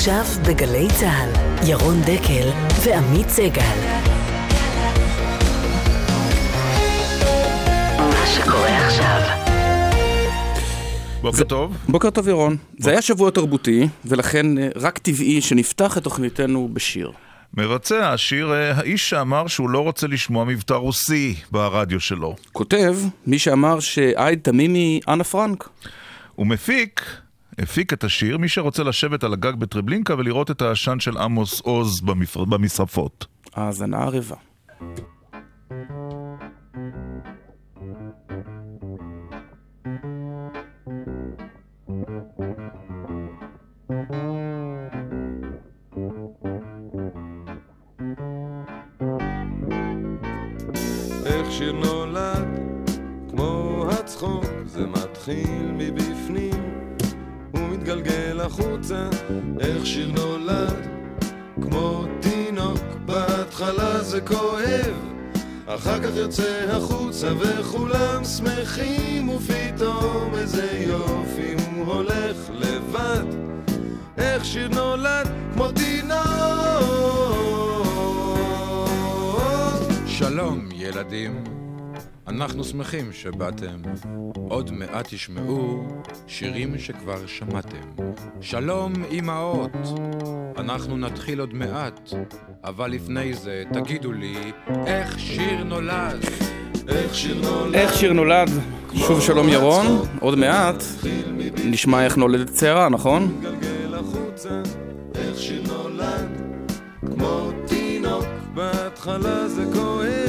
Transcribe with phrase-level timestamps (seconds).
[0.00, 1.30] עכשיו בגלי צה"ל,
[1.68, 2.48] ירון דקל
[2.84, 3.62] ועמית סגל.
[7.98, 9.20] מה שקורה עכשיו.
[11.22, 11.76] בוקר טוב.
[11.88, 12.56] בוקר טוב ירון.
[12.78, 17.12] זה היה שבוע תרבותי, ולכן אה, רק טבעי שנפתח את תוכניתנו בשיר.
[17.54, 22.36] מבצע השיר אה, האיש שאמר שהוא לא רוצה לשמוע מבטא רוסי ברדיו שלו.
[22.52, 22.96] כותב
[23.26, 25.68] מי שאמר שעייד תמימי אנה פרנק.
[26.38, 27.02] ומפיק,
[27.62, 32.00] הפיק את השיר מי שרוצה לשבת על הגג בטרבלינקה ולראות את העשן של עמוס עוז
[32.00, 32.44] במפר...
[32.44, 33.26] במשרפות.
[33.54, 34.36] האזנה ערבה.
[51.26, 52.48] איך שיר נולד,
[53.30, 56.09] כמו הצחוק, זה מתחיל מבפנים
[58.00, 59.08] ומתגלגל החוצה.
[59.60, 60.88] איך שיר נולד,
[61.62, 64.94] כמו תינוק, בהתחלה זה כואב,
[65.66, 73.24] אחר כך יוצא החוצה וכולם שמחים, ופתאום איזה יופי הוא הולך לבד.
[74.18, 76.20] איך שיר נולד, כמו תינוק.
[80.06, 81.59] שלום, ילדים.
[82.30, 83.82] אנחנו שמחים שבאתם.
[84.48, 85.88] עוד מעט תשמעו
[86.26, 88.02] שירים שכבר שמעתם.
[88.40, 89.70] שלום, אמהות.
[90.58, 92.10] אנחנו נתחיל עוד מעט,
[92.64, 94.52] אבל לפני זה תגידו לי
[94.86, 96.24] איך שיר נולד.
[96.88, 98.50] איך שיר נולד, איך שיר נולד?
[98.94, 99.86] שוב שלום ירון,
[100.20, 100.84] עוד מעט
[101.64, 103.40] נשמע איך נולדת צערה, נכון?
[103.94, 104.62] החוצה,
[105.14, 106.28] איך שיר נולד,
[107.10, 110.19] כמו תינוק, בהתחלה זה כואב,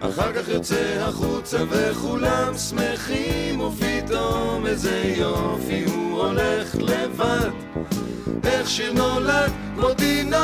[0.00, 7.50] אחר כך יוצא החוצה וכולם שמחים, ופתאום איזה יופי הוא הולך לבד,
[8.44, 10.40] איך שיר נולד, כמו תינוק.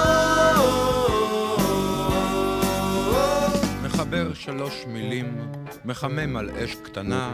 [3.84, 5.38] מחבר שלוש מילים,
[5.84, 7.32] מחמם על אש קטנה,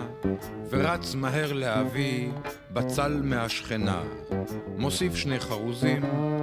[0.70, 2.30] ורץ מהר להביא
[2.70, 4.02] בצל מהשכנה.
[4.76, 6.02] מוסיף שני חרוזים,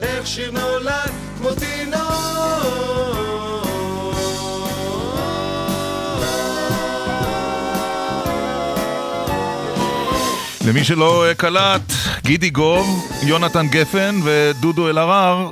[0.00, 2.08] איך שיר נולד כמו תינוק
[10.66, 11.92] למי שלא אה, קלט,
[12.22, 12.86] גידי גוב,
[13.22, 15.50] יונתן גפן ודודו אלהרר,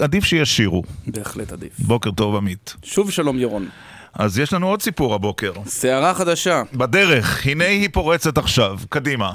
[0.00, 0.82] עדיף שישירו.
[1.06, 1.72] בהחלט עדיף.
[1.78, 2.74] בוקר טוב עמית.
[2.82, 3.68] שוב שלום ירון.
[4.14, 5.52] אז יש לנו עוד סיפור הבוקר.
[5.66, 6.62] סערה חדשה.
[6.72, 8.78] בדרך, הנה היא פורצת עכשיו.
[8.88, 9.32] קדימה.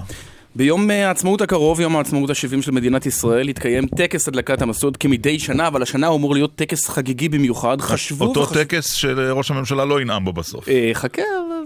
[0.56, 5.40] ביום אה, העצמאות הקרוב, יום העצמאות ה-70 של מדינת ישראל, יתקיים טקס הדלקת המשואות כמדי
[5.40, 7.82] שנה, אבל השנה הוא אמור להיות טקס חגיגי במיוחד.
[7.82, 8.60] חשבו אותו וחשבו...
[8.64, 10.70] טקס שראש הממשלה לא ינאם בו בסוף.
[10.70, 11.22] אה, חכה,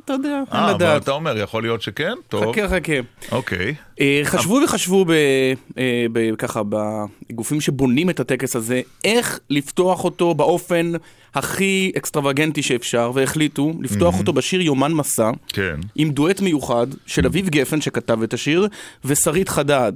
[0.08, 1.04] אתה יודע, אה, אין אבל לדעת.
[1.04, 2.14] אתה אומר, יכול להיות שכן?
[2.30, 2.52] טוב.
[2.52, 2.94] חכה, חכה.
[3.32, 3.76] אוקיי.
[4.00, 5.12] אה, חשבו וחשבו ב,
[5.78, 10.92] אה, ב, ככה בגופים שבונים את הטקס הזה, איך לפתוח אותו באופן
[11.36, 15.80] הכי אקסטרווגנטי שאפשר, והחליטו לפתוח אותו בשיר יומן מסע, כן.
[15.96, 18.68] עם דואט מיוחד של אביב גפן שכתב את השיר,
[19.06, 19.94] ושרית חדד.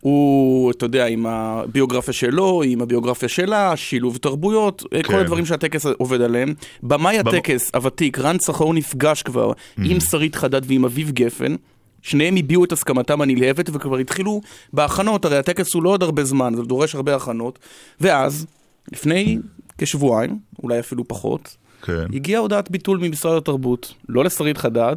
[0.00, 5.02] הוא, אתה יודע, עם הביוגרפיה שלו, עם הביוגרפיה שלה, שילוב תרבויות, כן.
[5.02, 5.14] כל.
[5.14, 6.54] הדברים שהטקס עובד עליהם.
[6.82, 9.52] במאי הטקס הוותיק, רן צחור נפגש כבר
[9.84, 11.56] עם שרית חדד ועם אביב גפן.
[12.02, 14.40] שניהם הביעו את הסכמתם הנלהבת וכבר התחילו
[14.72, 17.58] בהכנות, הרי הטקס הוא לא עוד הרבה זמן, זה דורש הרבה הכנות.
[18.00, 18.46] ואז,
[18.92, 19.38] לפני
[19.78, 22.04] כשבועיים, אולי אפילו פחות, כן.
[22.14, 24.96] הגיעה הודעת ביטול ממשרד התרבות, לא לשרית חדד,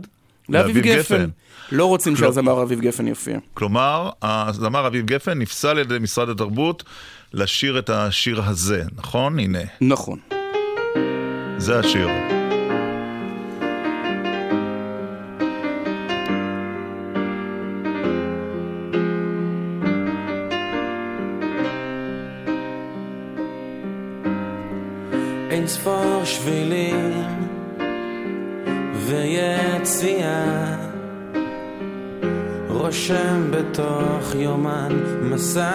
[0.53, 1.29] לאביב גפן.
[1.71, 3.37] לא רוצים שהזמר אביב גפן יופיע.
[3.53, 6.83] כלומר, הזמר אביב גפן נפסל על ידי משרד התרבות
[7.33, 9.39] לשיר את השיר הזה, נכון?
[9.39, 10.19] הנה, נכון.
[11.57, 12.07] זה השיר.
[25.49, 27.12] אין ספור שבילים
[29.05, 30.75] ויציאה.
[32.67, 34.91] רושם בתוך יומן
[35.21, 35.71] מסע.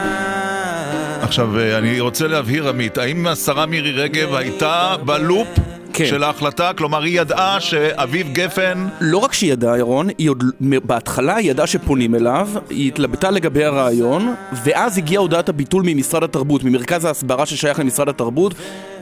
[1.23, 5.49] עכשיו, אה, אני רוצה להבהיר, עמית, האם השרה מירי רגב הייתה בלופ
[5.93, 6.07] כן.
[6.07, 6.71] של ההחלטה?
[6.77, 8.87] כלומר, היא ידעה שאביב גפן...
[9.01, 13.65] לא רק שהיא ידעה, ירון, היא עוד בהתחלה היא ידעה שפונים אליו, היא התלבטה לגבי
[13.65, 18.55] הרעיון, ואז הגיעה הודעת הביטול ממשרד התרבות, ממרכז ההסברה ששייך למשרד התרבות.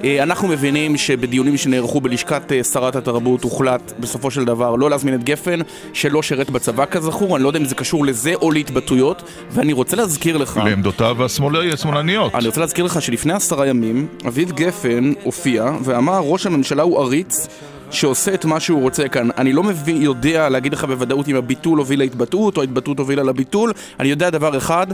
[0.05, 5.15] אה, אנחנו מבינים שבדיונים שנערכו בלשכת אה, שרת התרבות הוחלט בסופו של דבר לא להזמין
[5.15, 5.59] את גפן,
[5.93, 9.97] שלא שירת בצבא כזכור, אני לא יודע אם זה קשור לזה או להתבטאויות, ואני רוצה
[9.97, 10.61] להזכיר לך...
[10.65, 12.35] לעמדותיו השמאלניות.
[12.35, 17.49] אני רוצה להזכיר לך שלפני עשרה ימים, אביב גפן הופיע ואמר ראש הממשלה הוא עריץ
[17.91, 19.29] שעושה את מה שהוא רוצה כאן.
[19.39, 23.73] אני לא מבין, יודע להגיד לך בוודאות אם הביטול הוביל להתבטאות או ההתבטאות הובילה לביטול.
[24.01, 24.87] אני יודע דבר אחד,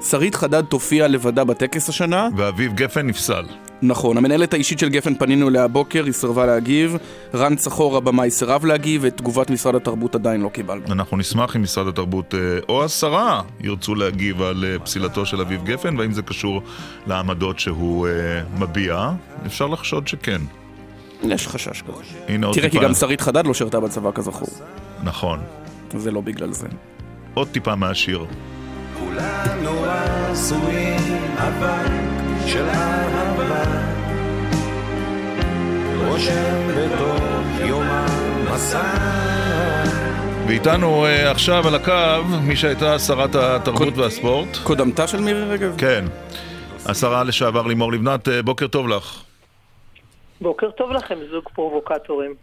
[0.00, 2.28] שרית חדד תופיע לבדה בטקס השנה.
[2.36, 3.44] ואביב גפן נפסל.
[3.82, 6.96] נכון, המנהלת האישית של גפן פנינו אליה הבוקר, היא סירבה להגיב.
[7.34, 10.82] רן צחור הבמאי סירב להגיב, את תגובת משרד התרבות עדיין לא קיבלנו.
[10.92, 15.64] אנחנו נשמח אם משרד התרבות אה, או השרה ירצו להגיב על אה, פסילתו של אביב
[15.64, 16.62] גפן, והאם זה קשור
[17.06, 18.12] לעמדות שהוא אה,
[18.58, 19.10] מביע.
[19.46, 20.40] אפשר לחשוד שכן.
[21.22, 22.02] יש חשש כזה.
[22.28, 22.84] הנה עוד תראה, כי טיפה.
[22.84, 24.48] גם שרית חדד לא שירתה בצבא כזכור.
[25.02, 25.40] נכון.
[25.96, 26.66] זה לא בגלל זה.
[27.34, 28.26] עוד טיפה מהשיר.
[28.98, 29.84] כולנו
[30.30, 31.00] עשויים
[31.36, 31.90] אבק
[32.46, 33.62] של אהבה
[36.08, 39.16] רושם בתוך יום המסע
[40.46, 44.56] ואיתנו אה, עכשיו על הקו מי שהייתה שרת התרבות והספורט.
[44.62, 45.74] קודמתה של מירי רגב?
[45.78, 46.04] כן.
[46.86, 49.25] השרה לשעבר לימור לבנת, אה, בוקר טוב לך.
[50.40, 52.34] בוקר טוב לכם, זוג פרובוקטורים.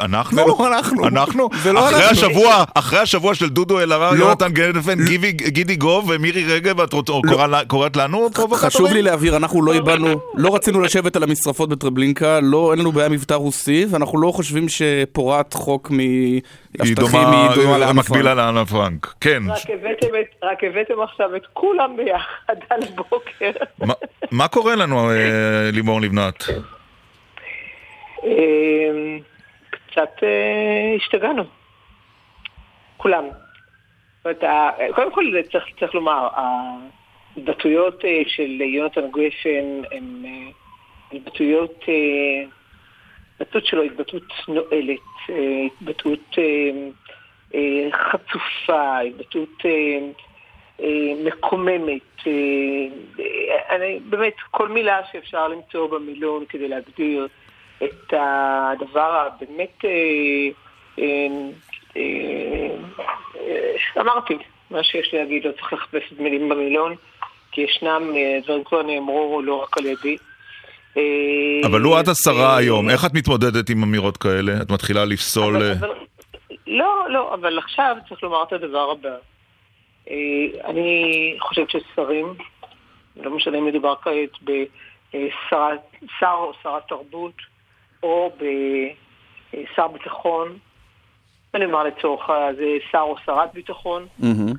[0.00, 0.46] אנחנו?
[0.48, 1.08] לא, אנחנו.
[1.08, 1.48] אנחנו?
[1.62, 2.10] זה לא אחרי אנחנו.
[2.10, 4.24] השבוע, אחרי השבוע של דודו אלהרר, לא.
[4.24, 8.70] יונתן גפן, גיבי- גידי גוב ומירי רגב, את רוצ- קורא- קוראת לנו פרובוקטורים?
[8.70, 12.92] חשוב לי להבהיר, אנחנו לא איבדנו, לא רצינו לשבת על המשרפות בטרבלינקה, לא, אין לנו
[12.92, 16.40] בעיה מבטא רוסי, ואנחנו לא חושבים שפורט חוק היא
[16.78, 18.34] מהשטחים דומה, היא דומה לאנה מקבילה.
[18.34, 19.14] לאנה פרנק.
[19.20, 19.42] כן.
[20.42, 23.50] רק הבאתם, עכשיו את כולם ביחד על הבוקר.
[23.78, 23.94] מה-
[24.30, 25.16] מה קורה לנו, אה,
[25.72, 26.44] לימור לבנת?
[28.24, 29.20] אמ,
[29.70, 31.44] קצת אה, השתגענו.
[32.96, 33.24] כולם.
[34.94, 36.28] קודם כל צריך, צריך לומר,
[37.36, 39.04] ההתבטאויות אה, של יונתן
[39.90, 40.50] הן אה,
[41.12, 42.44] התבטאויות, אה,
[43.40, 45.00] התבטאות שלו היא התבטאות נואלת,
[45.80, 46.34] התבטאות
[47.92, 49.62] חצופה, התבטאות
[51.24, 52.26] מקוממת.
[53.70, 57.28] אני, באמת, כל מילה שאפשר למצוא במילון כדי להגדיר
[57.84, 59.90] את הדבר הבאמת, אה,
[60.98, 61.26] אה,
[61.96, 64.34] אה, אמרתי,
[64.70, 66.94] מה שיש לי להגיד, לא צריך לחפש את מילים במילון,
[67.52, 68.02] כי ישנם
[68.44, 70.16] דברים כבר נאמרו לא רק על ידי.
[71.66, 74.52] אבל לו את השרה היום, איך את מתמודדת עם אמירות כאלה?
[74.62, 75.62] את מתחילה לפסול...
[76.66, 79.14] לא, לא, אבל עכשיו צריך לומר את הדבר הבא.
[80.64, 82.34] אני חושבת ששרים,
[83.16, 85.76] לא משנה אם מדובר כעת בשר
[86.22, 87.34] או שרת תרבות,
[88.02, 90.58] או בשר ביטחון,
[91.54, 94.52] אני אומר לצורך זה שר או שרת ביטחון, מהמם.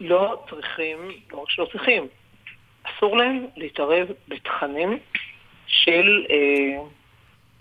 [0.00, 0.98] לא צריכים,
[1.32, 2.06] לא רק שלא צריכים,
[2.84, 4.98] אסור להם להתערב בתכנים
[5.66, 6.82] של, אה,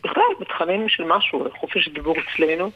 [0.03, 2.71] בכלל בתכנים של משהו, חופש דיבור אצלנו,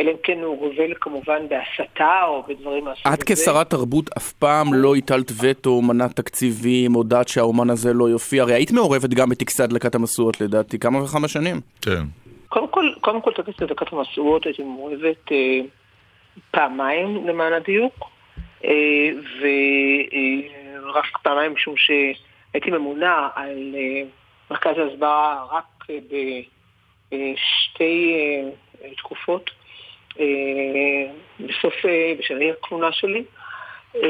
[0.00, 3.14] אלא אם כן הוא גובל כמובן בהסתה או בדברים מהסוג הזה.
[3.14, 8.42] את כשרת תרבות אף פעם לא הטלת וטו, מנעת תקציבים, הודעת שהאומן הזה לא יופיע,
[8.42, 11.60] הרי היית מעורבת גם בטקסי הדלקת המשואות לדעתי, כמה וכמה שנים.
[11.82, 12.02] כן.
[12.48, 15.60] קודם כל, קודם כל טקס הדקת המשואות הייתי מעורבת אה,
[16.50, 18.10] פעמיים למען הדיוק,
[18.64, 18.70] אה,
[19.40, 24.02] ורק פעמיים משום שהייתי ממונה על אה,
[24.50, 25.98] מרכז ההסברה רק אה,
[27.08, 28.14] בשתי
[28.84, 29.59] אה, תקופות, אה,
[31.40, 33.24] בסוף, אה, בשלהי הכהונה שלי.
[33.96, 34.00] אה,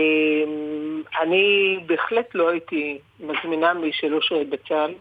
[1.23, 4.95] אני בהחלט לא הייתי מזמינה מי שלא שירת בצה"ל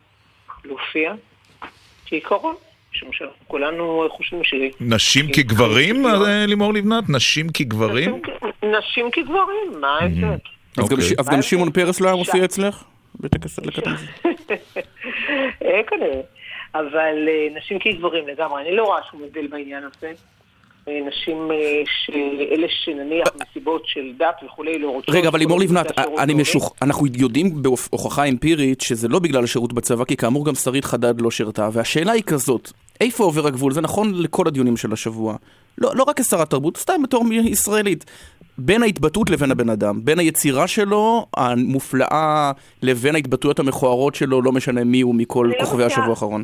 [0.65, 1.13] להופיע,
[2.06, 2.56] כעיקרון,
[2.94, 4.53] משום שאנחנו כולנו חושבים ש...
[4.79, 7.03] נשים כגברים, אה, לימור לבנת?
[7.10, 8.22] נשים כגברים?
[8.63, 10.38] נשים כגברים, מה ההבדל?
[10.77, 11.41] אז גם אוקיי.
[11.41, 12.84] שמעון פרס לא היה מופיע אצלך?
[13.20, 13.60] בטקס.
[15.65, 16.22] אה, כנראה.
[16.75, 20.12] אבל אה, נשים כגברים לגמרי, אני לא רואה שום הבדל בעניין הזה.
[20.89, 25.15] אה, נשים אה, שאלה שנניח מסיבות של דת וכולי לא רוצות...
[25.15, 26.34] רגע, אבל לימור לבנת, אני לאומי.
[26.41, 26.74] משוכ...
[26.81, 31.31] אנחנו יודעים בהוכחה אמפירית שזה לא בגלל השירות בצבא, כי כאמור גם שרית חדד לא
[31.31, 33.74] שירתה, והשאלה היא כזאת, איפה עובר הגבול?
[33.74, 35.36] זה נכון לכל הדיונים של השבוע.
[35.77, 38.05] לא, לא רק כשרת תרבות, סתם בתור ישראלית.
[38.58, 44.84] בין ההתבטאות לבין הבן אדם, בין היצירה שלו, המופלאה, לבין ההתבטאויות המכוערות שלו, לא משנה
[44.84, 46.43] מי הוא מכל לא כוכבי השבוע האחרון.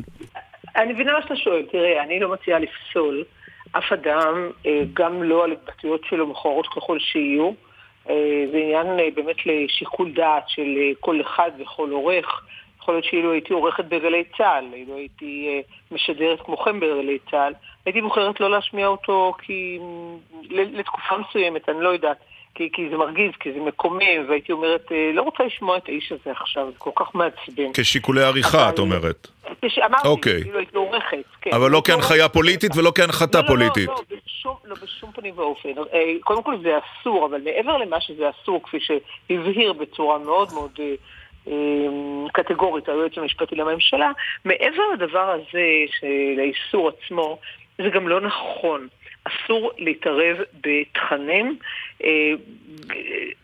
[0.76, 3.24] אני מבינה מה שאתה שואל, תראה, אני לא מציעה לפסול
[3.78, 7.50] אף אדם, אה, גם לא על התבטאויות שלו מכוערות ככל שיהיו.
[8.10, 12.42] אה, זה עניין אה, באמת לשיקול דעת של כל אחד וכל עורך.
[12.78, 17.52] יכול להיות שאילו הייתי עורכת בגלי צה"ל, אילו הייתי משדרת כמוכם בגלי צה"ל,
[17.86, 19.78] הייתי בוחרת לא להשמיע אותו כי...
[20.50, 22.16] לתקופה מסוימת, אני לא יודעת.
[22.56, 26.12] כי, כי זה מרגיז, כי זה מקומם, והייתי אומרת, אה, לא רוצה לשמוע את האיש
[26.12, 27.72] הזה עכשיו, זה כל כך מעצבן.
[27.74, 29.28] כשיקולי עריכה, את אומרת.
[29.62, 30.42] כש- אמרתי, אוקיי.
[30.42, 31.50] כאילו הייתי עורכת, כן.
[31.54, 32.28] אבל לא כהנחיה.
[32.28, 33.88] פוליטית ולא כהנחתה לא, לא, פוליטית.
[33.88, 35.68] לא, לא, בשום, לא, בשום פנים ואופן.
[35.94, 40.70] אה, קודם כל זה אסור, אבל מעבר למה שזה אסור, כפי שהבהיר בצורה מאוד מאוד
[41.48, 41.52] אה,
[42.32, 44.10] קטגורית היועץ המשפטי לממשלה,
[44.44, 45.64] מעבר לדבר הזה,
[46.00, 46.06] של
[46.40, 47.38] האיסור עצמו,
[47.78, 48.88] זה גם לא נכון.
[49.24, 51.58] אסור להתערב בתכנים,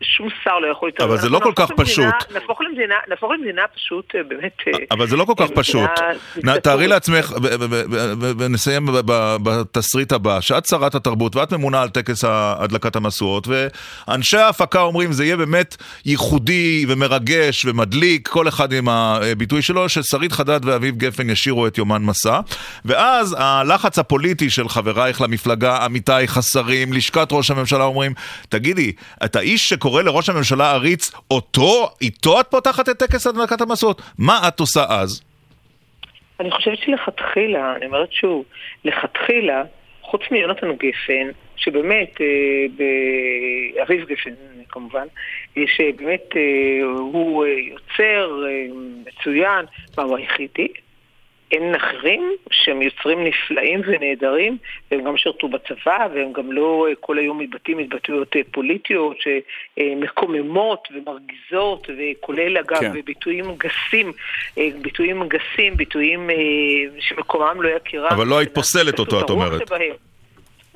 [0.02, 1.10] שום שר לא יכול להתערב.
[1.10, 2.14] אבל זה לא כל כך פשוט.
[3.08, 4.56] נהפוך למדינה, פשוט אה, באמת...
[4.66, 5.90] אה, אבל זה לא כל כך פשוט.
[6.62, 7.34] תארי לעצמך,
[8.38, 8.88] ונסיים
[9.42, 15.24] בתסריט הבא, שאת שרת התרבות ואת ממונה על טקס הדלקת המשואות, ואנשי ההפקה אומרים זה
[15.24, 21.66] יהיה באמת ייחודי ומרגש ומדליק, כל אחד עם הביטוי שלו, ששרית חדד ואביב גפן ישירו
[21.66, 22.40] את יומן מסע,
[22.84, 28.12] ואז הלחץ הפוליטי של חברייך למפלגה, עמיתייך השרים, לשכת ראש הממשלה אומרים,
[28.48, 28.92] תגידי,
[29.24, 34.02] את האיש שקורא לראש הממשלה עריץ, אותו, איתו את פותחת את טקס הדלקת המשואות?
[34.18, 35.22] מה את עושה אז?
[36.40, 38.44] אני חושבת שלכתחילה, אני אומרת שוב,
[38.84, 39.62] לכתחילה,
[40.02, 42.26] חוץ מיונתן גפן, שבאמת, אה,
[42.76, 44.30] באביב גפן
[44.68, 45.06] כמובן,
[45.56, 48.44] אה, שבאמת אה, הוא יוצר
[49.06, 49.64] מצוין,
[49.96, 50.68] מה הוא היחידי?
[51.52, 54.56] אין אחרים שהם יוצרים נפלאים ונהדרים,
[54.90, 60.88] והם גם שירתו בצבא, והם גם לא אה, כל היום מתבטאים התבטאויות אה, פוליטיות שמקוממות
[60.94, 63.00] ומרגיזות, וכולל אגב כן.
[63.04, 64.12] ביטויים גסים,
[64.58, 66.36] אה, ביטויים גסים, ביטויים אה,
[67.00, 68.08] שמקומם לא יכירם.
[68.10, 69.68] אבל לא היית פוסלת אותו, את אומרת.
[69.68, 70.11] שבהם.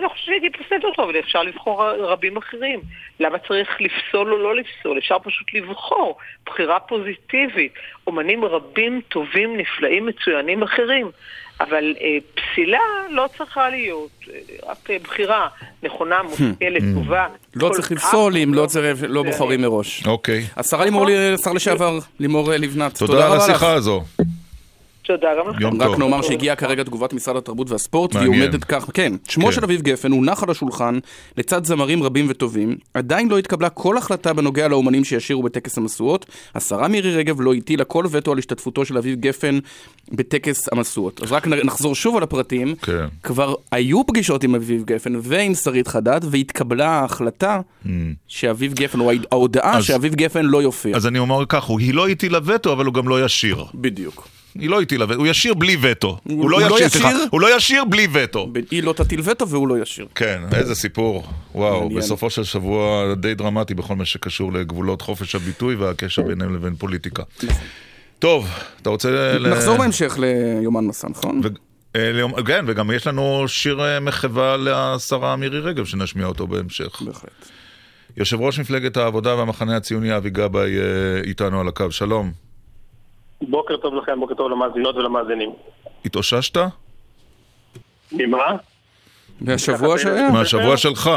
[0.00, 2.80] אני חושבת שהייתי פוסלת אותו, אבל אפשר לבחור רבים אחרים.
[3.20, 4.98] למה צריך לפסול או לא לפסול?
[4.98, 7.72] אפשר פשוט לבחור בחירה פוזיטיבית.
[8.06, 11.10] אומנים רבים, טובים, נפלאים, מצוינים אחרים.
[11.60, 12.78] אבל אה, פסילה
[13.10, 14.38] לא צריכה להיות, אה,
[14.70, 15.48] רק אה, בחירה
[15.82, 17.26] נכונה, מושכלת, טובה.
[17.56, 20.06] לא צריך לפסול אם לא לא צריך- לא בוחרים מראש.
[20.06, 20.42] אוקיי.
[20.56, 23.42] השרה לימור, השר לשעבר, לימור לבנת, תודה על רבה לך.
[23.42, 24.02] השיחה הזו.
[25.06, 25.60] תודה לכם.
[25.62, 25.98] יום רק.
[25.98, 28.28] נאמר שהגיעה כרגע תגובת משרד התרבות והספורט, והיא.
[28.28, 29.52] עומדת כך, כן, שמו כן.
[29.52, 30.98] של אביב גפן הונח על השולחן
[31.36, 36.88] לצד זמרים רבים וטובים, עדיין לא התקבלה כל החלטה בנוגע לאומנים שישירו בטקס המשואות, השרה
[36.88, 39.58] מירי רגב לא הטילה כל וטו על השתתפותו של אביב גפן
[40.12, 41.22] בטקס המשואות.
[41.22, 43.06] אז רק נחזור שוב על הפרטים, כן.
[43.22, 47.60] כבר היו פגישות עם אביב גפן ועם שרית חדד, והתקבלה ההחלטה
[48.28, 49.82] שאביב גפן, או ההודעה Mm.
[49.82, 50.96] שאביב גפן לא יופיע.
[50.96, 53.64] אז אני אומר כך, היא לא הטילה וטו, אבל הוא גם לא ישיר.
[53.74, 54.28] בדיוק.
[54.60, 56.18] היא לא הטילה הוא ישיר בלי וטו.
[56.24, 57.16] הוא לא הוא לא ישיר, ישיר?
[57.30, 58.52] הוא לא ישיר בלי וטו.
[58.70, 60.06] היא לא תטיל וטו והוא לא ישיר.
[60.14, 61.26] כן, איזה סיפור.
[61.54, 61.98] וואו, מעניין.
[61.98, 67.22] בסופו של שבוע די דרמטי בכל מה שקשור לגבולות חופש הביטוי והקשר ביניהם לבין פוליטיקה.
[68.18, 68.48] טוב,
[68.82, 69.38] אתה רוצה...
[69.40, 71.40] נחזור בהמשך ליומן מסע, נכון?
[71.96, 77.02] אה, כן, וגם יש לנו שיר אה, מחווה לשרה מירי רגב, שנשמיע אותו בהמשך.
[77.02, 77.30] בהחלט.
[78.16, 80.84] יושב ראש מפלגת העבודה והמחנה הציוני אבי גבאי אה,
[81.24, 82.45] איתנו על הקו, שלום.
[83.42, 85.50] בוקר טוב לכם, בוקר טוב למאזינות ולמאזינים.
[86.04, 86.58] התאוששת?
[88.12, 88.56] ממה?
[89.40, 90.30] והשבוע שהיה?
[90.30, 91.10] מהשבוע שלך.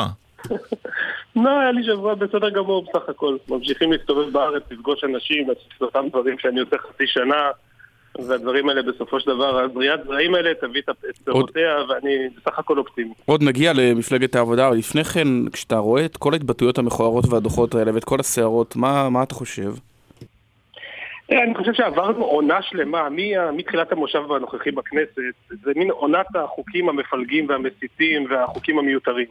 [1.36, 3.38] לא, היה לי שבוע בסדר גמור בסך הכל.
[3.50, 7.50] ממשיכים להסתובב בארץ, לפגוש אנשים, לעשות אותם דברים שאני עושה חצי שנה,
[8.28, 12.78] והדברים האלה בסופו של דבר, הזריעת זרעים האלה תביא את את פירותיה, ואני בסך הכל
[12.78, 13.14] אופטימי.
[13.26, 17.94] עוד נגיע למפלגת העבודה, אבל לפני כן, כשאתה רואה את כל ההתבטאויות המכוערות והדוחות האלה
[17.94, 19.72] ואת כל הסערות, מה מה אתה חושב?
[21.32, 23.08] אה, אני חושב שעברנו עונה שלמה,
[23.54, 25.18] מתחילת המושב הנוכחי בכנסת,
[25.50, 29.28] זה מין עונת החוקים המפלגים והמסיתים והחוקים המיותרים.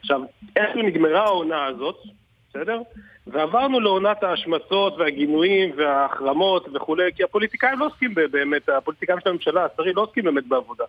[0.00, 0.20] עכשיו,
[0.56, 1.96] איכשהו נגמרה העונה הזאת,
[2.50, 2.80] בסדר?
[3.26, 9.96] ועברנו לעונת ההשמצות והגינויים וההחרמות וכולי, כי הפוליטיקאים לא עוסקים באמת, הפוליטיקאים של הממשלה, השרים
[9.96, 10.84] לא עוסקים באמת בעבודה.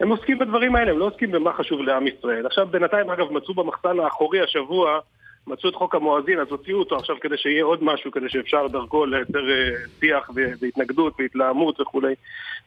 [0.00, 2.46] הם עוסקים בדברים האלה, הם לא עוסקים במה חשוב לעם ישראל.
[2.46, 4.98] עכשיו, בינתיים, אגב, מצאו במחסן האחורי השבוע,
[5.46, 9.06] מצאו את חוק המואזין, אז הוציאו אותו עכשיו כדי שיהיה עוד משהו, כדי שאפשר דרכו
[9.06, 9.70] לייצר אה,
[10.00, 12.14] שיח והתנגדות והתלהמות וכולי.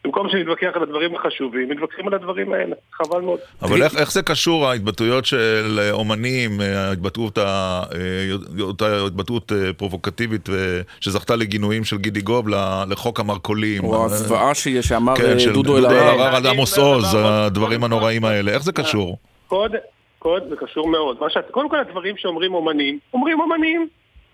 [0.05, 2.75] במקום שנתווכח על הדברים החשובים, מתווכחים על הדברים האלה.
[2.93, 3.39] חבל מאוד.
[3.62, 7.38] אבל איך, איך זה קשור, ההתבטאויות של אה, אומנים, אה, ההתבטאות,
[8.62, 10.50] אותה התבטאות פרובוקטיבית
[11.00, 12.48] שזכתה לגינויים של גידי גוב
[12.89, 13.84] לחוק המרכולים?
[13.84, 16.36] או הזוועה שיש, שאמר כן, אה, של דודו אלהרר.
[16.36, 19.17] על עמוס עוז, הדברים הנוראים האלה, איך זה קשור?
[19.48, 19.77] קודם,
[20.27, 21.17] קודם, זה קשור מאוד.
[21.19, 23.88] מה שאת, קודם כל הדברים שאומרים אומנים, אומרים אומנים.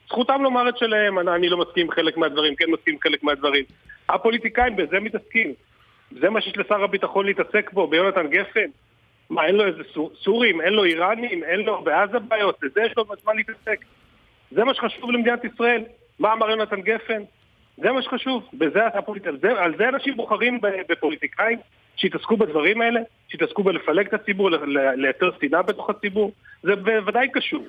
[0.08, 3.24] זכותם לומר את שלהם, אני, אני לא מסכים עם חלק מהדברים, כן מסכים עם חלק
[3.24, 3.66] מהדברים.
[4.10, 5.54] הפוליטיקאים בזה מתעסקים.
[6.22, 8.70] זה מה שיש לשר הביטחון להתעסק בו, ביונתן גפן.
[9.30, 12.94] מה, אין לו איזה סור, סורים, אין לו איראנים, אין לו בעזה בעיות, לזה יש
[12.98, 13.86] לו זמן להתעסק.
[14.52, 15.84] זה מה שחשוב למדינת ישראל.
[16.20, 17.22] מה אמר יונתן גפן?
[17.78, 21.58] זה מה שחשוב, בזה הפוליטיקה, זה, על זה אנשים בוחרים בפוליטיקאים,
[21.96, 23.00] שיתעסקו בדברים האלה,
[23.30, 24.50] שיתעסקו בלפלג את הציבור,
[24.98, 26.32] לייצר שנאה בתוך הציבור,
[26.64, 27.64] זה בוודאי קשור.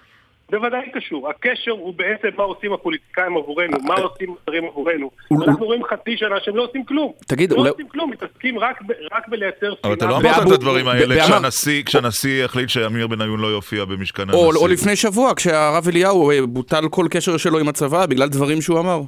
[0.50, 1.30] בוודאי קשור.
[1.30, 5.10] הקשר הוא בעצם מה עושים הפוליטיקאים עבורנו, מה עושים השרים עבורנו.
[5.48, 7.12] אנחנו רואים חצי שנה שהם לא עושים כלום.
[7.26, 9.74] תגיד, לא עושים כלום, מתעסקים רק ב- רק בלייצר שנאה.
[9.84, 14.30] אבל אתה לא אמרת את הדברים האלה כשהנשיא- כשהנשיא החליט שאמיר בניון לא יופיע במשכן
[14.30, 14.60] או, הנשיא.
[14.62, 18.78] או לפני שבוע, כשהרב אליהו אה, בוטל כל קשר שלו עם הצבא בגלל דברים שהוא
[18.80, 19.00] אמר.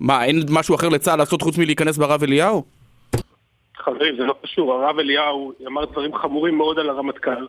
[0.00, 2.64] מה, אין משהו אחר לצה"ל לעשות חוץ מלהיכנס ברב אליהו?
[3.76, 4.72] חברים, זה לא קשור.
[4.72, 7.46] הרב אליהו אמר דברים חמורים מאוד על הרמטכ"ל.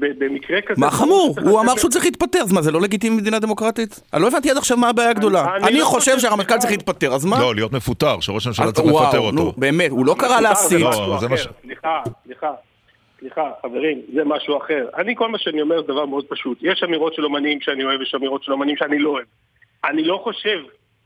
[0.00, 0.80] ובמקרה כזה...
[0.80, 1.34] מה חמור?
[1.42, 4.00] הוא אמר שהוא צריך להתפטר, אז מה, זה לא לגיטימי במדינה דמוקרטית?
[4.14, 5.56] אני לא הבנתי עד עכשיו מה הבעיה הגדולה.
[5.56, 6.58] אני אני לא חושב שהרמטכ"ל.
[6.58, 7.40] צריך להתפטר, אז מה?
[7.40, 9.60] לא, להיות מפוטר, שראש הממשלה צריך וואו, לפטר נו, אותו.
[9.60, 10.80] באמת, הוא לא קרא סליחה, להסית.
[10.80, 11.18] לא,
[11.62, 12.50] סליחה, סליחה.
[13.20, 14.86] סליחה, חברים, זה משהו אחר.
[14.96, 16.58] אני, כל מה שאני אומר זה דבר מאוד פשוט.
[16.62, 19.24] יש אמירות של אומנים שאני אוהב, יש אמירות של אומנים שאני לא אוהב.
[19.84, 20.58] אני לא חושב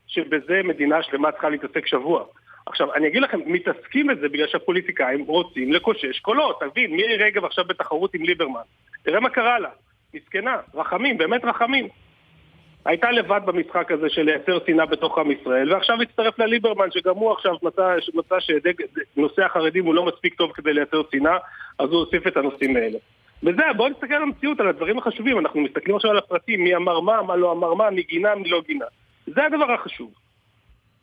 [0.07, 2.23] שבזה מדינה שלמה צריכה להתעסק שבוע.
[2.65, 6.59] עכשיו, אני אגיד לכם, מתעסקים בזה בגלל שהפוליטיקאים רוצים לקושש קולות.
[6.59, 8.61] תבין, מירי רגב עכשיו בתחרות עם ליברמן.
[9.03, 9.69] תראה מה קרה לה.
[10.13, 11.87] מסכנה, רחמים, באמת רחמים.
[12.85, 17.31] הייתה לבד במשחק הזה של לייצר שנאה בתוך עם ישראל, ועכשיו הצטרף לליברמן, שגם הוא
[17.31, 21.37] עכשיו מצא, מצא שנושא החרדים הוא לא מספיק טוב כדי לייצר שנאה,
[21.79, 22.97] אז הוא הוסיף את הנושאים האלה.
[23.43, 26.99] וזה, בואו נסתכל על המציאות, על הדברים החשובים, אנחנו מסתכלים עכשיו על הפרטים, מי אמר
[26.99, 28.85] מה, מה לא אמר מה, מי גינה, מי לא גינה.
[29.35, 30.09] זה הדבר החשוב.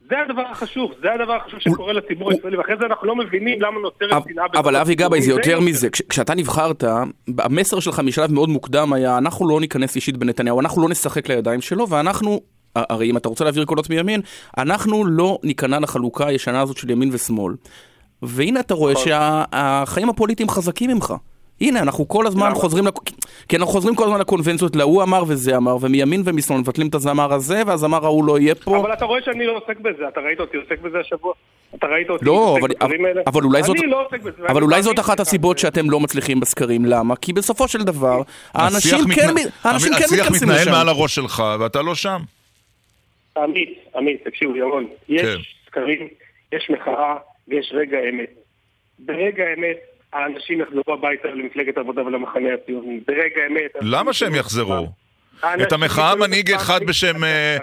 [0.09, 3.81] זה הדבר החשוב, זה הדבר החשוב שקורה לציבור הישראלי, ואחרי זה אנחנו לא מבינים למה
[3.81, 4.95] נוצרת שנאה אבל אבי.
[4.95, 5.61] גבאי, זה יותר.
[5.61, 5.91] מזה.
[5.91, 6.85] כש- כשאתה נבחרת,
[7.39, 11.61] המסר שלך משלב מאוד מוקדם היה, אנחנו לא ניכנס אישית בנתניהו, אנחנו לא נשחק לידיים
[11.61, 12.41] שלו, ואנחנו,
[12.77, 14.21] הרי אם אתה רוצה להעביר קולות מימין,
[14.59, 17.55] אנחנו לא ניכנע לחלוקה הישנה הזאת של ימין ושמאל.
[18.23, 19.05] והנה אתה רואה נכון.
[19.05, 21.15] שהחיים הפוליטיים חזקים ממך.
[21.61, 22.55] הנה, אנחנו כל הזמן למה?
[22.55, 23.11] חוזרים, לק-
[23.49, 27.33] כי אנחנו חוזרים כל הזמן לקונבנציות, להוא אמר וזה אמר, ומימין ומשמאל מבטלים את הזמר
[27.33, 28.77] הזה, והזמר ההוא לא יהיה פה.
[28.81, 31.33] אבל אתה רואה שאני לא עוסק בזה, אתה ראית אותי עוסק בזה השבוע?
[31.75, 33.23] אתה ראית אותי לא, עוסק אבל, בדברים האלה?
[33.27, 34.47] אבל אולי זאת, אני לא עוסק בזה.
[34.49, 35.21] אבל אולי זאת אחת.
[35.21, 37.17] הסיבות שאתם לא מצליחים בסקרים, למה?
[37.17, 38.23] כי בסופו של דבר,
[38.55, 40.71] האנשים השיח כן, מתנ- מ- האנשים כן השיח מתכנסים מתנהל לשם.
[40.71, 42.21] מעל הראש שלך, ואתה לא שם.
[43.37, 45.37] עמית, עמית, תקשיבו, ירון, יש כן.
[45.67, 46.09] סקרים,
[46.53, 47.15] יש מחאה
[47.49, 48.31] ויש רגע האמת.
[48.99, 49.77] ברגע האמת
[50.15, 53.01] האנשים יחזרו הביתה למפלגת העבודה ולמחנה הציוני.
[53.07, 53.71] ברגע האמת...
[53.81, 54.87] למה שהם יחזרו?
[55.63, 57.57] את המחאה מנהיג אחד בשם אה,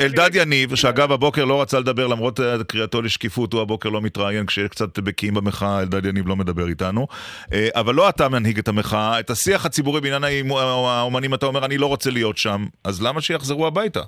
[0.00, 0.30] אלדד.
[0.34, 4.68] יניב, שאגב הבוקר לא רצה לדבר למרות אה, קריאתו לשקיפות, הוא הבוקר לא מתראיין, כשיש
[4.68, 7.06] קצת בקיאים במחאה, אלדד יניב לא מדבר איתנו.
[7.52, 11.78] אה, אבל לא אתה מנהיג את המחאה, את השיח הציבורי בעניין האומנים אתה אומר, אני
[11.78, 14.00] לא רוצה להיות שם, אז למה שיחזרו הביתה?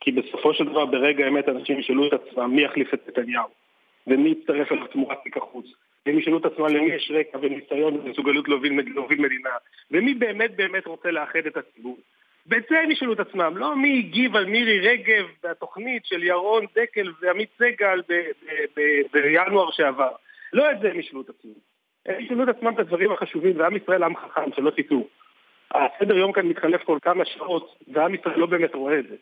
[0.00, 3.48] כי בסופו של דבר ברגע האמת אנשים ישאלו את עצמם מי יחליף את נתניהו
[4.06, 5.66] ומי יצטרף אליו תמורת תיק החוץ
[6.08, 9.50] והם ישאלו את עצמם למי יש רקע וניסיון ומסוגלות להוביל, להוביל מדינה
[9.90, 11.98] ומי באמת באמת רוצה לאחד את הציבור.
[12.46, 16.66] ואת זה הם ישאלו את עצמם, לא מי הגיב על מירי רגב והתוכנית של ירון
[16.74, 18.02] דקל ועמית סגל
[19.12, 20.10] בינואר שעבר.
[20.52, 21.52] לא את זה הם ישאלו את עצמם.
[22.06, 25.08] הם ישאלו את עצמם את הדברים החשובים, ועם ישראל עם חכם, שלא תטעו.
[25.70, 29.16] הסדר יום כאן מתחלף כל כמה שעות, ועם ישראל לא באמת רואה את זה.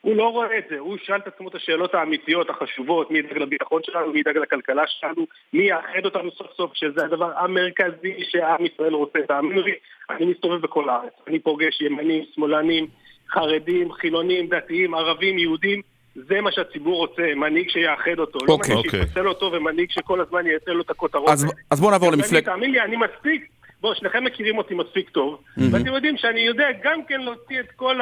[0.00, 3.38] הוא לא רואה את זה, הוא ישאל את עצמו את השאלות האמיתיות, החשובות, מי ידאג
[3.38, 8.64] לביטחון שלנו, מי ידאג לכלכלה שלנו, מי יאחד אותנו סוף סוף, שזה הדבר המרכזי שעם
[8.66, 9.18] ישראל רוצה.
[9.28, 9.72] תאמינו לי,
[10.10, 12.86] אני מסתובב בכל הארץ, אני פוגש ימנים, שמאלנים,
[13.30, 15.80] חרדים, חילונים, דתיים, ערבים, יהודים,
[16.14, 18.74] זה מה שהציבור רוצה, מנהיג שיאחד אותו, לא אוקיי.
[18.74, 19.00] מנהיג אוקיי.
[19.06, 21.28] שיפצל אותו ומנהיג שכל הזמן ייצר לו את הכותרות.
[21.28, 21.46] אז.
[21.70, 22.44] אז בואו נעבור אני- למפלג...
[22.44, 23.46] תאמין לי, אני מספיק,
[23.80, 27.96] בואו, שניכם מכירים אותי מספיק טוב, ואתם יודעים שאני יודע גם כן להוציא את כל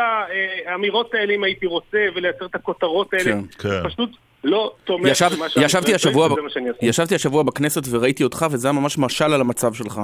[0.66, 3.24] האמירות האלה אם הייתי רוצה, ולייצר את הכותרות האלה.
[3.24, 3.40] כן.
[3.58, 3.88] כן.
[3.88, 4.10] פשוט
[4.44, 6.86] לא תומך ישב, במה שאני ישבתי, השבוע, וזה מה שאני אעשה.
[6.86, 10.00] ישבתי השבוע בכנסת וראיתי אותך וזה היה ממש משל על המצב שלך.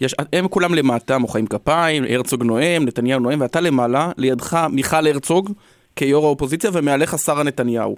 [0.00, 5.52] יש, הם כולם למטה, מוחאים כפיים, הרצוג נואם, נתניהו נואם, ואתה למעלה, לידך מיכל הרצוג
[5.96, 7.96] כיו"ר האופוזיציה ומעליך שרה נתניהו.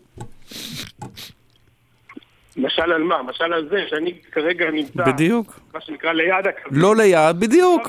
[2.61, 3.23] משל על מה?
[3.23, 5.61] משל על זה שאני כרגע נמצא, בדיוק.
[5.75, 6.69] מה שנקרא ליד הקו.
[6.73, 7.89] לא ליד, בדיוק.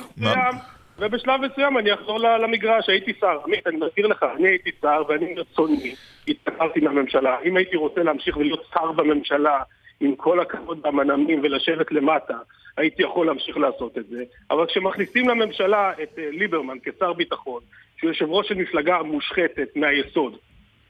[1.00, 3.38] ובשלב מסוים אני אחזור למגרש, הייתי שר.
[3.46, 5.96] עמית, אני מזכיר לך, אני הייתי שר ואני מרצוני
[6.28, 7.38] התפטרתי מהממשלה.
[7.46, 9.60] אם הייתי רוצה להמשיך ולהיות שר בממשלה
[10.00, 12.38] עם כל הכבוד והמנעמים ולשבת למטה,
[12.78, 14.24] הייתי יכול להמשיך לעשות את זה.
[14.52, 17.62] אבל כשמכניסים לממשלה את אה, ליברמן כשר ביטחון,
[17.98, 20.38] שהוא יושב ראש של מפלגה מושחתת מהיסוד,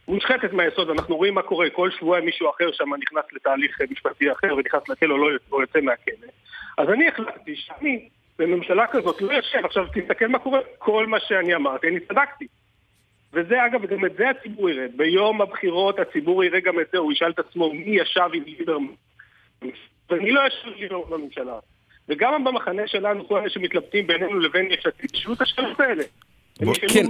[0.08, 4.32] מושחתת מהיסוד, אנחנו רואים מה קורה, כל שבועיים מישהו אחר שם נכנס לתהליך אה, משפטי
[4.32, 6.28] אחר ונכנס לכלא לא או יוצא מהכלא.
[6.78, 8.10] אז אני החלטתי שאני
[8.40, 12.48] בממשלה כזאת לא יושב, עכשיו תסתכל מה קורה, כל מה שאני אמרתי, אני צדקתי.
[13.34, 14.86] וזה אגב, גם את זה הציבור יראה.
[14.96, 18.88] ביום הבחירות הציבור יראה גם את זה, הוא ישאל את עצמו מי ישב עם ליברמן.
[20.10, 21.60] ואני לא יושב עם ליברמן בממשלה.
[22.10, 26.04] וגם במחנה שלנו, כל אלה שמתלבטים בינינו לבין יש עתיד, תשאלו את השאלות האלה.
[26.90, 27.06] כן.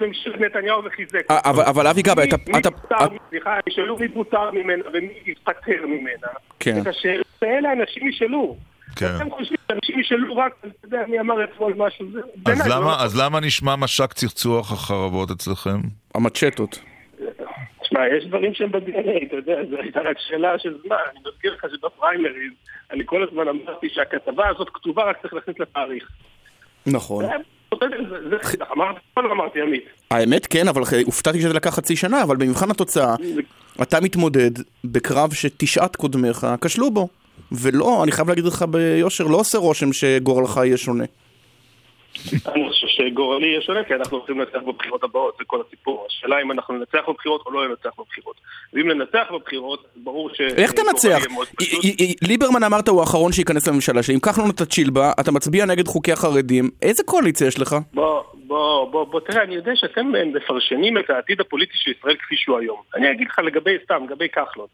[0.00, 1.30] ממשלת נתניהו וחיזק.
[1.30, 1.38] אה,
[1.70, 2.36] אבל- אבי גבאי, אתה...
[2.58, 6.26] אתה- סליחה, ישאלו מי פוטר ממנה ומי התפטר ממנה.
[6.60, 6.74] כן.
[6.82, 8.56] את השאלות האלה אנשים ישאלו.
[8.96, 9.06] כן.
[9.16, 12.18] אתם חושבים שאנשים ישאלו רק, אתה יודע, מי אמר אתמול משהו, זה...
[12.18, 15.78] אז בעיניי, למה, לא- אז למה נשמע משק צחצוח החרבות אצלכם?
[16.14, 16.78] המצ'טות.
[17.82, 20.96] תשמע, יש דברים שהם ב-DNA, אתה יודע, זו הייתה רק שאלה של זמן.
[21.10, 22.52] אני מזכיר לך שבפריימריז,
[22.92, 26.08] אני כל הזמן אמרתי שהכתבה הזאת כתובה, רק צריך להכניס לתאריך.
[26.86, 27.24] נכון.
[28.72, 29.84] אמרתי, אמרתי, עמית.
[30.10, 33.14] האמת כן, אבל הופתעתי שזה לקח חצי שנה, אבל במבחן התוצאה,
[33.82, 34.50] אתה מתמודד
[34.84, 37.08] בקרב שתשעת קודמיך כשלו בו.
[37.52, 41.04] ולא, אני חייב להגיד לך ביושר, לא עושה רושם שגורלך יהיה שונה.
[42.46, 46.06] אני חושב שגורלי יהיה שונה, כי אנחנו הולכים לנצח בבחירות הבאות, זה כל הסיפור.
[46.08, 48.36] השאלה אם אנחנו ננצח בבחירות או לא ננצח בבחירות.
[48.72, 50.40] ואם ננצח בבחירות, ברור ש...
[50.40, 51.18] איך תנצח?
[52.22, 56.12] ליברמן אמרת הוא האחרון שייכנס לממשלה, שאם כחלון אתה צ'יל בה, אתה מצביע נגד חוקי
[56.12, 57.76] החרדים, איזה קואליציה יש לך?
[57.94, 62.16] בוא, בוא, בוא, בוא, תראה, אני יודע שאתם אה, מפרשנים את העתיד הפוליטי של ישראל
[62.16, 62.80] כפי שהוא היום.
[62.94, 64.66] אני אגיד לך לגבי, סתם, לגבי כחלון,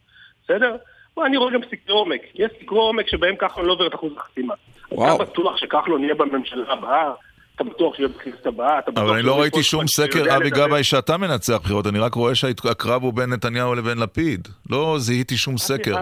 [0.45, 0.77] בסדר?
[1.17, 2.21] בוא, אני רואה גם סקרי עומק.
[2.35, 4.55] יש סקרי עומק שבהם כחלון לא עובר את אחוז החסימה.
[4.93, 5.17] וואו.
[5.17, 7.13] אתה בטוח שכחלון יהיה בממשלה הבאה?
[7.61, 8.79] אתה בטוח שיהיה בכנסת הבאה?
[8.79, 10.51] אתה בטוח אבל אני לא ראיתי שום סקר, אבי?
[10.51, 14.49] גבאי, שאתה מנצח בחירות, אני רק רואה שהקרב הוא בין נתניהו לבין לפיד.
[14.71, 15.95] לא זיהיתי שום סקר.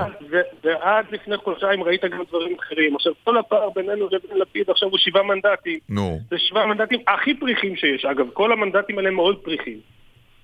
[0.65, 2.97] ועד לפני חודשיים ראית גם דברים אחרים.
[2.97, 5.79] עכשיו, כל הפער בינינו לבין לפיד עכשיו הוא שבעה מנדטים.
[5.89, 6.19] נו.
[6.31, 8.05] זה שבעה מנדטים הכי פריחים שיש.
[8.05, 9.79] אגב, כל המנדטים האלה מאוד פריחים.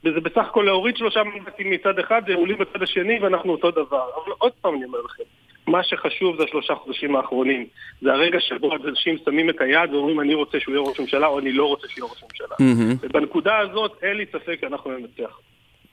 [0.04, 4.08] וזה בסך הכל להוריד שלושה מנדטים מצד אחד, זה עולים בצד השני, ואנחנו אותו דבר.
[4.14, 5.22] אבל עוד פעם אני אומר לכם,
[5.66, 7.66] מה שחשוב זה השלושה חודשים האחרונים.
[8.02, 11.38] זה הרגע שבו אנשים שמים את היד ואומרים אני רוצה שהוא יהיה ראש ממשלה, או
[11.38, 12.56] אני לא רוצה שיהיה ראש ממשלה.
[12.60, 12.96] מהמם.
[13.02, 15.38] ובנקודה הזאת אין לי ספק שאנחנו ננצח.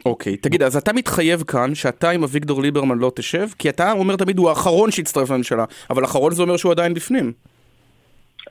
[0.06, 3.48] אוקיי, תגיד, אז אתה מתחייב כאן שאתה עם אביגדור ליברמן לא תשב?
[3.60, 7.34] כי אתה אומר תמיד הוא האחרון שיצטרף לממשלה, אבל האחרון זה אומר שהוא עדיין בפנים.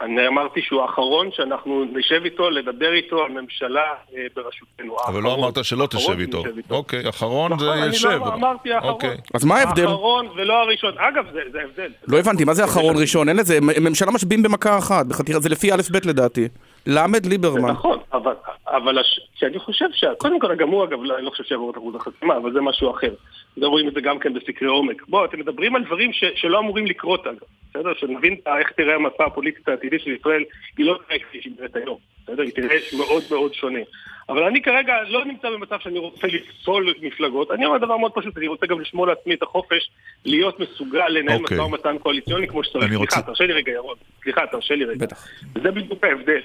[0.01, 3.81] אני אמרתי שהוא האחרון שאנחנו נשב איתו, לדבר איתו על ממשלה
[4.17, 4.97] אה, בראשותנו.
[5.07, 5.35] אבל לא.
[5.35, 6.43] אמרת שלא תשב איתו.
[6.57, 6.75] איתו.
[6.75, 8.09] אוקיי, אחרון זה נכון, אני יושב.
[8.09, 8.93] לא אמרתי האחרון.
[8.93, 9.17] אוקיי.
[9.35, 9.83] אז מה ההבדל?
[9.87, 10.99] האחרון ולא הראשון.
[10.99, 11.93] אגב, זה, זה ההבדל.
[12.09, 13.29] לא הבנתי, מה זה אחרון ראשון?
[13.29, 16.49] אין לזה, ממשלה משביעים במכה אחת, בחתיכה, זה לפי א' ב' לדעתי.
[16.87, 17.71] למד ליברמן.
[17.71, 18.35] נכון, אבל,
[18.67, 19.21] אבל הש...
[19.35, 20.05] שאני חושב ש...
[20.19, 22.61] קודם כל, גם הוא אגב, לא, אני לא חושב שיעבור את אחוז החסימה, אבל זה
[22.61, 23.15] משהו אחר.
[23.61, 25.03] זה רואים את זה גם כן בסקרי עומק.
[25.09, 26.25] בואו, אתם מדברים על דברים ש...
[26.35, 27.39] שלא אמורים לקרות אגב.
[27.71, 27.95] בסדר?
[27.95, 30.45] שנבין איך תראה המפה הפוליטית העתידית של ישראל,
[30.79, 31.99] היא לא תראה כפי שהיא נראית היום.
[32.23, 32.43] בסדר?
[32.43, 33.81] היא תראה מאוד מאוד שונה.
[34.29, 37.51] אבל אני כרגע לא נמצא במצב שאני רוצה לפסול מפלגות.
[37.51, 39.91] אני אומר דבר מאוד פשוט, אני רוצה גם לשמור לעצמי את החופש
[40.25, 41.57] להיות מסוגל לנהל אוקיי.
[41.57, 42.93] משא ומתן קואליציוני כמו שצריך.
[42.95, 43.97] סליחה, תרשה לי רגע, ירון.
[44.23, 45.07] סליחה, תרשה לי רגע.
[45.07, 45.29] בטח.
[45.55, 46.41] וזה בדיוק ההבדל.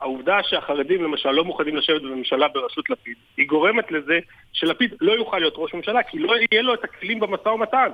[0.00, 4.18] העובדה שהחרדים למשל לא מוכנים לשבת בממשלה בראשות לפיד, היא גורמת לזה
[4.52, 7.88] שלפיד לא יוכל להיות ראש ממשלה, כי לא יהיה לו את הכלים במשא ומתן.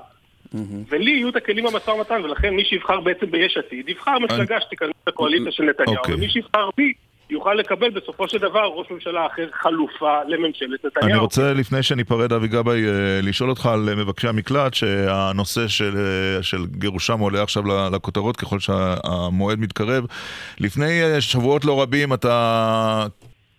[0.89, 4.91] ולי יהיו את הכלים במשא ומתן, ולכן מי שיבחר בעצם ביש עתיד, יבחר מפלגה שתיכנס
[5.07, 6.15] לקואליציה של נתניהו, אוקיי.
[6.15, 6.93] ומי שיבחר בי
[7.31, 11.11] יוכל לקבל בסופו של דבר ראש ממשלה אחר חלופה לממשלת נתניהו.
[11.11, 15.97] אני רוצה, לפני שניפרד, אבי גבאי, אה, לשאול אותך על אה, מבקשי המקלט, שהנושא של,
[15.97, 17.63] אה, של גירושם עולה עכשיו
[17.93, 20.05] לכותרות ככל שהמועד מתקרב.
[20.61, 23.07] לפני שבועות לא רבים אתה...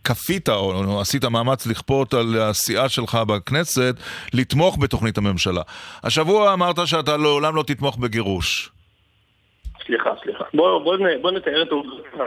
[0.04, 3.96] כפית או עשית מאמץ לכפות על הסיעה שלך בכנסת
[4.34, 5.62] לתמוך בתוכנית הממשלה.
[6.04, 8.72] השבוע אמרת שאתה לעולם לא תתמוך בגירוש.
[9.86, 10.44] סליחה, סליחה.
[10.54, 12.26] בוא, בוא, בוא נתאר את העובדות כבר.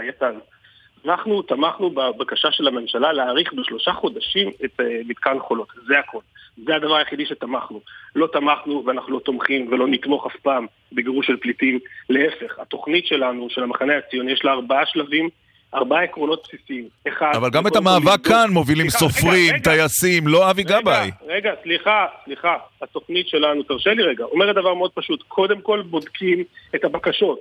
[1.07, 5.69] אנחנו תמכנו בבקשה של הממשלה להאריך בשלושה חודשים את uh, מתקן חולות.
[5.87, 6.19] זה הכל.
[6.67, 7.81] זה הדבר היחידי שתמכנו.
[8.17, 11.79] לא תמכנו ואנחנו לא תומכים ולא נתמוך אף פעם בגירוש של פליטים.
[12.11, 15.29] להפך, התוכנית שלנו, של המחנה הציוני, יש לה ארבעה שלבים,
[15.75, 16.89] ארבעה עקרונות בסיסיים.
[17.09, 17.33] אחד...
[17.35, 19.63] אבל גם את המאבק כאן מובילים סליחה, סופרים, רגע.
[19.63, 21.11] טייסים, לא אבי גבאי.
[21.23, 22.57] רגע, רגע, סליחה, סליחה.
[22.83, 25.23] התוכנית שלנו, תרשה לי רגע, אומרת דבר מאוד פשוט.
[25.29, 27.39] קודם כל בודקים את הבקשות.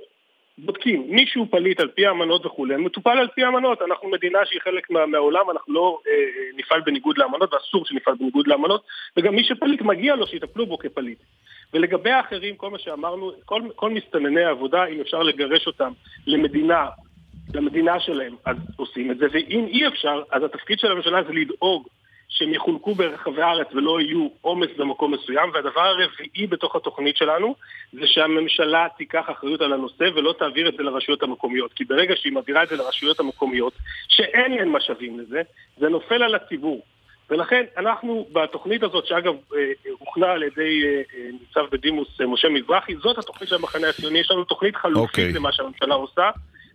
[0.58, 1.06] בודקים.
[1.08, 3.82] מישהו פליט על פי האמנות וכולי, מטופל על פי האמנות.
[3.82, 6.18] אנחנו מדינה שהיא חלק מה, מהעולם, אנחנו לא אה, אה,
[6.56, 8.82] נפעל בניגוד לאמנות, ואסור שנפעל בניגוד לאמנות,
[9.16, 11.18] וגם מי שפליט מגיע לו שיטפלו בו כפליט.
[11.72, 15.92] ולגבי האחרים, כל מה שאמרנו, כל, כל מסתנני העבודה, אם אפשר לגרש אותם
[16.26, 16.86] למדינה,
[17.54, 21.88] למדינה שלהם, אז עושים את זה, ואם אי אפשר, אז התפקיד של הממשלה זה לדאוג
[22.28, 27.54] שהם יחולקו ברחבי הארץ ולא יהיו עומס במקום מסוים, והדבר הרביעי בתוך התוכנית שלנו
[27.92, 31.72] זה שהממשלה תיקח אחריות על הנושא ולא תעביר את זה לרשויות המקומיות.
[31.72, 33.72] כי ברגע שהיא מעבירה את זה לרשויות המקומיות,
[34.08, 35.42] שאין להן משאבים לזה,
[35.78, 36.82] זה נופל על הציבור.
[37.30, 42.48] ולכן אנחנו בתוכנית הזאת, שאגב אה, הוכנה על ידי אה, אה, ניצב בדימוס אה, משה
[42.48, 44.90] מזרחי, זאת התוכנית של המחנה הציוני, יש לנו תוכנית אוקיי.
[44.90, 46.30] חלופית למה שהממשלה עושה,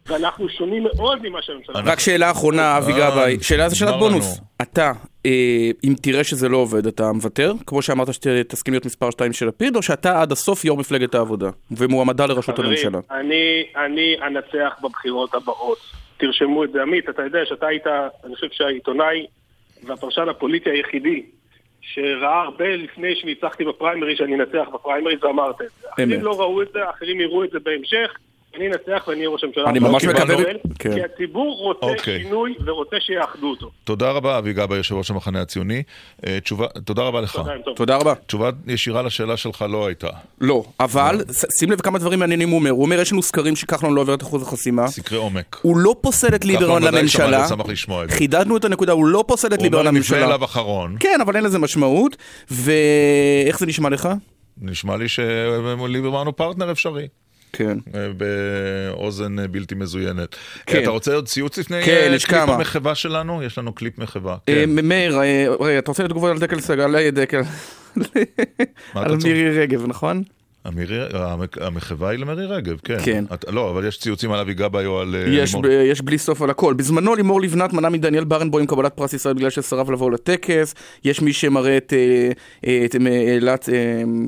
[0.09, 4.41] ואנחנו שונים מאוד ממה שהממשלה רק שאלה אחרונה, אבי אה, גבאי, שאלה זה שאלת בונוס.
[4.61, 4.91] אתה,
[5.25, 7.53] אה, אם תראה שזה לא עובד, אתה מוותר?
[7.67, 11.49] כמו שאמרת שתסכים להיות מספר 2 של לפיד, או שאתה עד הסוף יו"ר מפלגת העבודה,
[11.71, 12.99] ומועמדה לראשות הממשלה?
[13.11, 15.77] אני, אני אנצח בבחירות הבאות.
[16.17, 16.81] תרשמו את זה.
[16.81, 17.87] עמית, אתה יודע שאתה היית,
[18.25, 19.25] אני חושב שהעיתונאי
[19.83, 21.23] והפרשן הפוליטי היחידי
[21.81, 25.87] שראה הרבה לפני שניצחתי בפריימריז, שאני אנצח בפריימריז, ואמרת את זה.
[25.93, 28.17] אחרים לא ראו את זה, אחרים יראו את זה בהמשך.
[28.55, 29.69] אני אנצח ואני אהיה ראש הממשלה.
[29.69, 30.93] אני ממש קיבלנו מקווה- אל, כן.
[30.93, 32.23] כי הציבור רוצה אוקיי.
[32.23, 33.71] שינוי ורוצה שיאחדו אותו.
[33.83, 35.83] תודה רבה, אבי גבאי, יושב ראש המחנה הציוני.
[36.27, 36.37] אה,
[36.85, 37.41] תודה רבה לך.
[37.75, 38.13] תודה, רבה.
[38.15, 40.07] תשובה ישירה לשאלה שלך לא הייתה.
[40.41, 41.23] לא, אבל
[41.59, 42.69] שים לב כמה דברים מעניינים הוא אומר.
[42.69, 44.87] הוא אומר, יש לנו סקרים שכחלון לא עובר את אחוז החסימה.
[44.87, 45.57] סקרי עומק.
[45.61, 47.47] הוא לא פוסל את ליברמן לממשלה.
[48.09, 50.27] חידדנו את הנקודה, הוא לא פוסל את הוא ליברמן אומר נפנה לממשלה.
[50.35, 50.95] אליו אחרון.
[50.99, 52.17] כן, אבל אין לזה משמעות.
[52.51, 54.09] ואיך זה נשמע לך?
[54.61, 57.07] נשמע לי שליברמן הוא פרטנר אפשרי.
[57.53, 57.77] כן.
[57.95, 60.35] אה, באוזן אה, בלתי מזוינת.
[60.65, 60.81] כן.
[60.81, 62.53] אתה רוצה עוד ציוץ לפני כן, אה, יש קליפ כמה.
[62.53, 63.43] המחווה שלנו?
[63.43, 64.37] יש לנו קליפ מחווה.
[64.49, 64.87] אה, כן.
[64.87, 66.95] מאיר, אה, רגע, אתה רוצה לתגובות על דקל סגל?
[66.95, 67.41] על דקל.
[68.93, 69.15] על?
[69.23, 70.23] מירי רגב, נכון?
[70.65, 71.05] המירי-
[71.61, 72.97] המחווה היא למירי רגב, כן.
[73.05, 73.23] כן.
[73.33, 75.15] את- לא, אבל יש ציוצים על אבי גבאי או על...
[75.15, 76.73] אה, יש, ב, יש בלי סוף על הכל.
[76.73, 80.75] בזמנו לימור לבנת מנע מדניאל ברנבוים קבלת פרס ישראל בגלל שסרב לבוא לטקס.
[81.03, 82.29] יש מי שמראה את, אה,
[82.67, 83.75] אה, את אה, העלת אה,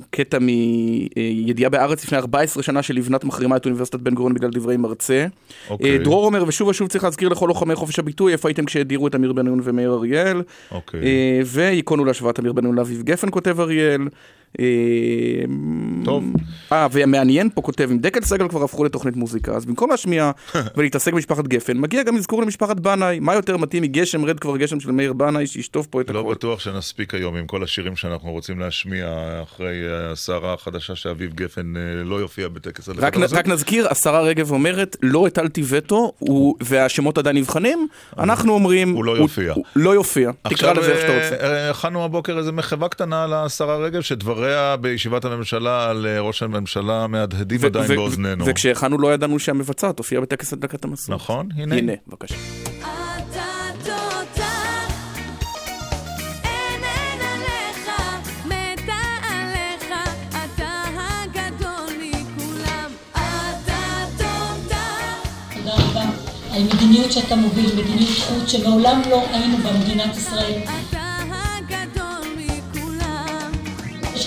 [0.10, 5.26] קטע מידיעה בהארץ לפני 14 שנה שלבנת מחרימה את אוניברסיטת בן גוריון בגלל דברי מרצה.
[5.70, 5.92] אוקיי.
[5.92, 9.16] אה, דרור אומר, ושוב ושוב צריך להזכיר לכל לוחמי חופש הביטוי, איפה הייתם כשהדירו את
[9.16, 10.42] אמיר בניון ומאיר אריאל.
[10.72, 11.00] אוקיי.
[11.04, 14.02] אה, וייכונו להשוואת אמיר בניון לאביב גפן, כותב אריאל.
[14.60, 14.66] אה,
[16.06, 16.24] טוב.
[16.72, 20.32] אה, והמעניין פה כותב, אם דקל סגל כבר הפכו לתוכנית מוזיקה, אז במקום להשמיע
[20.78, 23.20] ולהתעסק במשפחת גפן, מגיע גם אזכור למשפחת בנאי.
[23.20, 26.32] מה יותר מתאים מגשם רד כבר גשם של מאיר בנאי, שישטוף פה את לא הכל.
[26.34, 29.08] בטוח שנספיק היום עם כל השירים שאנחנו רוצים להשמיע
[29.44, 33.24] אחרי אה, הסערה החדשה שאביב גפן אה, לא יופיע בטקס רק, נ-.
[33.32, 37.88] רק נזכיר, השרה רגב אומרת, לא הטלתי וטו, הוא- והשמות עדיין נבחנים,
[38.20, 39.54] אנחנו אומרים, הוא לא יופיע.
[39.54, 41.46] הוא לא יופיע, תקרא לזה איך שאתה עכשיו, רוצה.
[41.46, 44.02] אה, אה, הכנו הבוקר איזה מחווה קטנה לשרה רגב,
[44.42, 48.46] שדבריה בישיבת הממשלה על אה, ראש הממשלה מהדהדים ו- עדיין ו- באוזנינו.
[48.48, 51.22] וכשהכנו לא ידענו שהמבצעת תופיע בטקס הדלקת המשואות.
[51.22, 51.76] נכון, הנה.
[51.76, 52.36] הנה, בבקשה.
[66.54, 70.62] על מדיניות שאתה מוביל, מדיניות חוץ שמעולם לא היינו במדינת ישראל.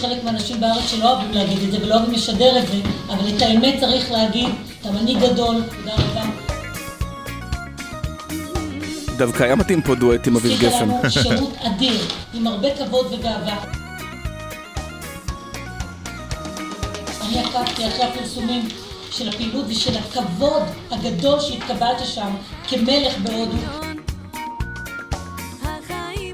[0.09, 2.77] חלק מהאנשים בארץ שלא אוהבים להגיד את זה ולא אוהבים לשדר את זה,
[3.09, 4.49] אבל את האמת צריך להגיד,
[4.81, 6.23] אתה מנהיג גדול, תודה רבה.
[9.19, 10.89] דווקא היה מתאים פה דואט עם אביב עשית גפן.
[10.89, 12.01] לנו שירות אדיר,
[12.35, 13.65] עם הרבה כבוד וגאווה.
[17.27, 18.69] אני עקבתי אחרי הפרסומים
[19.11, 22.31] של הפעילות ושל הכבוד הגדול שהתקבלת שם
[22.69, 23.57] כמלך בהודו.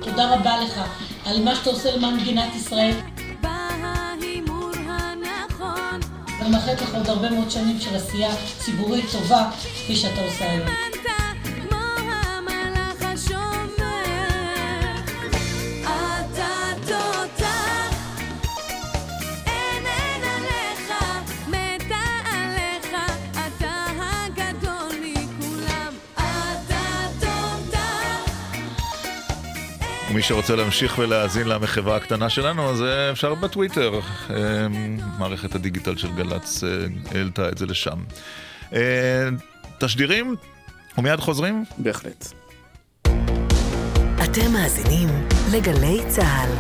[0.01, 0.81] תודה רבה לך
[1.27, 2.95] על מה שאתה עושה למען מדינת ישראל.
[6.41, 6.55] הנכון.
[6.55, 10.90] ואני מאחלת לך עוד הרבה מאוד שנים של עשייה ציבורית טובה, כפי שאתה עושה היום.
[30.21, 34.01] ומי שרוצה להמשיך ולהאזין למחווה הקטנה שלנו, אז אה, אפשר בטוויטר.
[34.31, 34.67] אה,
[35.19, 36.69] מערכת הדיגיטל של גל"צ אה,
[37.15, 37.99] העלתה את זה לשם.
[38.73, 39.29] אה,
[39.79, 40.37] תשדירים,
[40.99, 41.65] ומיד חוזרים.
[41.79, 42.33] בהחלט.
[44.25, 45.09] אתם מאזינים
[45.53, 46.51] לגלי צה"ל.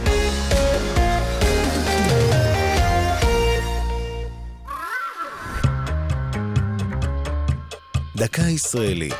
[8.17, 9.15] דקה ישראלית.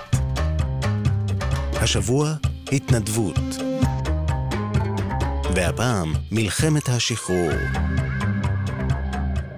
[1.81, 2.33] השבוע,
[2.73, 3.70] התנדבות.
[5.55, 7.51] והפעם, מלחמת השחרור.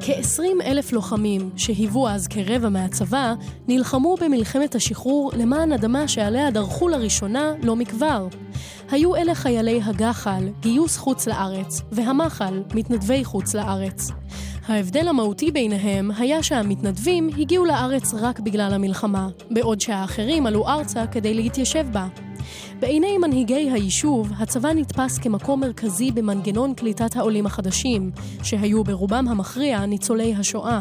[0.01, 3.35] כ-20 אלף לוחמים, שהיוו אז כרבע מהצבא,
[3.69, 8.29] נלחמו במלחמת השחרור למען אדמה שעליה דרכו לראשונה לא מכבר.
[8.91, 14.11] היו אלה חיילי הגח"ל, גיוס חוץ לארץ, והמח"ל, מתנדבי חוץ לארץ.
[14.67, 21.35] ההבדל המהותי ביניהם היה שהמתנדבים הגיעו לארץ רק בגלל המלחמה, בעוד שהאחרים עלו ארצה כדי
[21.35, 22.07] להתיישב בה.
[22.83, 28.11] בעיני מנהיגי היישוב, הצבא נתפס כמקום מרכזי במנגנון קליטת העולים החדשים,
[28.43, 30.81] שהיו ברובם המכריע ניצולי השואה.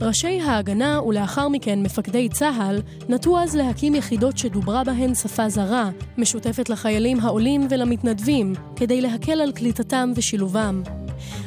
[0.00, 6.68] ראשי ההגנה ולאחר מכן מפקדי צה"ל נטו אז להקים יחידות שדוברה בהן שפה זרה, משותפת
[6.68, 10.82] לחיילים העולים ולמתנדבים, כדי להקל על קליטתם ושילובם.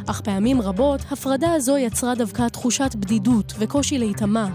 [0.06, 4.48] אך פעמים רבות הפרדה הזו יצרה דווקא תחושת בדידות וקושי להיטמע.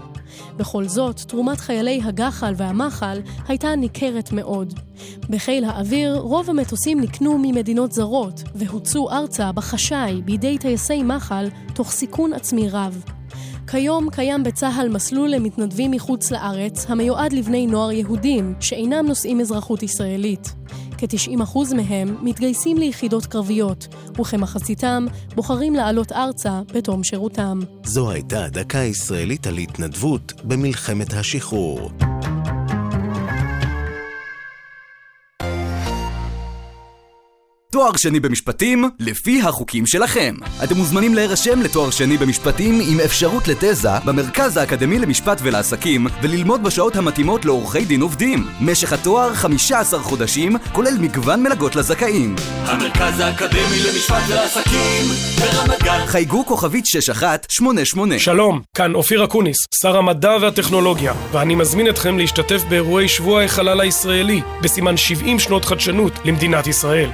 [0.57, 4.73] בכל זאת, תרומת חיילי הגח"ל והמח"ל הייתה ניכרת מאוד.
[5.29, 12.33] בחיל האוויר, רוב המטוסים נקנו ממדינות זרות, והוצאו ארצה בחשאי בידי טייסי מח"ל, תוך סיכון
[12.33, 13.03] עצמי רב.
[13.67, 20.53] כיום קיים בצה"ל מסלול למתנדבים מחוץ לארץ המיועד לבני נוער יהודים שאינם נושאים אזרחות ישראלית.
[20.99, 23.87] כ-90% מהם מתגייסים ליחידות קרביות,
[24.19, 27.59] וכמחציתם בוחרים לעלות ארצה בתום שירותם.
[27.83, 31.91] זו הייתה דקה ישראלית על התנדבות במלחמת השחרור.
[37.71, 40.35] תואר שני במשפטים, לפי החוקים שלכם.
[40.63, 46.95] אתם מוזמנים להירשם לתואר שני במשפטים עם אפשרות לתזה במרכז האקדמי למשפט ולעסקים וללמוד בשעות
[46.95, 48.47] המתאימות לעורכי דין עובדים.
[48.61, 52.35] משך התואר 15 חודשים, כולל מגוון מלגות לזכאים.
[52.65, 55.05] המרכז האקדמי למשפט ולעסקים
[55.39, 62.17] ברמת גן חייגו כוכבית 6188 שלום, כאן אופיר אקוניס, שר המדע והטכנולוגיה, ואני מזמין אתכם
[62.17, 67.09] להשתתף באירועי שבוע החלל הישראלי, בסימן 70 שנות חדשנות למדינת ישראל.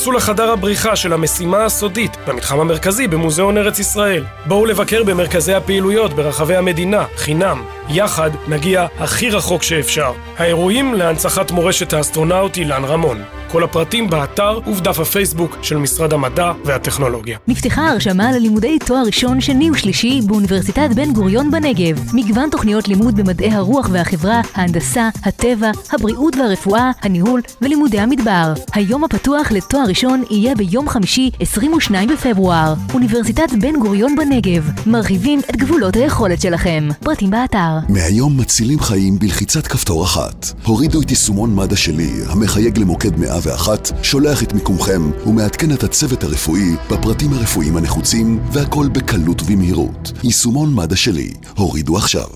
[0.00, 4.24] היכנסו לחדר הבריחה של המשימה הסודית במתחם המרכזי במוזיאון ארץ ישראל.
[4.46, 7.62] בואו לבקר במרכזי הפעילויות ברחבי המדינה, חינם.
[7.88, 10.12] יחד נגיע הכי רחוק שאפשר.
[10.38, 13.22] האירועים להנצחת מורשת האסטרונאוט אילן רמון.
[13.52, 17.38] כל הפרטים באתר ובדף הפייסבוק של משרד המדע והטכנולוגיה.
[17.48, 22.02] נפתחה הרשמה ללימודי תואר ראשון, שני ושלישי באוניברסיטת בן גוריון בנגב.
[22.12, 28.52] מגוון תוכניות לימוד במדעי הרוח והחברה, ההנדסה, הטבע, הבריאות והרפואה, הניהול ולימודי המדבר.
[28.74, 32.74] היום הפתוח לתואר ראשון יהיה ביום חמישי, 22 בפברואר.
[32.94, 34.70] אוניברסיטת בן גוריון בנגב.
[34.86, 36.88] מרחיבים את גבולות היכולת שלכם.
[37.00, 37.78] פרטים באתר.
[37.88, 40.46] מהיום מצילים חיים בלחיצת כפתור אחת.
[40.64, 46.76] הורידו את יישומון מד"א שלי, המחייג למוקד 101, שולח את מיקומכם ומעדכן את הצוות הרפואי
[46.90, 50.12] בפרטים הרפואיים הנחוצים, והכל בקלות ובמהירות.
[50.24, 52.28] יישומון מד"א שלי, הורידו עכשיו.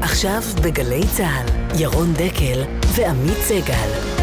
[0.00, 2.62] עכשיו בגלי צה"ל, ירון דקל
[2.96, 4.19] ועמית סגל.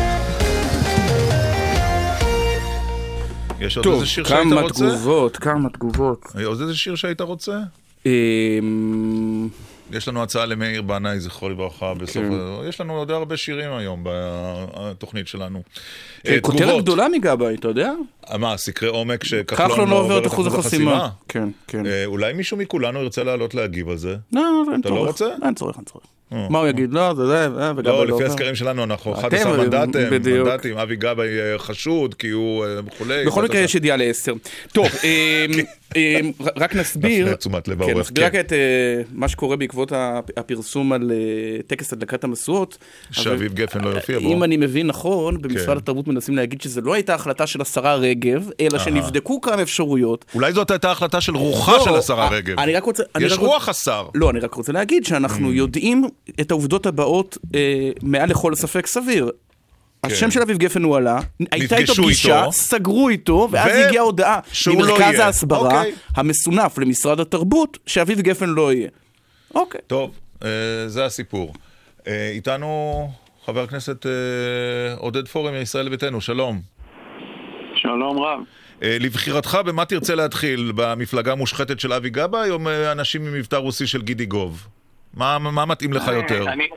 [3.59, 4.89] יש עוד טוב, איזה שיר שהיית כמה רוצה?
[4.89, 6.25] תגובות, כמה תגובות.
[6.45, 7.59] עוד איזה שיר שהיית רוצה?
[9.91, 12.13] יש לנו הצעה למאיר בנאי, זכרו לברכה, בסוף...
[12.13, 12.67] כן.
[12.69, 15.61] יש לנו עוד הרבה שירים היום בתוכנית שלנו.
[16.27, 16.81] אה, אה, כותרת.
[16.83, 17.93] גדולה מגבאי, אתה יודע?
[18.31, 21.09] אה, מה, סקרי עומק כחלון שכחלון לא עובר את אחוז החסימה.
[21.27, 21.85] כן, כן.
[21.85, 24.15] אה, אולי מישהו מכולנו ירצה לעלות להגיב על זה?
[24.33, 25.07] לא, אין אתה לא צורך.
[25.07, 25.25] רוצה?
[25.43, 26.05] אין צורך, אין צורך.
[26.33, 26.93] אה, מה הוא יגיד?
[26.93, 28.25] לא, זה זה, אה, וגבאי לא, לא לפי.
[28.25, 30.01] הסקרים שלנו אנחנו אתם, 11 מנדטים.
[30.43, 33.25] מנדטים, אבי גבאי אה, חשוד כי הוא וכולי.
[33.25, 34.33] בכל מקרה יש ידיעה לעשר.
[34.71, 35.51] טוב, אמ,
[35.95, 38.39] אמ, רק נסביר, נפנה תשומת לב כן, העורך, נסביר רק כן.
[38.39, 38.53] את
[39.11, 41.11] מה שקורה בעקבות הפ- הפרסום על
[41.67, 42.77] טקס הדלקת המשואות.
[43.11, 44.33] שאביב גפן לא יופיע בו.
[44.33, 45.77] אם אני מבין נכון, במשרד כן.
[45.77, 48.79] התרבות מנסים להגיד שזה לא הייתה החלטה של השרה רגב, אלא.
[48.79, 50.25] שנבדקו כמה אפשרויות.
[50.35, 52.59] אולי זאת הייתה החלטה של רוחה לא, של השרה רגב.
[52.59, 53.03] אני רק רוצה...
[53.15, 54.07] אני יש רוח השר.
[54.15, 56.03] לא, אני רק רוצה להגיד שאנחנו יודעים
[56.41, 59.31] את העובדות הבאות אה, מעל לכל ספק סביר.
[60.03, 61.19] השם של אביב גפן הוא עלה,
[61.51, 62.51] הייתה איתו פגישה, איתו.
[62.51, 65.25] סגרו איתו, ואז ו- הגיעה הודעה לא ממרכז יהיה.
[65.25, 65.93] ההסברה אוקיי.
[66.15, 68.89] המסונף למשרד התרבות, שאביב גפן לא יהיה.
[69.55, 69.81] אוקיי.
[69.87, 70.11] טוב,
[70.43, 70.49] אה,
[70.87, 71.53] זה הסיפור.
[72.07, 73.09] אה, איתנו
[73.45, 74.11] חבר הכנסת אה,
[74.97, 76.61] עודד פורר מישראל ביתנו, שלום.
[77.75, 78.39] שלום רב.
[78.83, 80.71] אה, לבחירתך, במה תרצה להתחיל?
[80.75, 82.59] במפלגה המושחתת של אבי גבאי או
[82.91, 84.67] אנשים ממבטא רוסי של גידי גוב?
[85.17, 86.49] מה, מה מתאים לך יותר?
[86.51, 86.67] אני,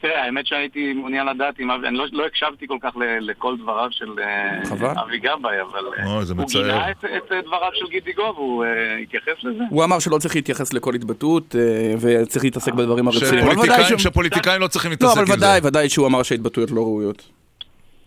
[0.00, 3.56] תראה, האמת שהייתי מעוניין לדעת אם אבי, אני לא, לא הקשבתי כל כך ל, לכל
[3.56, 4.90] דבריו של אה, חבל.
[5.04, 6.62] אבי גבאי, אבל אה, אוי, זה הוא מצער.
[6.62, 9.64] גינה את, את אה, דבריו של גידי גוב, הוא אה, התייחס לזה?
[9.70, 13.46] הוא אמר שלא צריך להתייחס לכל התבטאות, אה, וצריך להתעסק בדברים הרציניים.
[13.46, 15.46] אבל שפוליטיקאים, שפוליטיקאים לא צריכים לא, להתעסק אבל עם זה.
[15.46, 17.28] ודאי, ודאי שהוא אמר שההתבטאויות לא ראויות.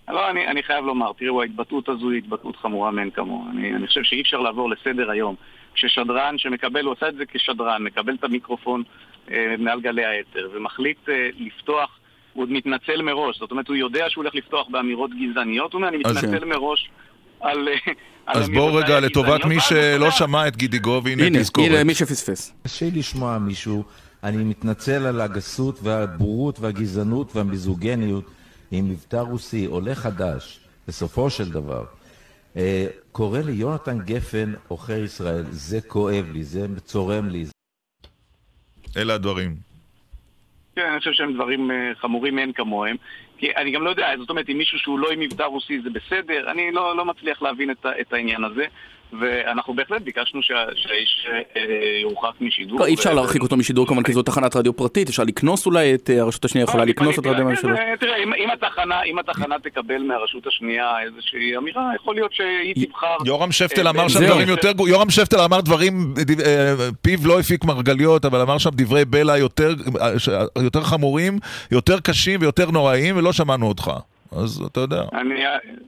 [0.09, 3.45] לא, אני, אני חייב לומר, תראו, ההתבטאות הזו היא התבטאות חמורה מאין כמוה.
[3.51, 5.35] אני, אני חושב שאי אפשר לעבור לסדר היום.
[5.73, 8.83] כששדרן שמקבל, הוא עשה את זה כשדרן, מקבל את המיקרופון
[9.58, 11.89] מעל גלי האתר ומחליט אה, לפתוח,
[12.34, 13.39] הוא עוד מתנצל מראש.
[13.39, 16.49] זאת אומרת, הוא יודע שהוא הולך לפתוח באמירות גזעניות, הוא אומר, אני אז מתנצל כן.
[16.49, 16.89] מראש
[17.39, 17.67] על...
[17.67, 17.93] אה,
[18.27, 21.67] אז בואו רגע, לטובת מי שלא שמע את גידי גוב, הנה תזכורת.
[21.69, 22.53] הנה, מי שפספס.
[22.63, 23.84] קשה לשמוע מישהו,
[24.23, 28.23] אני מתנצל על הגסות והבורות והגזענות והמיזוגניות
[28.71, 31.84] עם מבטא רוסי, עולה חדש, בסופו של דבר.
[32.58, 37.45] אה, קורא לי יונתן גפן עוכר ישראל, זה כואב לי, זה צורם לי.
[38.97, 39.56] אלה הדברים.
[40.75, 42.95] כן, אני חושב שהם דברים אה, חמורים מאין כמוהם.
[43.38, 45.89] כי אני גם לא יודע, זאת אומרת, אם מישהו שהוא לא עם מבטא רוסי זה
[45.89, 48.65] בסדר, אני לא, לא מצליח להבין את, את העניין הזה.
[49.21, 51.61] ואנחנו בהחלט ביקשנו שה- שהאיש אה,
[52.01, 52.79] יורחק משידור.
[52.79, 55.93] לא, אי אפשר להרחיק אותו משידור כמובן כי זו תחנת רדיו פרטית, אפשר לקנוס אולי
[55.93, 57.75] את אה, הרשות השנייה, יכולה אני לקנוס את רדיו לה, הממשלה.
[57.75, 59.01] כן, תראה, אם- התחנה-
[59.63, 63.15] תקבל מהרשות השנייה איזושהי אמירה, יכול להיות שהיא תבחר...
[63.25, 64.19] יורם שפטל אה, אמר שם.
[64.25, 68.69] דברים יותר, יורם שפטל אמר דברים, דב- אה, פיו לא הפיק מרגליות, אבל אמר שם
[68.73, 69.39] דברי בלע אה,
[70.63, 71.39] יותר חמורים,
[71.71, 73.91] יותר קשים ויותר נוראיים, ולא שמענו אותך.
[74.32, 75.02] אז אתה יודע.
[75.13, 75.36] אני,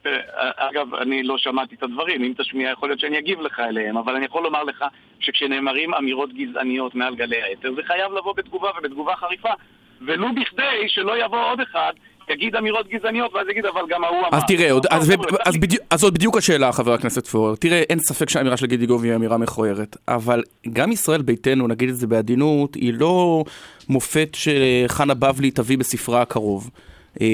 [0.04, 0.16] תראה,
[0.58, 4.16] אגב, אני לא שמעתי את הדברים, אם תשמיע יכול להיות שאני אגיב לך אליהם, אבל
[4.16, 4.86] אני יכול לומר לך
[5.20, 9.50] שכשנאמרים אמירות גזעניות מעל גלי האתר, זה חייב לבוא בתגובה ובתגובה חריפה,
[10.08, 11.94] ולו בכדי שלא יבוא עוד אחד,
[12.30, 14.38] יגיד אמירות גזעניות, ואז יגיד, אבל גם ההוא אמר.
[14.38, 15.16] אז תראה, עוד- אז, לא,
[15.46, 17.56] אז, בדיוק, אז זאת בדיוק השאלה, חבר הכנסת פורר.
[17.56, 21.90] תראה, אין ספק שהאמירה של גידי גוב היא אמירה מכוערת, אבל גם ישראל ביתנו, נגיד
[21.90, 23.44] את זה בעדינות, היא לא
[23.90, 26.70] מופת שחנה בבלי תביא בספרה הקרוב.
[27.22, 27.28] אה,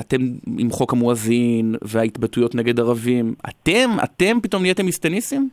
[0.00, 0.16] אתם
[0.58, 5.48] עם חוק המואזין וההתבטאויות נגד ערבים, אתם, אתם פתאום נהייתם איסטניסטים?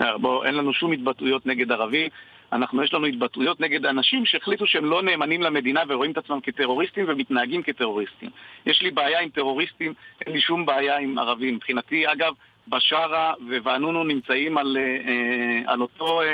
[0.00, 2.08] אה, בוא, אין לנו שום התבטאויות נגד ערבים.
[2.52, 7.04] אנחנו, יש לנו התבטאויות נגד אנשים שהחליטו שהם לא נאמנים למדינה ורואים את עצמם כטרוריסטים
[7.08, 8.30] ומתנהגים כטרוריסטים.
[8.66, 9.94] יש לי בעיה עם טרוריסטים,
[10.26, 11.54] אין לי שום בעיה עם ערבים.
[11.54, 12.32] מבחינתי, אגב,
[12.68, 13.32] בשארה
[13.64, 16.20] וואנונו נמצאים על, אה, אה, על אותו...
[16.20, 16.26] אה,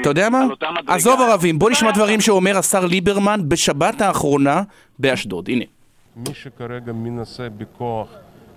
[0.00, 0.44] אתה יודע מה?
[0.86, 4.62] עזוב ערבים, בוא נשמע דברים שאומר השר ליברמן בשבת האחרונה
[4.98, 5.48] באשדוד.
[5.48, 5.64] הנה.
[6.16, 8.08] מי שכרגע מנסה בכוח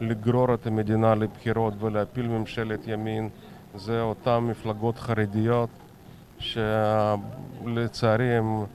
[0.02, 3.30] לגרור את המדינה לבחירות ולהפיל ממשלת ימין
[3.76, 5.70] זה אותן מפלגות חרדיות
[6.40, 8.66] שלצערי הם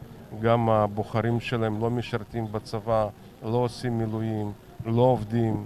[0.43, 3.07] גם הבוחרים שלהם לא משרתים בצבא,
[3.43, 4.53] לא עושים מילואים,
[4.86, 5.64] לא עובדים,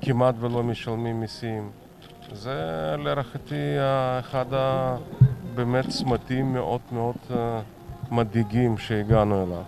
[0.00, 1.70] כמעט ולא משלמים מיסים.
[2.32, 2.54] זה
[3.04, 3.54] להערכתי
[4.20, 7.60] אחד הבאמת צמתים מאוד מאוד אה,
[8.10, 9.62] מדאיגים שהגענו אליו.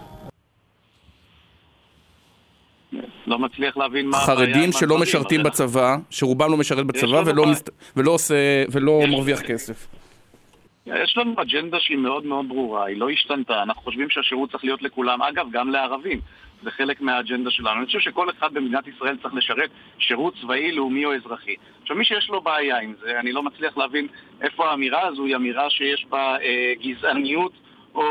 [3.27, 7.47] לא מצליח להבין מה הבעיה חרדים שלא משרתים בצבא, שרובם לא משרת בצבא ולא.
[7.47, 9.87] מסת- ולא עושה- ולא מרוויח כסף.
[10.87, 14.83] יש לנו אג'נדה שהיא מאוד מאוד ברורה, היא לא השתנתה, אנחנו חושבים שהשירות צריך להיות
[14.83, 16.21] לכולם, אגב, גם לערבים.
[16.63, 17.79] זה חלק מהאג'נדה שלנו.
[17.79, 21.55] אני חושב שכל אחד במדינת ישראל צריך לשרת שירות צבאי, לאומי או אזרחי.
[21.83, 24.07] עכשיו, מי שיש לו בעיה עם זה, אני לא מצליח להבין
[24.43, 27.53] איפה האמירה הזו היא אמירה שיש בה אה, גזעניות
[27.95, 28.03] או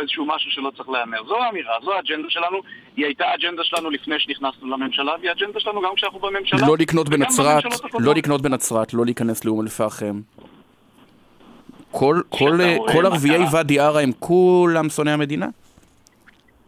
[0.00, 1.24] איזשהו משהו שלא צריך להיאמר.
[1.26, 2.60] זו האמירה, זו האג'נדה שלנו.
[2.96, 6.66] היא הייתה האג'נדה שלנו לפני שנכנסנו לממשלה, והיא האג'נדה שלנו גם כשאנחנו בממשלה.
[6.66, 7.64] לא לקנות בנצרת,
[8.00, 8.14] לא.
[8.14, 10.20] לקנות בנצרת, לא להיכנס לאום אל-פחם.
[11.90, 12.58] כל, כל,
[12.92, 13.44] כל ערביי.
[13.52, 15.46] ואדי ערה הם כולם שונאי המדינה?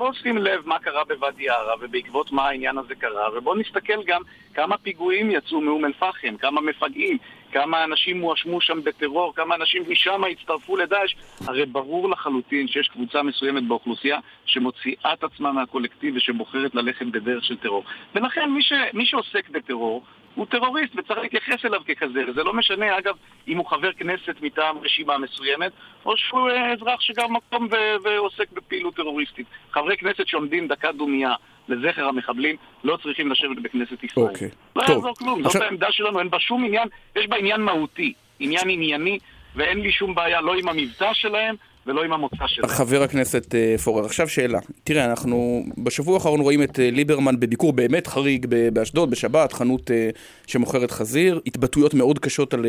[0.00, 4.22] בואו שים לב מה קרה בוואדי ערה ובעקבות מה העניין הזה קרה, ובואו נסתכל גם
[4.54, 7.18] כמה פיגועים יצאו מאום אל-פחם, כמה מפגעים,
[7.52, 11.14] כמה אנשים הואשמו שם בטרור, כמה אנשים משם הצטרפו לדאעש.
[11.46, 17.56] הרי ברור לחלוטין שיש קבוצה מסוימת באוכלוסייה שמוציאה את עצמה מהקולקטיב ושבוחרת ללכת בדרך של
[17.56, 17.84] טרור.
[18.14, 18.72] ולכן מי, ש...
[18.92, 20.02] מי שעוסק בטרור
[20.34, 23.14] הוא טרוריסט וצריך להתייחס אליו ככזה, וזה לא משנה אגב
[23.48, 25.72] אם הוא חבר כנסת מטעם רשימה מסוימת
[26.06, 29.46] או שהוא אה, אזרח שגר במקום ו- ועוסק בפעילות טרוריסטית.
[29.70, 31.34] חברי כנסת שעומדים דקה דומייה
[31.68, 34.26] לזכר המחבלים לא צריכים לשבת בכנסת ישראל.
[34.26, 34.48] אוקיי.
[34.76, 34.96] לא טוב.
[34.96, 38.68] יעזור כלום, זאת עכשיו- העמדה שלנו, אין בה שום עניין, יש בה עניין מהותי, עניין
[38.70, 39.18] ענייני,
[39.56, 41.54] ואין לי שום בעיה לא עם המבטא שלהם
[41.86, 42.68] ולא עם המוצא שלהם.
[42.68, 44.58] חבר הכנסת אה, פורר, עכשיו שאלה.
[44.84, 50.10] תראה, אנחנו בשבוע האחרון רואים את אה, ליברמן בביקור באמת חריג באשדוד, בשבת, חנות אה,
[50.46, 52.66] שמוכרת חזיר, התבטאויות מאוד קשות על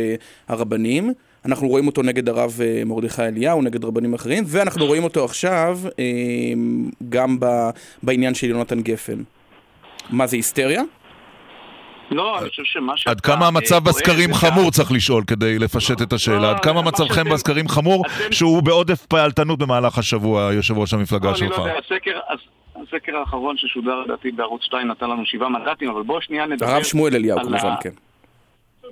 [0.48, 1.14] הרבנים.
[1.46, 5.80] אנחנו רואים אותו נגד הרב מרדכי אליהו, נגד רבנים אחרים, ואנחנו רואים אותו עכשיו
[7.10, 7.38] גם
[8.04, 9.24] בעניין של יונתן גפן.
[10.10, 10.82] מה זה היסטריה?
[12.12, 13.12] לא, אני חושב שמה שאתה...
[13.12, 16.50] עד כמה אה, המצב בסקרים חמור צריך לשאול כדי לפשט את השאלה.
[16.50, 21.38] עד כמה מצבכם בסקרים חמור שהוא בעודף פעלתנות במהלך השבוע, יושב ראש המפלגה לא, אני
[21.40, 21.60] שלך.
[21.60, 26.04] לא יודע, הסקר, הס- הסקר האחרון ששודר לדעתי בערוץ 2 נתן לנו שבעה מנדטים, אבל
[26.04, 26.66] בואו שנייה נדבר...
[26.66, 27.90] הרב שמואל אליהו על כמובן, כן.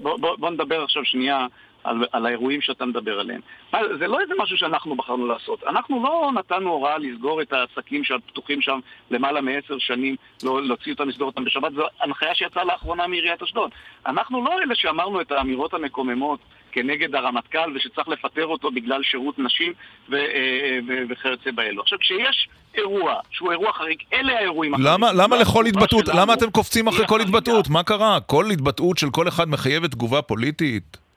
[0.01, 1.47] בוא, בוא, בוא נדבר עכשיו שנייה
[1.83, 3.41] על, על האירועים שאתה מדבר עליהם.
[3.73, 5.63] מה, זה לא איזה משהו שאנחנו בחרנו לעשות.
[5.63, 8.79] אנחנו לא נתנו הוראה לסגור את העסקים שפתוחים שם
[9.11, 11.73] למעלה מעשר שנים, לא, להוציא אותם, לסגור אותם בשבת.
[11.73, 13.71] זו הנחיה שיצאה לאחרונה מעיריית אשדוד.
[14.05, 16.39] אנחנו לא אלה שאמרנו את האמירות המקוממות
[16.71, 19.73] כנגד הרמטכ"ל ושצריך לפטר אותו בגלל שירות נשים
[20.09, 21.81] ו- אה, ו- וכיוצא באלו.
[21.81, 24.93] עכשיו, כשיש אירוע שהוא אירוע חריג, אלה האירועים החריגים.
[24.93, 27.21] למה, למה לכל התבטאות, למה אתם קופצים אחרי כל.
[27.21, 27.69] התבטאות?
[27.69, 28.19] מה קרה?
[28.19, 31.08] כל התבטאות של כל אחד מחייבת תגובה פוליטית?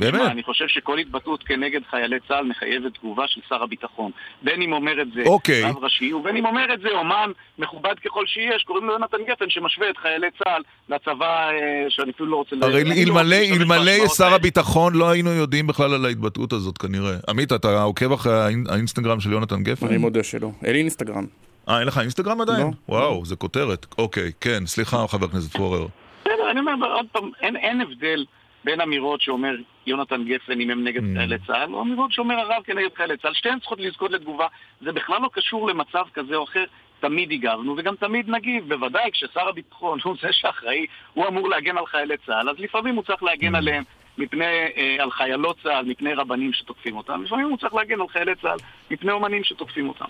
[0.00, 0.30] באמת?
[0.30, 4.10] אני חושב שכל התבטאות כנגד חיילי צה"ל מחייבת תגובה של שר הביטחון.
[4.42, 5.62] בין אם אומר את זה אוקיי.
[5.64, 9.44] רב ראשי, ובין אם אומר את זה אומן מכובד ככל שיש, קוראים לו יונתן גפן,
[9.48, 11.54] שמשווה את חיילי צה"ל לצבא, אה,
[11.88, 12.56] שאני אפילו לא רוצה...
[12.62, 14.34] הרי לא אלמלא אלמלא בהשוואות שר.
[14.34, 17.16] הביטחון לא היינו יודעים בכלל על ההתבטאות הזאת כנראה.
[17.28, 19.86] עמית, אתה עוקב אחרי האינ- האינסטגרם של יונתן גפן?
[19.86, 20.50] אני מודה שלא.
[20.64, 21.26] אין לי אינסטגרם.
[21.68, 22.60] אה, אין לך אינסטגרם עדיין?
[22.60, 22.70] לא.
[22.88, 23.86] וואו, זה כותרת.
[23.98, 25.86] אוקיי, כן, סליחה, חבר הכנסת פורר.
[26.20, 28.24] בסדר, אני אומר עוד פעם, אין, אין הבדל
[28.64, 29.54] בין אמירות שאומר
[29.86, 31.16] יונתן גפן אם הם נגד Mm.
[31.16, 33.34] חיילי צה"ל, או אמירות שאומר הרב כנגד חיילי צה"ל.
[33.34, 34.46] שתיהן צריכות לזכות לתגובה.
[34.80, 36.64] זה בכלל לא קשור למצב כזה או אחר.
[37.00, 38.68] תמיד הגבנו וגם תמיד נגיב.
[38.74, 43.02] בוודאי כששר הביטחון הוא זה שאחראי, הוא אמור להגן על חיילי צה"ל, אז לפעמים הוא
[43.04, 43.84] צריך להגן עליהם
[44.18, 44.44] מפני,
[44.76, 47.22] אה, על חיילות צה"ל, מפני רבנים שתוקפים אותם.
[47.24, 48.56] לפעמים הוא צריך להגן על חיילי צה"ל
[48.90, 50.04] מפני אומנים שתוקפים אותם.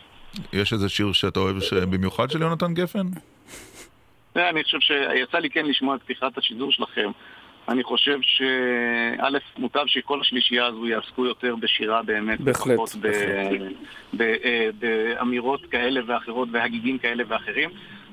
[0.52, 3.06] יש איזה שיר שאתה אוהב ש- במיוחד של יונתן גפן?
[4.34, 7.10] זה, אני חושב שיצא לי כן לשמוע את פתיחת השידור שלכם.
[7.70, 9.24] אני חושב שא',
[9.58, 12.40] מוטב שכל השלישייה הזו יעסקו יותר בשירה באמת.
[12.40, 13.08] בהחלט, ופחות ב-
[14.16, 17.70] ב- אה, באמירות כאלה ואחרות והגיגים כאלה ואחרים.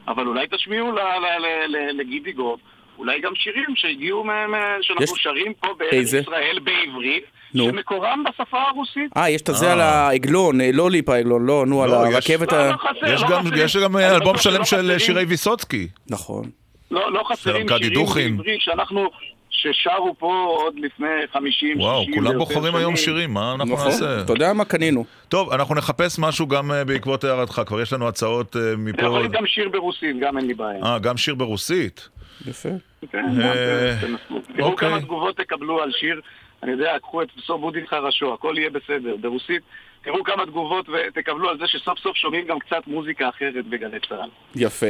[0.08, 2.60] אבל אולי תשמיעו ל- ל- ל- ל- לגידי גוב,
[2.98, 6.18] אולי גם שירים שהגיעו, מ- מ- שאנחנו יש- שרים פה בארץ איזה?
[6.18, 7.66] ישראל בעברית, נו.
[7.66, 9.18] שמקורם בשפה הרוסית.
[9.18, 12.54] אה, יש את זה על העגלון, אה, לא ליפה עגלון, לא, נו, על לא, הרכבת
[12.54, 12.72] ה...
[13.08, 15.88] יש גם- יש גם אלבום שלם של שירי ויסוצקי.
[16.10, 16.44] נכון.
[16.92, 18.38] לא, לא חסרים שירים.
[18.38, 19.10] בעברית שאנחנו,
[19.58, 22.96] ששרו פה עוד לפני 50, 60 וואו, כולם ויותר בוחרים היום.
[22.96, 24.22] שירים, מה אנחנו נכון, נעשה?
[24.22, 25.06] אתה יודע מה קנינו.
[25.30, 29.02] טוב, אנחנו נחפש משהו גם אה, בעקבות הערתך, כבר יש לנו הצעות אה, מפה.
[29.02, 30.84] יכול להיות גם שיר ברוסית, גם אין לי בעיה.
[30.84, 32.10] אה, גם שיר ברוסית.
[32.48, 32.70] יפה.
[33.12, 34.42] כן, אה, תנסו.
[34.56, 34.90] תראו אוקיי.
[34.90, 36.22] כמה תגובות תקבלו על שיר,
[36.64, 39.16] אני יודע, קחו את סוף בודין חרשו, הכל יהיה בסדר.
[39.22, 39.62] ברוסית,
[40.04, 44.30] תראו כמה תגובות ותקבלו על זה שסוף סוף שומעים גם קצת מוזיקה אחרת בגלי צה"ל.
[44.56, 44.86] יפה.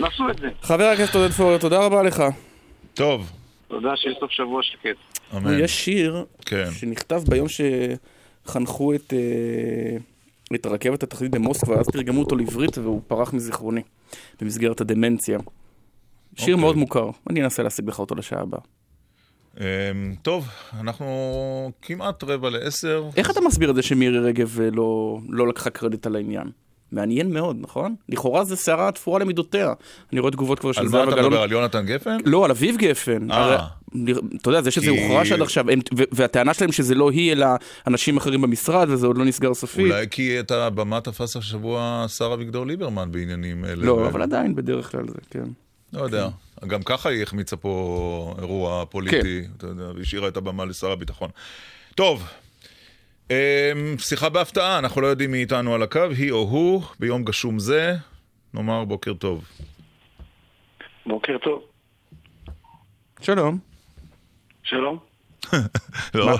[0.00, 0.48] נסו את זה.
[0.62, 2.22] חבר הכנסת עודד פורר, תודה רבה לך.
[2.94, 3.43] טוב.
[3.68, 4.96] תודה שיש סוף שבוע שקט.
[5.50, 6.70] יש שיר כן.
[6.70, 9.96] שנכתב ביום שחנכו את, אה,
[10.54, 13.82] את הרכבת התחתית במוסקבה, אז תרגמו אותו לעברית והוא פרח מזיכרוני
[14.40, 15.38] במסגרת הדמנציה.
[16.36, 16.54] שיר אוקיי.
[16.54, 18.60] מאוד מוכר, אני אנסה להשיג לך אותו לשעה הבאה.
[19.60, 20.48] אמ, טוב,
[20.80, 21.06] אנחנו
[21.82, 23.08] כמעט רבע לעשר.
[23.16, 26.50] איך אתה מסביר את זה שמירי רגב אה, לא, לא לקחה קרדיט על העניין?
[26.94, 27.94] מעניין מאוד, נכון?
[28.08, 29.72] לכאורה זה שערה תפורה למידותיה.
[30.12, 31.26] אני רואה תגובות כבר של על מה זהבה אתה גלאון.
[31.32, 31.42] מדבר?
[31.42, 32.16] על יונתן גפן?
[32.24, 33.30] לא, על אביב גפן.
[33.30, 33.36] אה.
[33.44, 33.56] הרי,
[34.40, 35.78] אתה יודע, זה שזה הוכרש עד עכשיו, הם-
[36.12, 37.46] והטענה שלהם שזה לא היא, אלא
[37.86, 39.84] אנשים אחרים במשרד, וזה עוד לא נסגר סופית.
[39.92, 43.74] אולי כי את הבמה תפס השבוע השר אביגדור ליברמן בעניינים אלה.
[43.86, 45.44] לא, ו- אבל עדיין בדרך כלל זה, כן.
[45.92, 46.28] לא יודע.
[46.66, 51.30] גם ככה היא החמיצה פה אירוע פוליטי, אתה יודע, והשאירה את הבמה לשר הביטחון.
[51.94, 52.24] טוב,
[53.98, 57.94] שיחה בהפתעה, אנחנו לא יודעים מי איתנו על הקו, היא או הוא, ביום גשום זה,
[58.54, 59.44] נאמר בוקר טוב.
[61.06, 61.62] בוקר טוב.
[63.20, 63.58] שלום.
[64.62, 64.98] שלום.
[66.14, 66.36] לא,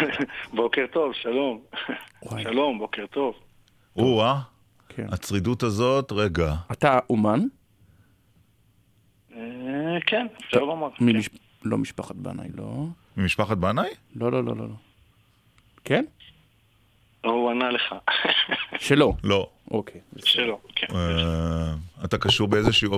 [0.56, 1.60] בוקר טוב, שלום.
[2.42, 3.34] שלום, בוקר טוב.
[3.96, 4.40] או-אה,
[4.88, 5.06] כן.
[5.12, 6.54] הצרידות הזאת, רגע.
[6.72, 7.40] אתה אומן?
[9.36, 9.38] אה,
[10.06, 10.88] כן, אפשר לומר.
[11.00, 11.28] ממש...
[11.64, 12.86] לא משפחת בנאי, לא.
[13.16, 13.88] ממשפחת בנאי?
[14.16, 14.68] לא, לא, לא, לא.
[14.68, 14.74] לא.
[15.84, 16.04] כן?
[17.28, 17.94] לא, הוא ענה לך.
[18.78, 19.12] שלא.
[19.24, 19.48] לא.
[19.70, 20.00] אוקיי.
[20.24, 20.86] שלא, כן.
[20.94, 21.74] אה,
[22.04, 22.94] אתה קשור באיזשהו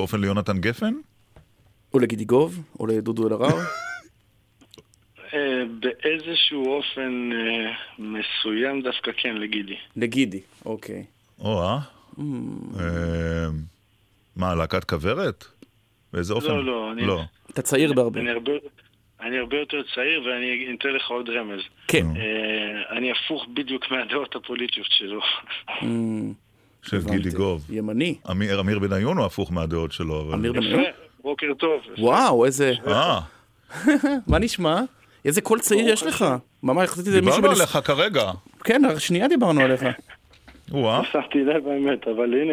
[0.00, 0.94] אופן, ליונתן גפן?
[1.94, 2.62] או לגידי גוב?
[2.80, 3.56] או לדודו אלהרר?
[5.34, 9.76] אה, באיזשהו אופן אה, מסוים דווקא כן, לגידי.
[9.96, 11.04] לגידי, אוקיי.
[11.38, 11.78] או-אה.
[12.18, 12.20] Mm.
[12.80, 13.46] אה,
[14.36, 15.44] מה, להקת כוורת?
[16.12, 16.46] באיזה אופן?
[16.48, 17.20] לא, לא, אני- לא.
[17.50, 18.20] אתה צעיר בהרבה.
[19.22, 21.60] אני הרבה, יותר צעיר ואני אתן לך עוד רמז.
[21.88, 22.06] כן.
[22.16, 25.20] אה, אני הפוך בדיוק מהדעות הפוליטיות שלו.
[26.88, 27.66] של גידי גוב.
[27.70, 28.14] ימני.
[28.30, 30.34] אמיר, אמיר בניון הוא הפוך מהדעות שלו, אבל...
[30.34, 30.84] אמיר בניון?
[31.22, 31.80] בוקר טוב.
[31.98, 32.72] וואו, איזה...
[32.86, 33.20] אה,
[34.30, 34.80] מה נשמע?
[35.24, 36.24] איזה קול צעיר יש לך.
[36.62, 37.36] ממש חשבתי שזה מישהו...
[37.36, 38.30] דיברנו עליך כרגע.
[38.64, 39.82] כן, שנייה דיברנו עליך.
[40.72, 41.02] או-אה.
[41.12, 42.52] שמתי לב האמת, אבל הנה,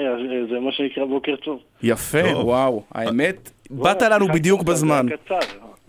[0.51, 1.59] זה מה שנקרא בוקר טוב.
[1.83, 2.37] יפה.
[2.37, 2.83] וואו.
[2.91, 5.05] האמת, באת לנו בדיוק קצר, בזמן.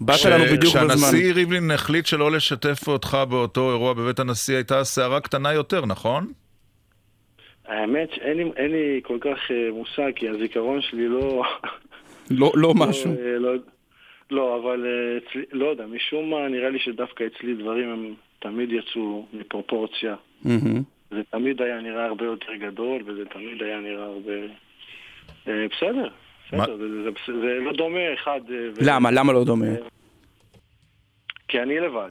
[0.00, 0.88] באת לנו בדיוק בזמן.
[0.88, 6.26] כשהנשיא ריבלין החליט שלא לשתף אותך באותו אירוע בבית הנשיא, הייתה סערה קטנה יותר, נכון?
[7.66, 11.42] האמת שאין לי, אין לי כל כך אה, מושג, כי הזיכרון שלי לא...
[12.30, 13.10] לא לא משהו.
[13.10, 13.52] אה, לא,
[14.30, 18.72] לא, אבל אה, אצלי, לא יודע, משום מה נראה לי שדווקא אצלי דברים הם תמיד
[18.72, 20.14] יצאו מפרופורציה.
[21.10, 24.32] זה תמיד היה נראה הרבה יותר גדול, וזה תמיד היה נראה הרבה...
[25.46, 26.08] בסדר?
[26.52, 26.76] בסדר,
[27.26, 28.40] זה, לא דומה אחד...
[28.50, 29.10] אה, למה?
[29.10, 29.66] למה לא דומה?
[31.48, 32.10] כי אני לבד.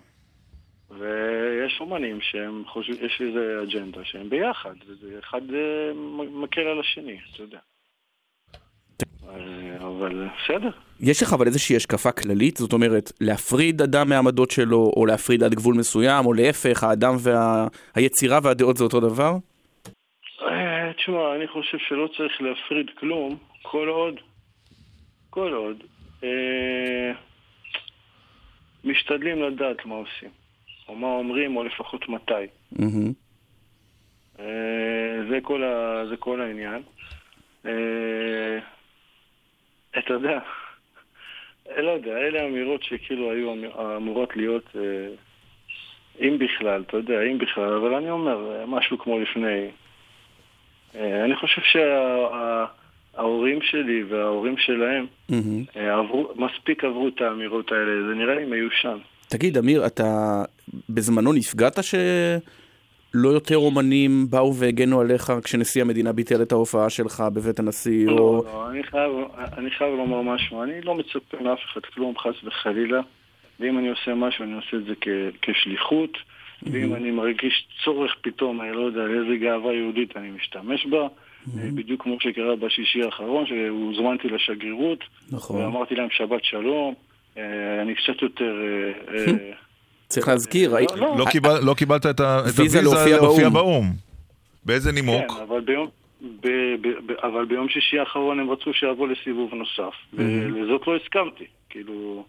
[0.89, 4.73] ויש אומנים שהם חושבים, יש איזה אג'נדה שהם ביחד,
[5.19, 5.91] אחד אה,
[6.31, 7.59] מקל על השני, אתה יודע.
[9.29, 10.69] אה, אבל בסדר.
[10.99, 12.57] יש לך אבל איזושהי השקפה כללית?
[12.57, 17.15] זאת אומרת, להפריד אדם מהעמדות שלו, או להפריד עד גבול מסוים, או להפך, האדם
[17.95, 19.37] והיצירה והדעות זה אותו דבר?
[20.97, 24.15] תשמע, אני חושב שלא צריך להפריד כלום, כל עוד,
[25.29, 25.83] כל עוד,
[26.23, 27.11] אה,
[28.83, 30.29] משתדלים לדעת מה עושים,
[30.87, 32.33] או מה אומרים, או לפחות מתי.
[32.71, 33.13] מהמם.
[34.39, 34.45] אה,
[35.29, 36.81] זה כל, ה, זה כל העניין.
[37.65, 38.59] אה,
[39.99, 40.39] אתה יודע,
[41.69, 45.07] אה, לא יודע, אלה אמירות שכאילו היו אמ- אמורות להיות, אה,
[46.27, 49.67] אם בכלל, אתה יודע, אם בכלל, אבל אני אומר, אה, משהו כמו לפני.
[50.95, 51.61] אה, אני חושב
[53.13, 55.05] שההורים שלי וההורים שלהם.
[55.77, 58.97] אה, עברו, מספיק עברו את האמירות האלה, זה נראה לי מיושן.
[59.29, 60.43] תגיד, אמיר, אתה
[60.89, 61.95] בזמנו נפגעת ש...
[63.13, 68.11] לא יותר אומנים באו והגנו עליך כשנשיא המדינה ביטל את ההופעה שלך בבית הנשיא, לא,
[68.11, 68.43] או...
[68.45, 69.11] לא, אני חייב,
[69.57, 73.01] אני חייב לומר משהו, אני לא מצפה מאף אחד כלום, חס וחלילה,
[73.59, 76.17] ואם אני עושה משהו, אני עושה את זה כ- כשליחות,
[76.63, 81.07] ואם אני מרגיש צורך פתאום, אני לא יודע, לאיזה גאווה יהודית אני משתמש בה, אה,
[81.75, 84.99] בדיוק כמו שקרה בשישי האחרון, שהוזמנתי לשגרירות,
[85.31, 85.55] נכון.
[85.61, 86.93] ואמרתי להם שבת שלום,
[87.37, 87.43] אה,
[87.81, 88.55] אני קצת יותר...
[89.13, 89.51] אה,
[90.07, 90.85] צריך להזכיר, הי-
[91.17, 93.53] לא קיבל- לא קיבלת את הוויזה להופיע באו"ם.
[93.53, 93.85] באו"ם.
[94.65, 95.31] באיזה נימוק?
[95.31, 95.87] כן, אבל ביום,
[96.41, 96.47] ב,
[96.81, 101.43] ב, ב, אבל ביום שישי האחרון הם רצו שיבוא לסיבוב נוסף, ולזאת לא הסכמתי.
[101.69, 102.25] כאילו,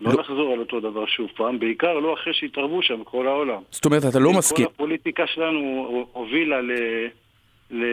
[0.00, 3.62] לא לחזור על אותו דבר שוב פעם, בעיקר לא אחרי שהתערבו שם כל העולם.
[3.70, 4.66] זאת אומרת, אתה לא כל מסכים.
[4.66, 6.72] הפוליטיקה שלנו הובילה ל,
[7.70, 7.84] ל,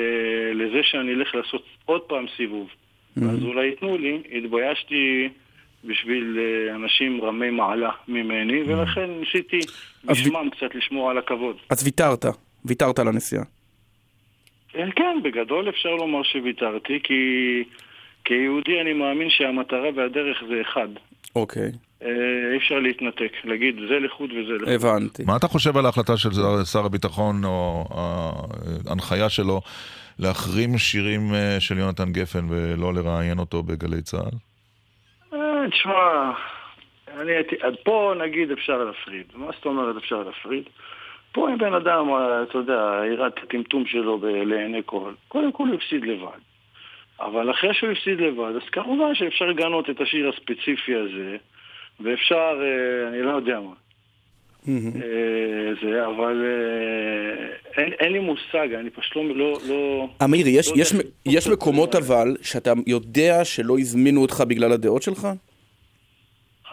[0.54, 2.68] לזה שאני אלך לעשות עוד פעם סיבוב.
[3.18, 5.30] אז אולי ייתנו לי, התביישתי
[5.84, 9.60] בשביל אה, אנשים רמי מעלה ממני, ולכן ניסיתי
[10.06, 11.58] בשמם קצת לשמור על הכבוד.
[11.70, 12.26] אז ויתרת,
[12.66, 13.44] ויתרת על הנסיעה.
[14.76, 17.14] אה, כן, בגדול אפשר לומר שוויתרתי, כי
[18.26, 20.88] כיהודי אני מאמין שהמטרה והדרך זה אחד.
[21.36, 21.70] אוקיי, אה,
[22.52, 24.70] אי אפשר להתנתק, להגיד זה לחוד וזה לחוד.
[24.74, 25.24] הבנתי.
[25.26, 26.30] מה אתה חושב על ההחלטה של
[26.72, 27.84] שר- הביטחון, או
[28.90, 29.62] ההנחיה שלו,
[30.20, 34.36] להחרים שירים אה, של יונתן גפן ולא לראיין אותו בגלי צה"ל?
[35.34, 35.40] אה,
[35.72, 36.32] תשמע,
[37.22, 39.26] אני הייתי, עד פה נגיד אפשר להפריד.
[39.36, 40.64] מה זאת אומרת אפשר להפריד?
[41.32, 42.74] פה אם בן אדם, אה, אתה יודע,
[43.14, 46.40] הראה את הטמטום שלו ב- לעיני כל, קודם כל הוא הפסיד לבד.
[47.20, 51.38] אבל אחרי שהוא הפסיד לבד, אז כמובן שאפשר לגנות את השיר הספציפי הזה,
[52.00, 53.74] ואפשר, אה, אני לא יודע מה.
[54.68, 54.74] אה,
[55.82, 59.34] זה, אבל אה, אין, אין לי מושג, אני פשוט לא...
[59.36, 60.94] לא, לא אמיר, יש, לא יש.
[61.26, 65.28] יש מקומות אבל שאתה יודע שלא הזמינו אותך בגלל הדעות שלך?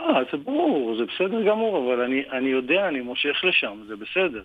[0.01, 4.43] אה, זה ברור, זה בסדר גמור, אבל אני, אני יודע, אני מושך לשם, זה בסדר.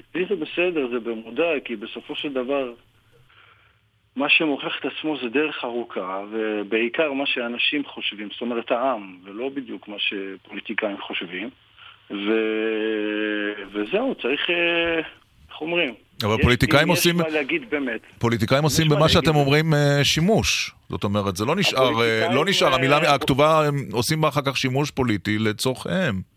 [0.00, 2.72] אצלי זה בסדר, זה במודע, כי בסופו של דבר,
[4.16, 9.48] מה שמוכיח את עצמו זה דרך ארוכה, ובעיקר מה שאנשים חושבים, זאת אומרת העם, ולא
[9.54, 11.50] בדיוק מה שפוליטיקאים חושבים.
[12.10, 12.14] ו...
[13.72, 14.96] וזהו, צריך, אה,
[15.50, 15.94] איך אומרים?
[16.24, 18.00] אבל יש- פוליטיקאים עושים- יש מה להגיד באמת.
[18.18, 19.40] פוליטיקאים עושים מה במה שאתם להגיד?
[19.40, 20.70] אומרים אה, שימוש.
[20.88, 24.56] זאת אומרת, זה לא נשאר, אה, לא נשאר, המילה הכתובה, הם עושים בה אחר כך
[24.56, 26.35] שימוש פוליטי לצורכיהם.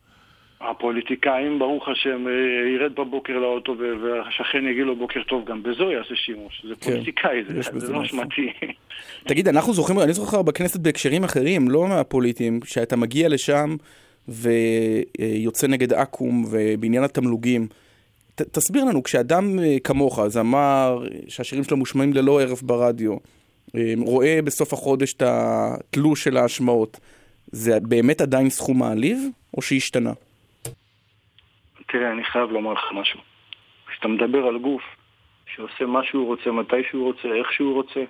[0.61, 2.33] הפוליטיקאים, ברוך השם, אה,
[2.75, 6.65] ירד בבוקר לאוטו והשכן יגיד לו בוקר טוב, גם בזה הוא יעשה שימוש.
[6.67, 8.03] זה כן, פוליטיקאי, זה, בזה זה לא.
[8.03, 8.53] אשמתי.
[9.27, 13.75] תגיד, אנחנו זוכרים, אני זוכר בכנסת בהקשרים אחרים, לא מהפוליטיים, שאתה מגיע לשם
[14.27, 17.67] ויוצא נגד אקו"ם ובעניין התמלוגים.
[18.35, 23.15] ת, תסביר לנו, כשאדם אה, כמוך, זמר שהשירים שלו מושמעים ללא ערב ברדיו,
[23.75, 26.99] אה, רואה בסוף החודש את התלוש של ההשמעות,
[27.51, 29.19] זה באמת עדיין סכום מעליב,
[29.57, 30.13] או שהשתנה?
[31.89, 33.19] תראה, אני חייב לומר לך משהו.
[33.87, 34.83] כשאתה מדבר על גוף
[35.55, 38.03] שעושה מה שהוא רוצה, מתי שהוא רוצה, איך שהוא רוצה,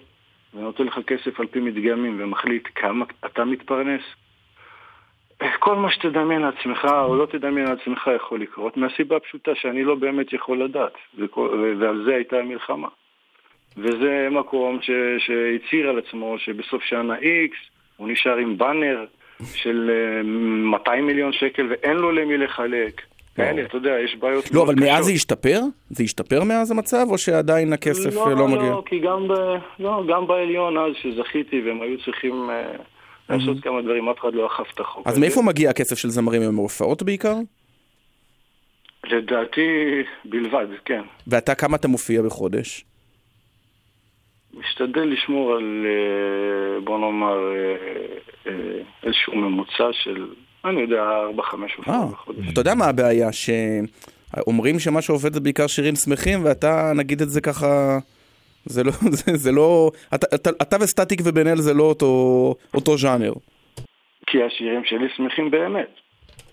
[0.53, 4.01] ונותן לך כסף על פי מדגמים ומחליט כמה אתה מתפרנס,
[5.59, 10.33] כל מה שתדמיין לעצמך או לא תדמיין לעצמך יכול לקרות, מהסיבה הפשוטה שאני לא באמת
[10.33, 10.93] יכול לדעת,
[11.79, 12.87] ועל זה הייתה המלחמה.
[13.77, 17.55] וזה מקום ש, שהצהיר על עצמו שבסוף שנה X
[17.97, 19.05] הוא נשאר עם באנר
[19.53, 23.01] של אה, 200 מיליון שקל ואין לו למי לחלק.
[23.39, 25.05] כאלה, אתה יודע, יש בעיות לא, אבל מאז.
[25.05, 25.59] זה השתפר?
[25.89, 28.69] זה השתפר מאז המצב, או שעדיין הכסף אה, לא מגיע?
[28.69, 29.27] לא, כי גם,
[29.79, 32.71] לא, גם בעליון אז שזכיתי והם היו צריכים אה,
[33.29, 35.07] לעשות כמה דברים, אף אחד לא אכף את החוק.
[35.07, 35.19] אז.
[35.19, 36.41] מאיפה מגיע הכסף של זמרים?
[36.41, 37.35] הם מהופעות בעיקר?
[39.03, 39.67] לדעתי
[40.25, 41.01] בלבד, כן.
[41.27, 42.85] ואתה, כמה אתה מופיע בחודש?
[44.53, 47.37] משתדל לשמור על, אה, בוא נאמר,
[49.03, 50.27] איזשהו ממוצע של,
[50.65, 51.03] אני יודע,
[51.37, 52.45] 4-5 אה, הופעות בחודש.
[52.53, 53.29] אתה יודע מה הבעיה?
[53.31, 57.99] שאומרים שמה שעובד זה בעיקר שירים שמחים, ואתה, נגיד את זה ככה,
[58.65, 62.97] זה לא, זה, זה לא, אתה, אתה, אתה וסטטיק ובן אל זה לא אותו, אותו
[62.97, 63.33] ז'אנר.
[64.27, 65.89] כי השירים שלי שמחים באמת.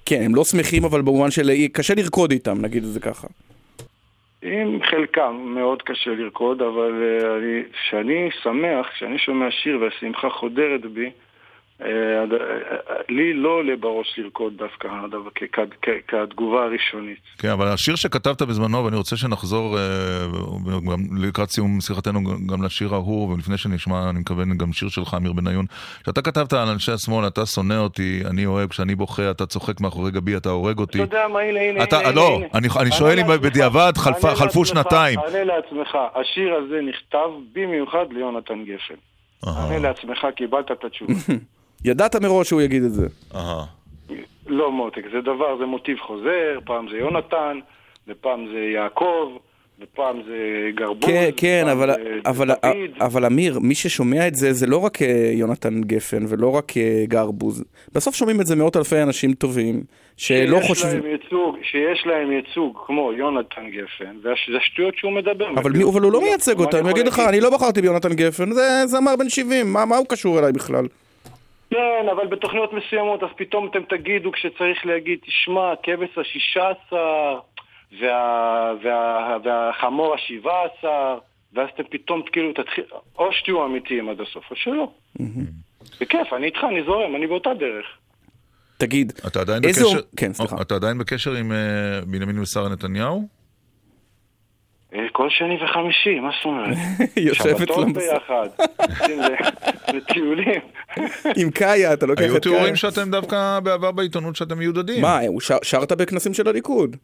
[0.07, 3.29] כן, הם לא שמחים, אבל במובן של קשה לרקוד איתם, נגיד את זה ככה.
[4.43, 10.81] עם חלקם מאוד קשה לרקוד, אבל אה, אני- כשאני שמח, כשאני שומע שיר והשמחה חודרת
[10.95, 11.11] בי, אה, אה,
[13.09, 14.89] לי לא עולה בראש לרקוד דווקא
[16.09, 17.18] כתגובה הראשונית.
[17.39, 20.27] כן, אבל השיר שכתבת בזמנו, ואני רוצה שנחזור אה,
[21.29, 22.20] לקראת סיום שיחתנו
[22.53, 25.64] גם לשיר ההוא, ולפני שנשמע, אני מקווה גם שיר שלך, אמיר בניון,
[26.07, 30.11] שאתה כתבת על אנשי השמאל, אתה שונא אותי, אני אוהב, כשאני בוכה, אתה צוחק מאחורי
[30.11, 31.03] גבי, אתה הורג אותי.
[31.03, 32.41] אתה יודע מה, הנה, הנה, הנה, לא.
[32.55, 33.93] אני- שואל אם בדיעבד
[34.37, 35.18] חלפו שנתיים.
[35.18, 38.95] ענה לעצמך, השיר הזה נכתב במיוחד ליונתן גפן.
[39.47, 41.12] ענה לעצמך, קיבלת את התשובה.
[41.85, 43.07] ידעת מראש שהוא יגיד את זה.
[44.47, 47.59] לא מותק, זה דבר, זה מוטיב חוזר, פעם זה יונתן,
[48.09, 49.33] ופעם זה יעקב,
[49.81, 53.01] ופעם זה גרבוז, כן, כן, ופעם אבל, זה אבל, דוד.
[53.01, 57.05] אבל אמיר, מי ששומע את זה, זה לא רק אה, יונתן גפן ולא רק אה,
[57.09, 57.64] גרבוז.
[57.93, 59.83] בסוף שומעים את זה מאות אלפי אנשים טובים,
[60.16, 61.03] שלא שיש חושבים...
[61.03, 65.51] להם ייצוג, שיש להם ייצוג כמו יונתן גפן, וזה השטויות שהוא מדבר.
[65.57, 68.12] אבל, מי, אבל הוא לא מייצג אותם, הוא אני יגיד לך, אני לא בחרתי ביונתן
[68.12, 70.87] גפן, זה זמר בן 70, מה, מה הוא קשור אליי בכלל?
[71.71, 77.39] כן, אבל בתוכניות מסוימות, אז פתאום אתם תגידו כשצריך להגיד, תשמע, כבש השישה עשר,
[78.01, 81.19] וה, וה, והחמור השבעה עשר,
[81.53, 82.85] ואז אתם פתאום כאילו תתחיל,
[83.19, 84.91] או שתהיו אמיתיים עד הסוף, או שלא.
[86.01, 87.87] בכיף, אני איתך, אני זורם, אני באותה דרך.
[88.79, 89.85] תגיד, אתה עדיין איזה...
[89.85, 90.01] בקשר...
[90.17, 90.57] כן, סליחה.
[90.61, 93.29] אתה עדיין בקשר עם אה, בנימין ושרה נתניהו?
[95.13, 96.77] כל שני וחמישי, מה זאת אומרת?
[97.17, 98.49] יושב שבתות אצלם ביחד,
[99.95, 100.61] לטיולים.
[101.41, 102.55] עם קאיה, אתה לוקח היו את קאיה.
[102.55, 105.03] תיאורים שאתם דווקא בעבר בעיתונות שאתם מיודדים.
[105.03, 105.21] מה,
[105.63, 106.97] שרת בכנסים של הליכוד.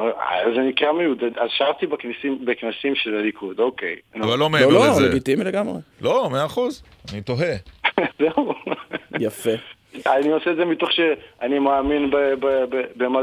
[0.00, 0.06] אה,
[0.54, 3.96] זה נקרא מיודד, אז שרתי בכנסים, בכנסים של הליכוד, אוקיי.
[4.20, 5.08] אבל לא מעבר לזה.
[5.08, 5.80] לגיטימי לגמרי.
[6.00, 6.82] לא, מאה אחוז.
[7.12, 7.54] אני תוהה.
[8.20, 8.54] זהו.
[9.20, 9.50] יפה.
[10.06, 12.16] אני עושה את זה מתוך שאני מאמין ב...
[12.16, 13.20] ב, ב, במה...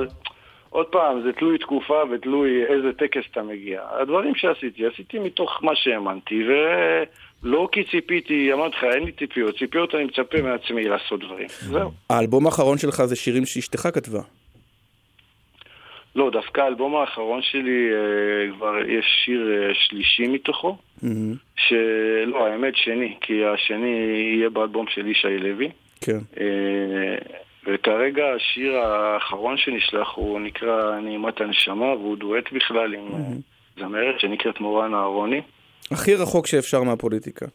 [0.76, 3.82] עוד פעם, זה תלוי תקופה ותלוי איזה טקס אתה מגיע.
[4.02, 9.58] הדברים שעשיתי, עשיתי מתוך מה שהאמנתי, ולא כי ציפיתי, אמרתי לך, אין לי ציפיות.
[9.58, 11.48] ציפיות אני מצפה מעצמי לעשות דברים.
[11.50, 11.92] זהו.
[12.10, 14.22] האלבום האחרון שלך זה שירים שאשתך כתבה.
[16.16, 20.78] לא, דווקא האלבום האחרון שלי, אה, כבר יש שיר אה, שלישי מתוכו,
[21.56, 23.96] שלא, האמת שני, כי השני
[24.36, 25.70] יהיה באלבום של ישי לוי.
[26.02, 26.20] כן.
[26.40, 27.16] אה,
[27.68, 33.08] וכרגע השיר האחרון שנשלח הוא נקרא נעימת הנשמה, והוא דואט בכלל עם
[33.80, 35.42] זמרת שנקראת מורן אהרוני.
[35.92, 37.46] הכי רחוק שאפשר מהפוליטיקה.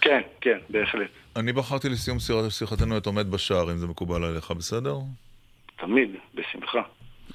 [0.00, 1.08] כן, כן, בהחלט.
[1.36, 4.94] אני בחרתי לסיום שיחת- שיחתנו את עומד בשער, אם זה מקובל עליך, בסדר?
[5.80, 6.82] תמיד, בשמחה.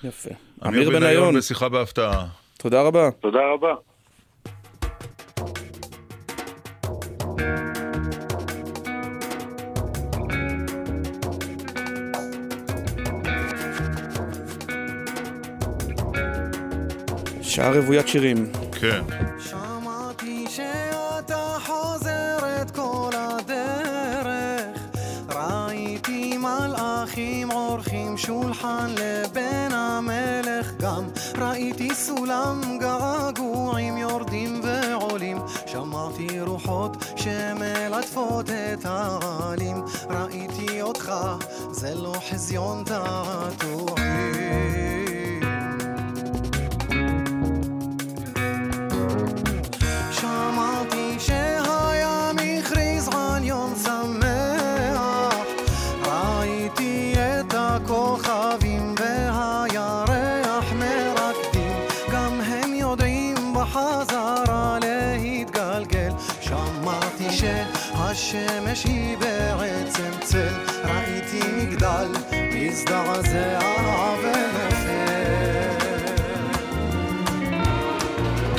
[0.04, 0.30] יפה.
[0.68, 2.26] אמיר בניון בשיחה בהפתעה.
[2.58, 3.10] תודה רבה.
[3.12, 3.74] תודה רבה.
[17.54, 18.52] שעה רוויית שירים.
[18.72, 19.02] כן.
[19.40, 24.82] שמעתי שאתה חוזר את כל הדרך.
[25.30, 30.72] ראיתי מלאכים עורכים שולחן לבן המלך.
[30.80, 31.04] גם
[31.38, 35.38] ראיתי סולם געגועים יורדים ועולים.
[35.66, 39.84] שמעתי רוחות שמלטפות את העלים.
[40.10, 41.12] ראיתי אותך
[41.72, 44.73] זה לא חזיון תעתועים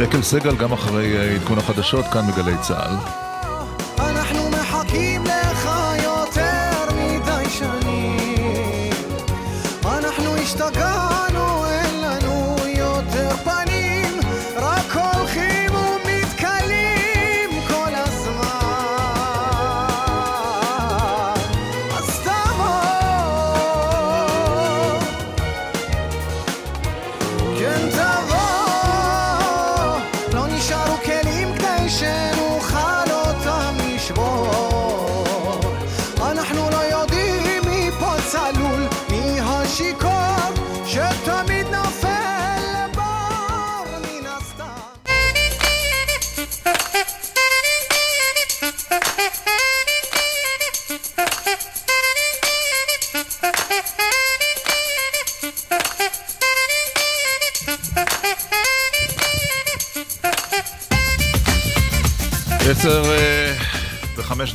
[0.05, 3.34] דקל סגל גם אחרי אה, עדכון החדשות כאן בגלי צה"ל.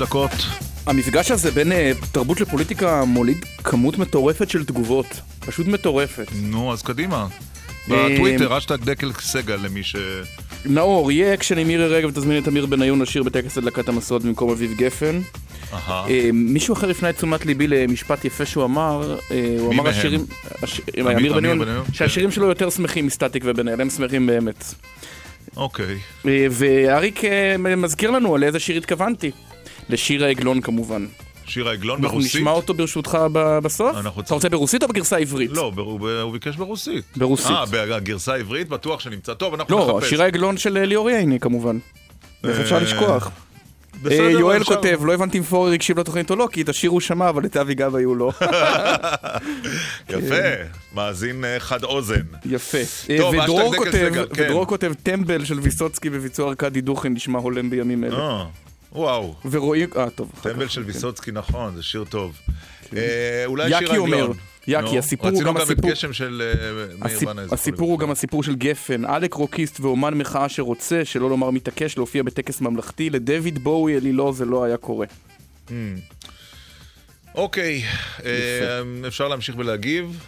[0.09, 0.31] דקות.
[0.85, 5.05] המפגש הזה בין אה, תרבות לפוליטיקה מוליד כמות מטורפת של תגובות.
[5.39, 6.27] פשוט מטורפת.
[6.41, 7.27] נו, אז קדימה.
[7.91, 9.95] אה, בטוויטר, האשטג דקל סגל למי ש...
[10.65, 14.49] נאור, יהיה אקשן עם מירי רגב, תזמין את אמיר בניון לשיר בטקס הדלקת המשואות במקום
[14.49, 15.19] אביב גפן.
[15.73, 16.07] אהה.
[16.09, 19.17] אה, מישהו אחר הפנה את תשומת ליבי למשפט יפה שהוא אמר,
[19.59, 19.87] הוא מי אמר מהם?
[19.87, 20.25] השירים,
[20.63, 21.85] הש- אמיר- אמיר בניון, בניון?
[21.93, 24.63] שהשירים שלו יותר שמחים מסטטיק ובן אל, הם שמחים באמת.
[25.57, 25.97] אוקיי.
[26.51, 27.21] ואריק
[27.77, 29.31] מזכיר לנו על איזה שיר התכוונתי.
[29.89, 31.05] לשיר העגלון כמובן.
[31.45, 32.35] שיר העגלון אנחנו ברוסית?
[32.35, 33.17] נשמע אותו ברשותך
[33.63, 33.97] בסוף?
[34.19, 35.51] אתה רוצה ברוסית או בגרסה העברית?
[35.53, 37.05] לא, הוא ביקש ברוסית.
[37.15, 37.51] ברוסית.
[37.51, 39.33] אה, בגרסה העברית בטוח שנמצא.
[39.33, 40.09] טוב, אנחנו לא, נחפש.
[40.09, 41.77] שיר העגלון של אה, ליאור ייני כמובן.
[42.43, 43.31] איך אפשר אה, לשכוח?
[44.03, 44.75] בסדר, אה, יואל אפשר.
[44.75, 47.45] כותב, לא הבנתי אם פורר הקשיב לתוכנית או לא, כי את השיר הוא שמע, אבל
[47.45, 48.31] את אבי גבאי הוא לא.
[50.09, 50.35] יפה,
[50.95, 52.21] מאזין אה, חד אוזן.
[52.45, 52.77] יפה.
[53.09, 54.43] ודרור כותב, כן.
[54.43, 58.45] ודרור כותב, טמבל של ויסוצקי בביצוע ארכדי דוכין נשמע הולם בימים אלה.
[58.91, 59.35] וואו.
[59.51, 60.31] ורואים, אה, טוב.
[60.41, 60.87] טמבל של כן.
[60.87, 62.37] ויסוצקי, נכון, זה שיר טוב.
[62.97, 64.37] אה, אולי שיר אומר, עגלון.
[64.67, 67.45] נו, הסיפור הוא רצינו גם גם הסיפור- את גשם של אה, מאיר בנאי.
[67.51, 72.23] הסיפור הוא גם הסיפור של גפן, עלק רוקיסט ואומן מחאה שרוצה, שלא לומר מתעקש, להופיע
[72.23, 75.05] בטקס ממלכתי, לדויד בואי אלילו זה לא היה קורה.
[75.67, 75.71] Hmm.
[77.35, 77.83] אוקיי,
[78.25, 80.23] אה, אפשר להמשיך ולהגיב.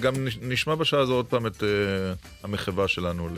[0.00, 1.62] גם נש- נשמע בשעה הזו עוד פעם את
[2.42, 3.28] המחווה שלנו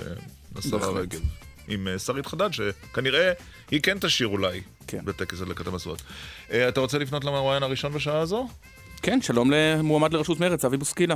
[0.57, 0.89] לשרה.
[0.91, 1.21] רגב.
[1.69, 3.33] עם שרית חדד, שכנראה
[3.73, 5.05] היא כן תשאיר אולי כן.
[5.05, 6.03] בטקס הדלקת המשואות.
[6.53, 8.47] אה, אתה רוצה לפנות למרואיין הראשון בשעה הזו?
[9.03, 11.15] כן, שלום למועמד לראשות מרצ, אבי בוסקילה.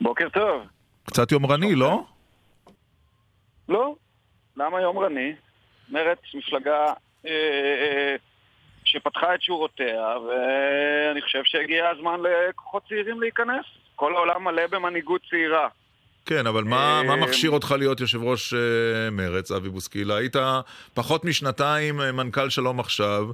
[0.00, 0.62] בוקר טוב.
[1.04, 2.04] קצת יומרני, לא?
[3.68, 3.94] לא,
[4.56, 5.32] למה יומרני?
[5.88, 6.84] מרצ מפלגה
[7.26, 8.16] אה, אה,
[8.84, 13.64] שפתחה את שורותיה, ואני חושב שהגיע הזמן לכוחות צעירים להיכנס.
[13.94, 15.68] כל העולם מלא במנהיגות צעירה.
[16.26, 20.16] כן, אבל מה, מה אה, מכשיר אותך להיות יושב ראש אה, מרצ, אבי בוסקילה?
[20.16, 20.36] היית
[20.94, 23.24] פחות משנתיים אה, מנכ"ל שלום עכשיו,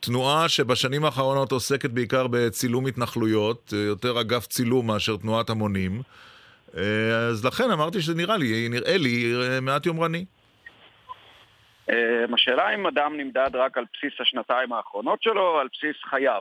[0.00, 6.02] תנועה שבשנים האחרונות עוסקת בעיקר בצילום התנחלויות, יותר אגף צילום מאשר תנועת המונים.
[7.30, 9.32] אז לכן אמרתי שזה נראה לי, נראה לי
[9.62, 10.24] מעט יומרני.
[12.34, 16.40] השאלה אם אדם נמדד רק על בסיס השנתיים האחרונות שלו או על בסיס חייו.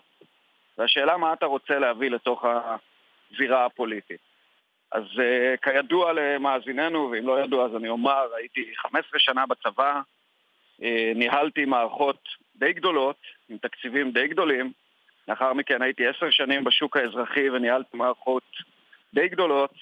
[0.78, 4.33] והשאלה מה אתה רוצה להביא לתוך הזירה הפוליטית.
[4.94, 10.02] אז uh, כידוע למאזיננו, ואם לא ידוע אז אני אומר, הייתי 15 שנה בצבא,
[10.80, 10.84] uh,
[11.16, 12.20] ניהלתי מערכות
[12.56, 13.18] די גדולות,
[13.50, 14.72] עם תקציבים די גדולים,
[15.28, 18.44] לאחר מכן הייתי 10 שנים בשוק האזרחי וניהלתי מערכות
[19.14, 19.74] די גדולות,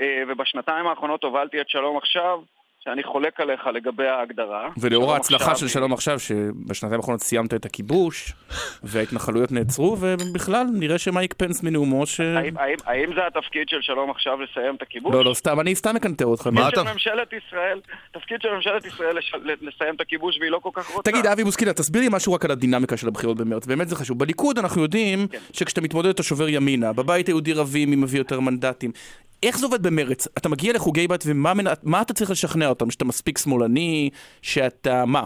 [0.00, 2.40] uh, ובשנתיים האחרונות הובלתי את שלום עכשיו,
[2.86, 4.68] שאני חולק עליך לגבי ההגדרה.
[4.76, 8.32] ולאור ההצלחה של שלום עכשיו, שבשנתיים האחרונות סיימת את הכיבוש,
[8.82, 12.20] וההתנחלויות נעצרו, ובכלל, נראה שמייק פנס מנאומו ש...
[12.20, 15.14] האם, האם, האם זה התפקיד של שלום עכשיו לסיים את הכיבוש?
[15.14, 16.46] לא, לא, סתם, אני סתם מקנטר אותך.
[16.46, 17.80] ממשלת ישראל,
[18.12, 19.32] תפקיד של ממשלת ישראל לש...
[19.44, 21.10] לסיים את הכיבוש והיא לא כל כך רוצה.
[21.10, 24.18] תגיד, אבי בוסקילה, תסביר לי משהו רק על הדינמיקה של הבחירות במרץ, באמת זה חשוב.
[24.18, 25.38] בליכוד אנחנו יודעים כן.
[25.52, 28.90] שכשאתה מתמודד אתה שובר ימינה, בבית היהודי רבים מי מביא יותר מנדטים.
[29.42, 30.28] איך זה עובד במרץ?
[30.38, 31.64] אתה מגיע לחוגי בת ומה מנ...
[31.82, 32.90] מה אתה צריך לשכנע אותם?
[32.90, 34.10] שאתה מספיק שמאלני?
[34.42, 35.24] שאתה מה?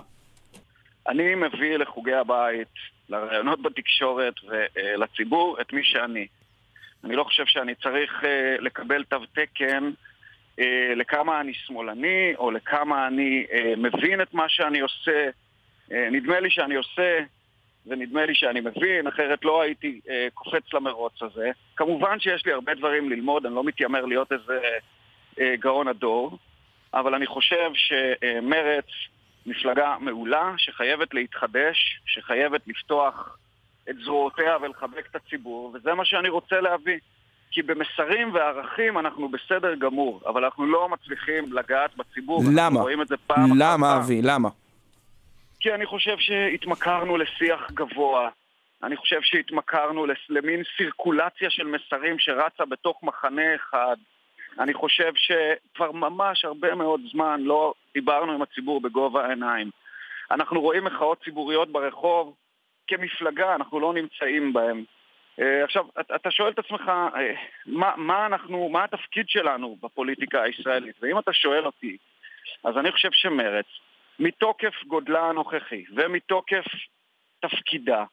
[1.08, 2.74] אני מביא לחוגי הבית,
[3.08, 6.26] לראיונות בתקשורת ולציבור את מי שאני.
[7.04, 9.90] אני לא חושב שאני צריך אה, לקבל תו תקן
[10.60, 15.30] אה, לכמה אני שמאלני או לכמה אני אה, מבין את מה שאני עושה.
[15.92, 17.20] אה, נדמה לי שאני עושה
[17.86, 21.50] ונדמה לי שאני מבין, אחרת לא הייתי אה, קופץ למרוץ הזה.
[21.76, 24.60] כמובן שיש לי הרבה דברים ללמוד, אני לא מתיימר להיות איזה
[25.40, 26.38] אה, גאון הדור,
[26.94, 28.86] אבל אני חושב שמרץ
[29.46, 33.38] מפלגה מעולה שחייבת להתחדש, שחייבת לפתוח
[33.90, 36.98] את זרועותיה ולחבק את הציבור, וזה מה שאני רוצה להביא.
[37.52, 42.40] כי במסרים וערכים אנחנו בסדר גמור, אבל אנחנו לא מצליחים לגעת בציבור.
[42.40, 42.80] אנחנו למה?
[42.80, 44.02] רואים את זה פעם אחר למה, פעם.
[44.02, 44.20] אבי?
[44.22, 44.48] למה?
[45.60, 48.28] כי אני חושב שהתמכרנו לשיח גבוה.
[48.82, 53.96] אני חושב שהתמכרנו למין סירקולציה של מסרים שרצה בתוך מחנה אחד.
[54.58, 59.70] אני חושב שכבר ממש הרבה מאוד זמן לא דיברנו עם הציבור בגובה העיניים.
[60.30, 62.34] אנחנו רואים מחאות ציבוריות ברחוב
[62.86, 64.84] כמפלגה, אנחנו לא נמצאים בהן.
[65.40, 65.84] אה, עכשיו,
[66.16, 67.34] אתה- שואל את עצמך, אה,
[67.66, 70.96] מה, מה אנחנו, מה התפקיד שלנו בפוליטיקה הישראלית?
[71.02, 71.96] ואם אתה שואל אותי,
[72.64, 73.66] אז אני חושב שמרץ,
[74.18, 76.64] מתוקף גודלה הנוכחי ומתוקף
[77.40, 78.04] תפקידה,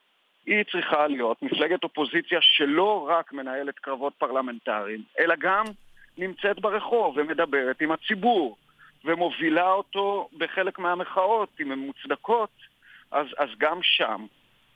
[0.46, 5.64] היא צריכה להיות מפלגת אופוזיציה שלא רק מנהלת קרבות פרלמנטריים, אלא גם
[6.18, 8.56] נמצאת ברחוב ומדברת עם הציבור
[9.04, 12.50] ומובילה אותו בחלק מהמחאות, אם הן מוצדקות,
[13.12, 14.26] אז, אז גם שם.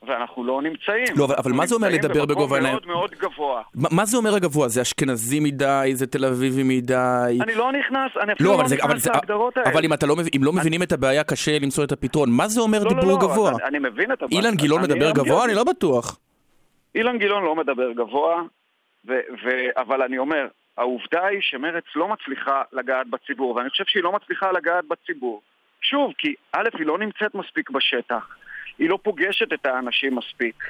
[0.07, 1.07] ואנחנו לא נמצאים.
[1.17, 2.75] לא, אבל- אבל מה זה אומר לדבר בגובה העיניים?
[2.75, 3.63] מאוד מאוד גבוה.
[3.75, 4.69] מה מה זה אומר הגבוה?
[4.69, 5.91] זה אשכנזי מדי?
[5.95, 7.39] זה תל אביבי מדי?
[7.43, 9.71] אני לא נכנס, אני אפילו לא, לא זה, נכנס להגדרות האלה.
[9.71, 12.31] אבל אם, לא, אם לא מבינים את הבעיה, קשה למצוא את הפתרון.
[12.31, 13.51] מה זה אומר לא, דיבור לא, לא, גבוה?
[13.51, 14.41] אני, אני מבין את הבעיה.
[14.41, 15.45] אילן גילאון אני מדבר גבוה?
[15.45, 16.19] אני לא בטוח.
[16.95, 18.43] אילן גילאון לא מדבר גבוה,
[19.09, 19.13] ו,
[19.45, 20.47] ו, אבל אני אומר,
[20.79, 25.43] העובדה היא שמרצ לא מצליחה לגעת בציבור, ואני חושב שהיא לא מצליחה לגעת בציבור.
[25.81, 28.37] שוב, כי א', היא לא נמצאת מספיק בשטח,
[28.79, 30.65] היא לא פוגשת את האנשים מספיק.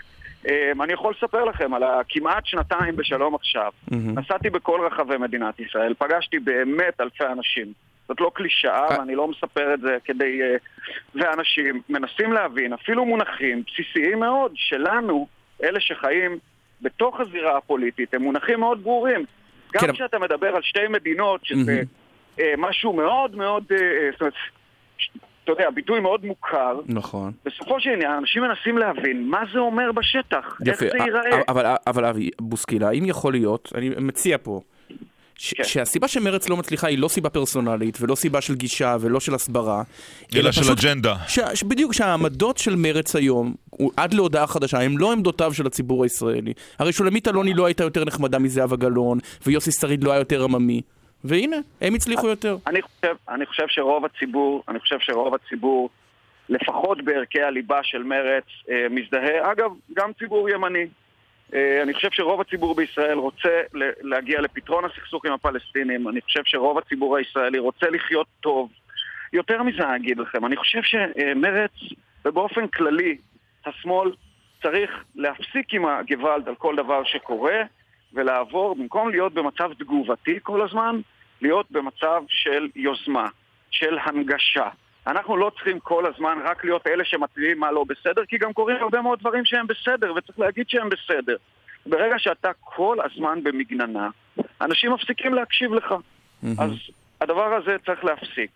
[0.49, 3.73] אמ, אני יכול לספר לכם על הכמעט שנתיים בשלום עכשיו.
[3.91, 7.73] נסעתי בכל רחבי מדינת ישראל, פגשתי באמת אלפי אנשים
[8.09, 10.43] זאת לא קלישאה, ואני לא מספר את זה כדי...
[10.43, 10.57] אה,
[11.15, 15.27] ואנשים מנסים להבין, אפילו מונחים בסיסיים מאוד שלנו,
[15.63, 16.39] אלה שחיים
[16.83, 19.25] בתוך הזירה הפוליטית, הם מונחים מאוד ברורים.
[19.73, 21.83] גם כשאתה מדבר על שתי מדינות, שזה
[22.41, 23.65] אה, משהו מאוד מאוד...
[23.71, 24.35] אה, אה, זאת אומרת,
[25.45, 27.33] אתה יודע, ביטוי מאוד מוכר, נכון.
[27.45, 31.41] בסופו של עניין אנשים מנסים להבין מה זה אומר בשטח, איך יפה, זה א- ייראה.
[31.49, 34.61] אבל, אבל אבי בוסקילה, האם יכול להיות, אני מציע פה,
[35.39, 35.65] ש- כן.
[35.65, 39.83] שהסיבה שמרץ לא מצליחה היא לא סיבה פרסונלית, ולא סיבה של גישה, ולא של הסברה.
[40.37, 41.15] אלא של פשוט אג'נדה.
[41.29, 43.55] ש- ש- בדיוק, שהעמדות של מרץ היום,
[43.97, 46.53] עד להודעה חדשה, הם לא עמדותיו של הציבור הישראלי.
[46.79, 50.81] הרי שולמית אלוני לא הייתה יותר נחמדה מזהבה גלאון, ויוסי שריד לא היה יותר עממי.
[51.25, 52.57] והנה, הם הצליחו יותר.
[52.67, 55.91] אני חושב, אני חושב שרוב הציבור, אני חושב שרוב הציבור,
[56.49, 59.53] לפחות בערכי הליבה של מרץ, אה, מזדהה.
[59.53, 60.87] אגב, גם ציבור ימני.
[61.55, 63.61] אה, אני חושב שרוב הציבור בישראל רוצה
[64.03, 66.09] להגיע לפתרון הסכסוך עם הפלסטינים.
[66.09, 68.71] אני חושב שרוב הציבור הישראלי רוצה לחיות טוב.
[69.33, 71.71] יותר מזה אני אגיד לכם, אני חושב שמרץ,
[72.25, 73.17] ובאופן כללי,
[73.67, 74.13] השמאל
[74.63, 77.63] צריך להפסיק עם הגוואלד על כל דבר שקורה,
[78.13, 81.01] ולעבור, במקום להיות במצב תגובתי כל הזמן,
[81.43, 83.29] להיות במצב של יוזמה,
[83.71, 84.69] של הנגשה.
[85.07, 88.77] אנחנו לא צריכים כל הזמן רק להיות אלה שמתריעים מה לא בסדר, כי גם קורים
[88.81, 91.37] הרבה מאוד דברים שהם בסדר, וצריך להגיד שהם בסדר.
[91.87, 94.09] ברגע שאתה כל הזמן במגננה,
[94.61, 95.95] אנשים מפסיקים להקשיב לך.
[96.59, 96.71] אז
[97.21, 98.51] הדבר הזה צריך להפסיק.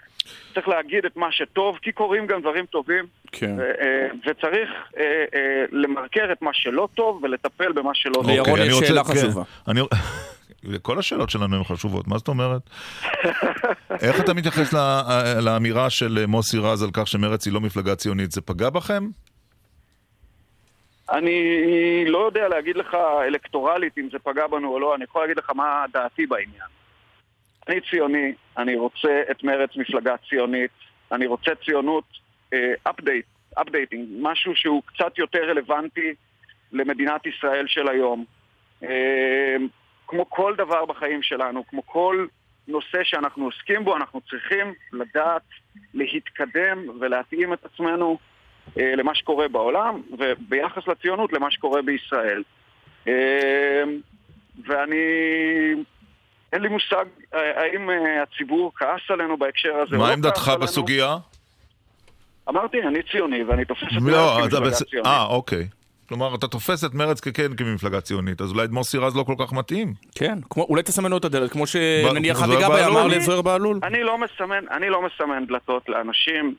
[0.55, 3.55] צריך להגיד את מה שטוב, כי קורים גם דברים טובים, כן.
[3.59, 5.03] ו- אה, וצריך אה,
[5.35, 8.31] אה, למרקר את מה שלא טוב ולטפל במה שלא טוב.
[8.39, 9.81] אוקיי, אני רוצה- כן, אני-
[10.83, 12.63] כל השאלות שלנו הן חשובות, מה זאת אומרת?
[14.03, 15.03] איך אתה מתייחס לה-
[15.41, 18.33] לאמירה של מוסי רז על כך שמרצ היא לא מפלגה ציונית?
[18.33, 19.05] זה פגע בכם?
[21.11, 21.41] אני
[22.07, 22.97] לא יודע להגיד לך
[23.27, 26.69] אלקטורלית אם זה פגע בנו או לא, אני יכול להגיד לך מה דעתי בעניין.
[27.69, 30.71] אני ציוני, אני רוצה את מרץ מפלגה ציונית,
[31.13, 32.05] אני רוצה ציונות
[32.83, 36.15] אפדייט, אפדייטינג, משהו שהוא קצת יותר רלוונטי
[36.73, 38.25] למדינת ישראל של היום.
[38.83, 39.57] אה,
[40.09, 42.27] כמו כל דבר בחיים שלנו, כמו כל
[42.69, 45.43] נושא שאנחנו עוסקים בו, אנחנו צריכים לדעת
[45.95, 48.19] להתקדם ולהתאים את עצמנו
[48.79, 52.43] אה, למה שקורה בעולם, וביחס לציונות למה שקורה בישראל.
[53.09, 53.83] אה,
[54.67, 54.97] ואני...
[56.53, 57.05] אין לי מושג
[57.35, 59.97] אה, האם אה, הציבור כעס עלינו בהקשר הזה.
[59.97, 60.53] מה לא עמדתך.
[60.61, 61.17] בסוגיה?
[62.49, 64.83] אמרתי, אני ציוני ואני תופס את לא, אתה כמפלגה בס...
[64.83, 65.07] ציונית.
[65.07, 65.69] אה, אוקיי.
[66.09, 69.53] כלומר, אתה תופס את מרץ ככן כמפלגה ציונית, אז אולי מוסי רז לא כל כך
[69.53, 69.93] מתאים.
[70.15, 72.91] כן, כמו, אולי תסמן לו את הדלת, כמו ב- שנניח אבי גבאי בהלול?
[72.99, 73.81] אמר אני- לזוהיר בהלול.
[73.83, 76.55] אני לא מסמן, אני לא מסמן דלתות לאנשים.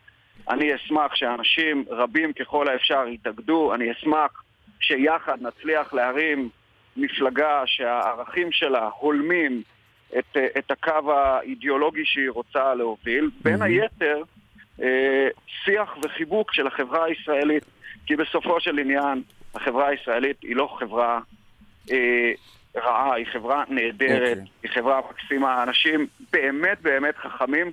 [0.50, 3.74] אני אשמח שאנשים רבים ככל האפשר יתאגדו.
[3.74, 4.44] אני אשמח
[4.80, 6.50] שיחד נצליח להרים
[6.98, 9.62] מפלגה שהערכים שלה הולמים
[10.20, 13.30] את, אה, את הקו האידיאולוגי שהיא רוצה להוביל.
[13.44, 14.22] בין היתר,
[14.82, 15.28] אה,
[15.66, 17.64] שיח וחיבוק של החברה הישראלית,
[18.06, 19.22] כי בסופו של עניין
[19.56, 21.20] החברה הישראלית היא לא חברה
[21.92, 22.32] אה,
[22.76, 27.72] רעה, היא חברה נהדרת, היא חברה מקסימה, אנשים באמת באמת חכמים,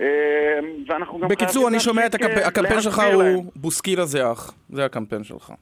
[0.00, 3.34] אה, ואנחנו גם בקיצור, אני שומע את הקמפיין, אה, הקמפיין שלך להם.
[3.34, 4.54] הוא בוסקילה זה אח.
[4.70, 5.52] זה הקמפיין שלך.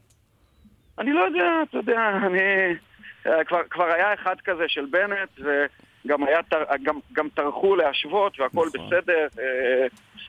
[0.98, 2.38] אני לא יודע, אתה יודע, אני...
[3.26, 6.40] אה, כבר, כבר היה אחד כזה של בנט, וגם היה,
[6.82, 8.90] גם, גם טרחו להשוות והכל נכון.
[8.90, 9.26] בסדר.
[9.38, 9.86] אה,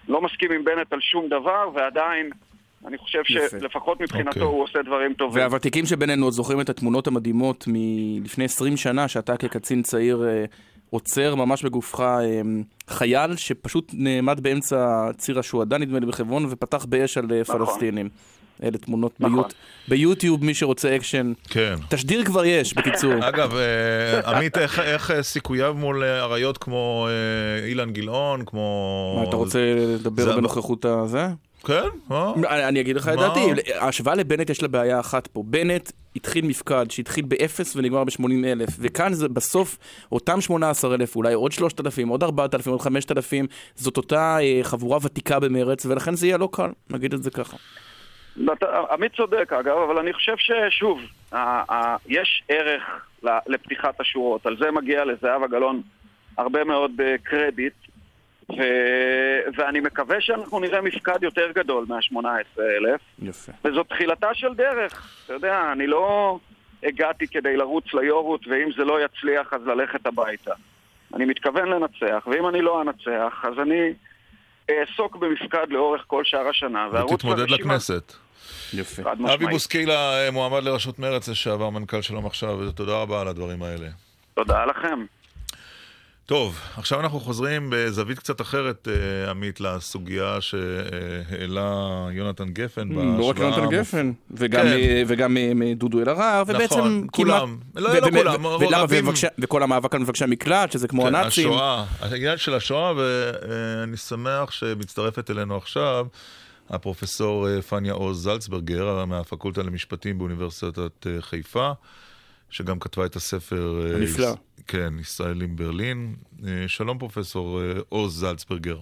[0.08, 2.30] לא מסכים עם בנט על שום דבר, ועדיין,
[2.88, 3.60] אני חושב יפה.
[3.60, 4.42] שלפחות מבחינתו אוקיי.
[4.44, 5.42] הוא עושה דברים טובים.
[5.42, 10.46] והוותיקים שבינינו עוד זוכרים את התמונות המדהימות מלפני 20 שנה, שאתה כקצין צעיר אה,
[10.90, 12.42] עוצר ממש בגופך אה,
[12.90, 14.86] חייל שפשוט נעמד באמצע
[15.18, 17.66] ציר השוהדא, נדמה לי, בחברון, ופתח באש על אה, נכון.
[17.66, 18.10] פלסטינים.
[18.64, 19.34] אלה תמונות נכון.
[19.36, 19.54] ביוט...
[19.88, 21.34] ביוטיוב, מי שרוצה אקשן.
[21.50, 21.74] כן.
[21.90, 23.14] תשדיר כבר יש, בקיצור.
[23.30, 29.16] אגב, אה, עמית, איך- איך סיכוייו מול אריות כמו אה, אילן גילאון, כמו...
[29.24, 31.28] מה, אתה רוצה לדבר זה- בנוכחות הזה?
[31.68, 32.34] כן, מה?
[32.50, 33.18] אני, אני אגיד לך את?
[33.18, 33.40] דעתי,
[33.76, 35.44] ההשוואה לבנט יש לה בעיה אחת פה.
[35.46, 39.78] בנט התחיל מפקד שהתחיל באפס ונגמר ב-80 אלף, וכאן זה בסוף
[40.12, 45.40] אותם 18 אלף, אולי עוד 3,000, עוד 4,000, עוד 5,000, זאת אותה אה, חבורה ותיקה
[45.40, 47.58] במרץ, ולכן זה יהיה לא קל, נגיד את זה ככה.
[48.92, 51.00] עמית צודק אגב, אבל אני חושב ששוב,
[52.08, 52.84] יש ערך
[53.24, 54.46] לפתיחת השורות.
[54.46, 55.82] על זה מגיע לזהבה גלאון
[56.38, 57.74] הרבה מאוד אה, קרדיט,
[58.58, 62.62] ו- ואני מקווה שאנחנו נראה מפקד יותר גדול מה-18,000.
[63.22, 63.52] יפה.
[63.66, 65.22] וזו תחילתה של דרך.
[65.26, 66.38] אתה יודע, אני לא
[66.84, 70.54] הגעתי כדי לרוץ ליורות, ואם זה לא יצליח אז ללכת הביתה.
[71.14, 73.94] אני מתכוון לנצח, ואם אני לא אנצח, אז אני
[74.70, 77.50] אעסוק במפקד לאורך כל שאר השנה, וארוץ ותתמודד.
[77.50, 78.14] לכנסת.
[78.74, 79.12] יפה.
[79.34, 79.46] אבי.
[79.46, 83.88] בוסקילה, אה, מועמד לראשות מרצ לשעבר, מנכ"ל שלום עכשיו, ותודה רבה על הדברים האלה.
[84.34, 85.06] תודה לכם.
[86.30, 92.88] טוב, עכשיו אנחנו חוזרים בזווית קצת אחרת, אה, עמית, לסוגיה שהעלה יונתן גפן.
[92.90, 94.68] לא רק בהשוואה יונתן המופ- גפן, וגם, כן.
[94.68, 97.58] אה, וגם אה, מדודו אלהרר, ובעצם נכון, כולם.
[97.76, 99.06] לא, לא כולם, רבים.
[99.40, 101.50] וכל המאבק על מבקשי המקלט, שזה כמו כן, הנאצים.
[101.50, 106.08] השואה, העניין של השואה, ואני שמח שמצטרפת אלינו עכשיו
[106.70, 111.72] הפרופסור פניה עוז זלצברגר מהפקולטה למשפטים באוניברסיטת חיפה,
[112.50, 113.82] שגם כתבה את הספר...
[113.96, 114.36] הנפלא.
[114.72, 116.16] כן, ישראלים ברלין.
[116.48, 118.78] אה, שלום פרופסור אה, עוז זלצברגר.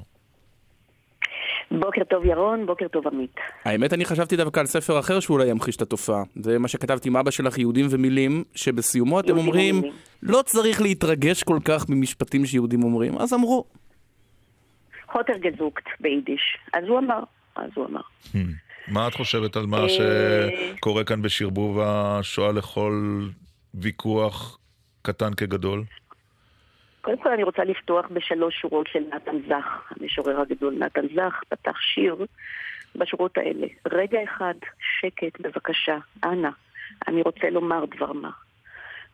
[1.71, 3.35] בוקר טוב ירון, בוקר טוב עמית.
[3.65, 6.23] האמת, אני חשבתי דווקא על ספר אחר שאולי ימחיש את התופעה.
[6.35, 9.95] זה מה שכתבתי עם אבא שלך, יהודים ומילים, שבסיומו אתם אומרים, ומילים.
[10.23, 13.65] לא צריך להתרגש כל כך ממשפטים שיהודים אומרים, אז אמרו.
[15.13, 16.57] הוטר גזוקט ביידיש.
[16.73, 17.19] אז הוא אמר,
[17.55, 18.01] אז הוא אמר.
[18.87, 19.87] מה את חושבת על מה אה,
[20.77, 23.21] שקורה כאן בשרבוב השואה לכל
[23.73, 24.57] ויכוח
[25.07, 25.83] קטן כגדול?
[27.01, 31.77] קודם כל אני רוצה לפתוח בשלוש שורות של נתן זך, המשורר הגדול נתן זך, פתח
[31.79, 32.15] שיר
[32.95, 33.67] בשורות האלה.
[33.91, 34.53] רגע אחד,
[34.99, 36.49] שקט בבקשה, אנא,
[37.07, 38.29] אני רוצה לומר דבר מה.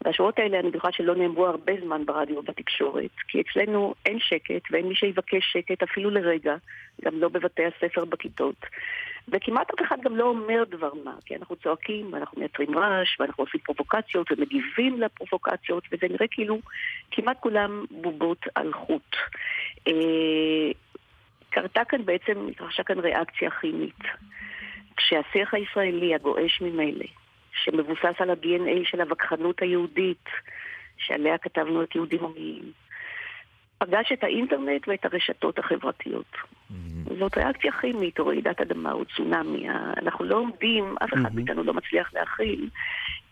[0.03, 4.87] והשורות האלה, אני בטוחה שלא נאמרו הרבה זמן ברדיו ובתקשורת, כי אצלנו אין שקט ואין
[4.87, 6.55] מי שיבקש שקט אפילו לרגע,
[7.05, 8.55] גם לא בבתי הספר בכיתות.
[9.27, 13.43] וכמעט אף אחד גם לא אומר דבר מה, כי אנחנו צועקים, ואנחנו מייצרים רעש, ואנחנו
[13.43, 16.59] עושים פרובוקציות ומגיבים לפרובוקציות, וזה נראה כאילו
[17.11, 19.15] כמעט כולם בובות על חוט.
[19.87, 20.71] אה,
[21.49, 24.03] קרתה כאן בעצם, התרחשה כאן ריאקציה כימית.
[24.97, 27.05] כשהשיח הישראלי הגועש ממילא,
[27.63, 30.25] שמבוסס על ה-DNA של הווכחנות היהודית,
[30.97, 32.71] שעליה כתבנו את יהודים המילים,
[33.77, 36.35] פגש את האינטרנט ואת הרשתות החברתיות.
[37.19, 39.69] זאת ריאקציה כימית, או רעידת אדמה, או צונאמי.
[40.01, 42.69] אנחנו לא עומדים, אף אחד מאיתנו לא מצליח להכיל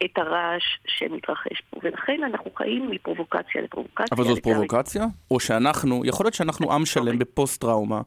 [0.05, 1.79] את הרעש שמתרחש פה.
[1.83, 4.07] ולכן אנחנו חיים מפרובוקציה לפרובוקציה.
[4.11, 4.43] אבל זאת.
[4.43, 5.05] פרובוקציה?
[5.31, 8.01] או שאנחנו, יכול להיות שאנחנו עם שלם בפוסט-טראומה,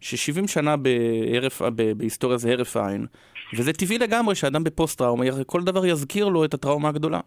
[0.00, 3.06] ש-70 שנה בהרף, ב- בהיסטוריה זה הרף עין,
[3.54, 7.20] וזה טבעי לגמרי שאדם בפוסט-טראומה, כל דבר יזכיר לו את הטראומה הגדולה.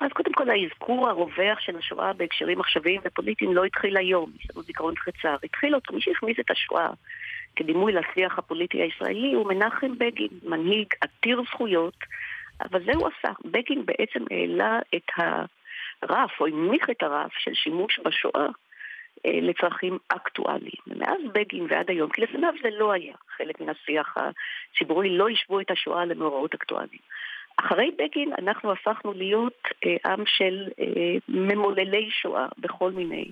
[0.00, 4.62] אז קודם כל האזכור הרווח של השואה בהקשרים עכשוויים ופוליטיים לא התחיל היום, יש לנו
[4.62, 5.36] זיכרון קצר.
[5.44, 6.88] התחיל אותו, מי שהכניס את השואה
[7.56, 11.96] כדימוי לשיח הפוליטי הישראלי הוא מנחם בגין, מנהיג עתיר זכויות,
[12.60, 13.32] אבל זה הוא עשה.
[13.44, 15.10] בגין בעצם העלה את
[16.02, 18.46] הרף, או הנמיך את הרף של שימוש בשואה אה,
[19.24, 20.82] לצרכים אקטואליים.
[20.86, 25.60] ומאז בגין ועד היום, כי לפניו זה לא היה חלק מן השיח הציבורי, לא השוו
[25.60, 27.00] את השואה למאורעות אקטואליים.
[27.56, 30.86] אחרי בגין אנחנו הפכנו להיות אה, עם של אה,
[31.28, 33.30] ממוללי שואה בכל מיני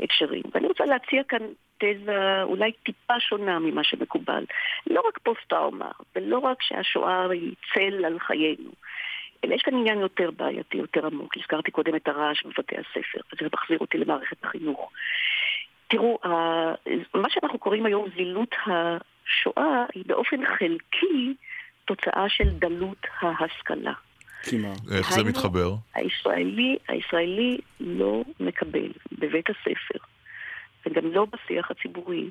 [0.00, 0.42] הקשרים.
[0.54, 1.46] ואני רוצה להציע כאן
[1.78, 4.44] תזה אולי טיפה שונה ממה שמקובל.
[4.86, 8.70] לא רק פוסט-טראומה, ולא רק שהשואה היא צל על חיינו,
[9.44, 11.36] אלא יש כאן עניין יותר בעייתי, יותר עמוק.
[11.36, 14.90] הזכרתי קודם את הרעש בבתי הספר, וזה מחזיר אותי למערכת החינוך.
[15.88, 16.18] תראו,
[17.14, 21.34] מה שאנחנו קוראים היום זילות השואה היא באופן חלקי
[21.84, 23.92] תוצאה של דלות ההשכלה.
[24.42, 24.78] כמעט.
[24.92, 25.70] איך זה מתחבר?
[25.94, 29.98] הישראלי, הישראלי לא מקבל בבית הספר,
[30.86, 32.30] וגם לא בשיח הציבורי,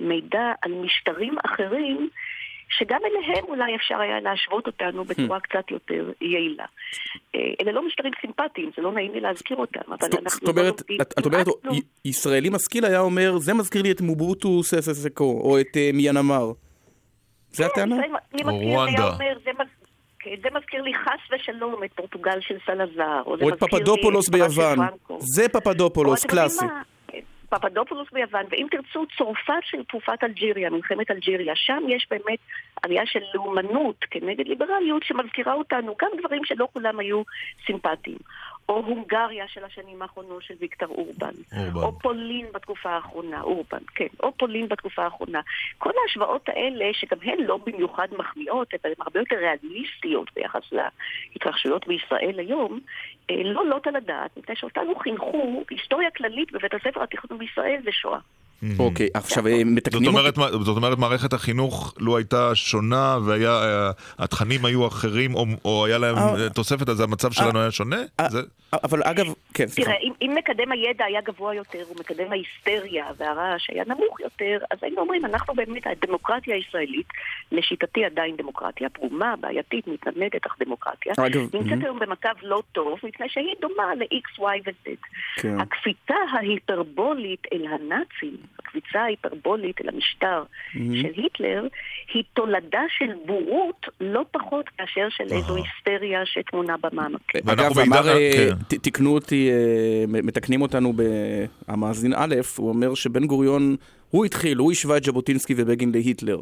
[0.00, 2.08] מידע על משטרים אחרים
[2.78, 6.64] שגם אליהם אולי אפשר היה להשוות אותנו בצורה קצת יותר יעילה.
[7.34, 10.48] אה, אלה לא משטרים סימפטיים, זה לא נעים לי להזכיר אותם, אבל אנחנו זאת לא
[10.62, 11.46] אומרת, לומדים את את אומרת,
[12.04, 16.52] ישראלי משכיל היה אומר, זה מזכיר לי את מובוטו סססקו, או את אה, מיינמר.
[17.50, 17.96] זה הטענה?
[17.96, 18.02] זה
[18.32, 19.82] מי מזכיר לי היה אומר, זה מז-
[20.18, 23.78] כן, זה מזכיר לי חס ושלום את פורטוגל של סלזר, או זה או את מזכיר
[23.78, 24.78] לי פפדופולוס ביוון.
[25.18, 26.64] זה פפדופולוס, או קלאסי.
[27.52, 32.38] פפדופולוס ביוון, ואם תרצו, צרפת של תקופת אלג'יריה, מלחמת אלג'יריה, שם יש באמת
[32.82, 37.22] עלייה של לאומנות כנגד ליברליות שמזכירה אותנו גם דברים שלא כולם היו
[37.66, 38.18] סימפטיים.
[38.72, 41.34] או הונגריה של השנים האחרונות של ויקטור אורבן.
[41.56, 41.80] אורבן.
[41.80, 45.40] או פולין בתקופה האחרונה, אורבן, כן, או פולין בתקופה האחרונה.
[45.78, 50.62] כל ההשוואות האלה, שגם הן לא במיוחד מחמיאות, אבל הן הרבה יותר ריאליסטיות ביחס
[51.32, 52.80] להתרחשויות בישראל היום,
[53.30, 57.92] אה, לא עולות על הדעת, מפני שאותנו חינכו, היסטוריה כללית בבית הספר התיכון בישראל זה
[57.92, 58.18] שואה.
[58.78, 63.18] אוקיי, עכשיו אה, זאת מתקנים אומרת, מה- זאת אומרת, מערכת החינוך, לו הייתה שונה
[64.18, 66.34] והתכנים היו אחרים, או- או היה להם אה.
[66.44, 67.96] אה, תוספת, אז המצב שלנו היה שונה?
[68.30, 68.40] זה-
[68.84, 69.24] אבל אגב,
[69.54, 69.90] כן, סליחה.
[69.90, 74.78] תראה, אם, אם מקדם הידע היה גבוה יותר, ומקדם ההיסטריה והרעש היה נמוך יותר, אז
[74.82, 77.06] היינו אומרים, אנחנו באמת, הדמוקרטיה הישראלית,
[77.52, 81.12] לשיטתי עדיין דמוקרטיה פרומה, בעייתית, מתנדנדת, אך דמוקרטיה,
[81.52, 81.82] נמצאת מהמם.
[81.84, 84.88] היום במצב לא טוב, מפני שהיא דומה ל-X, Y ו-Z.
[85.36, 85.60] כן.
[85.60, 90.42] הקפיצה ההיפרבולית אל הנאצים, הקביצה ההיפרבולית אל המשטר
[90.74, 90.96] מהמם.
[90.96, 91.66] של היטלר,
[92.14, 97.36] היא תולדה של בורות לא פחות מאשר של איזו היסטריה שטמונה במעמק.
[97.46, 100.92] אגב, אמר, אה, ת- תקנו אותי, אה, מתקנים אותנו
[101.68, 103.76] במאזין א', הוא אומר שבן גוריון,
[104.10, 106.38] הוא התחיל, הוא השווה את ז'בוטינסקי ובגין להיטלר.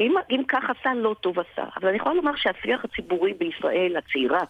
[0.00, 1.62] אם, אם כך עשה, לא טוב עשה.
[1.80, 4.40] אבל אני יכולה לומר שהשיח הציבורי בישראל הצעירה,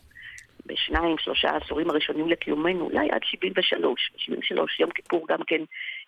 [0.67, 5.61] בשניים, שלושה העשורים הראשונים לקיומנו, אולי עד 73, 73, יום כיפור גם כן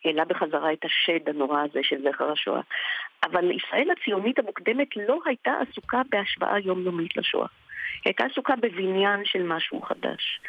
[0.04, 2.60] העלה בחזרה את השד הנורא הזה של זכר השואה.
[3.24, 7.48] אבל ישראל הציונית המוקדמת לא הייתה עסוקה בהשוואה יומיומית לשואה.
[7.94, 10.40] היא הייתה עסוקה בבניין של משהו חדש.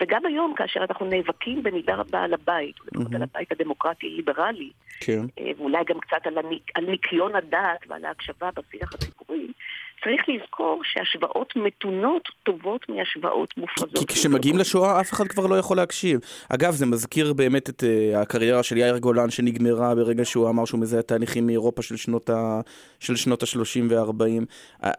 [0.00, 4.70] וגם היום, כאשר אנחנו נאבקים במידה רבה על הבית, לפחות על הבית הדמוקרטי-ליברלי,
[5.00, 5.20] כן.
[5.38, 9.46] אה, ואולי גם קצת על, הניק, על ניקיון הדעת ועל ההקשבה בשיח הציבורי,
[10.04, 13.98] צריך לזכור שהשוואות מתונות טובות מהשוואות מופרזות.
[13.98, 16.20] כי כשמגיעים לשואה אף אחד כבר לא יכול להקשיב.
[16.48, 20.80] אגב, זה מזכיר באמת את uh, הקריירה של יאיר גולן שנגמרה ברגע שהוא אמר שהוא
[20.80, 22.60] מזהה תהליכים מאירופה של שנות ה-
[23.00, 24.44] של שנות ה-30 וה-40.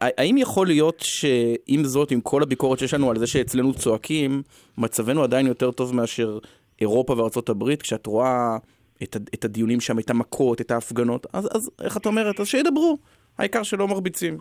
[0.01, 4.41] האם יכול להיות שעם זאת, עם כל הביקורת שיש לנו על זה שאצלנו צועקים,
[4.77, 6.39] מצבנו עדיין יותר טוב מאשר
[6.81, 8.57] אירופה וארצות הברית, כשאת רואה
[9.03, 12.39] את, את הדיונים שם, את המכות, את ההפגנות, אז, אז איך את אומרת?
[12.39, 12.97] אז שידברו.
[13.37, 14.37] העיקר שלא מרביצים.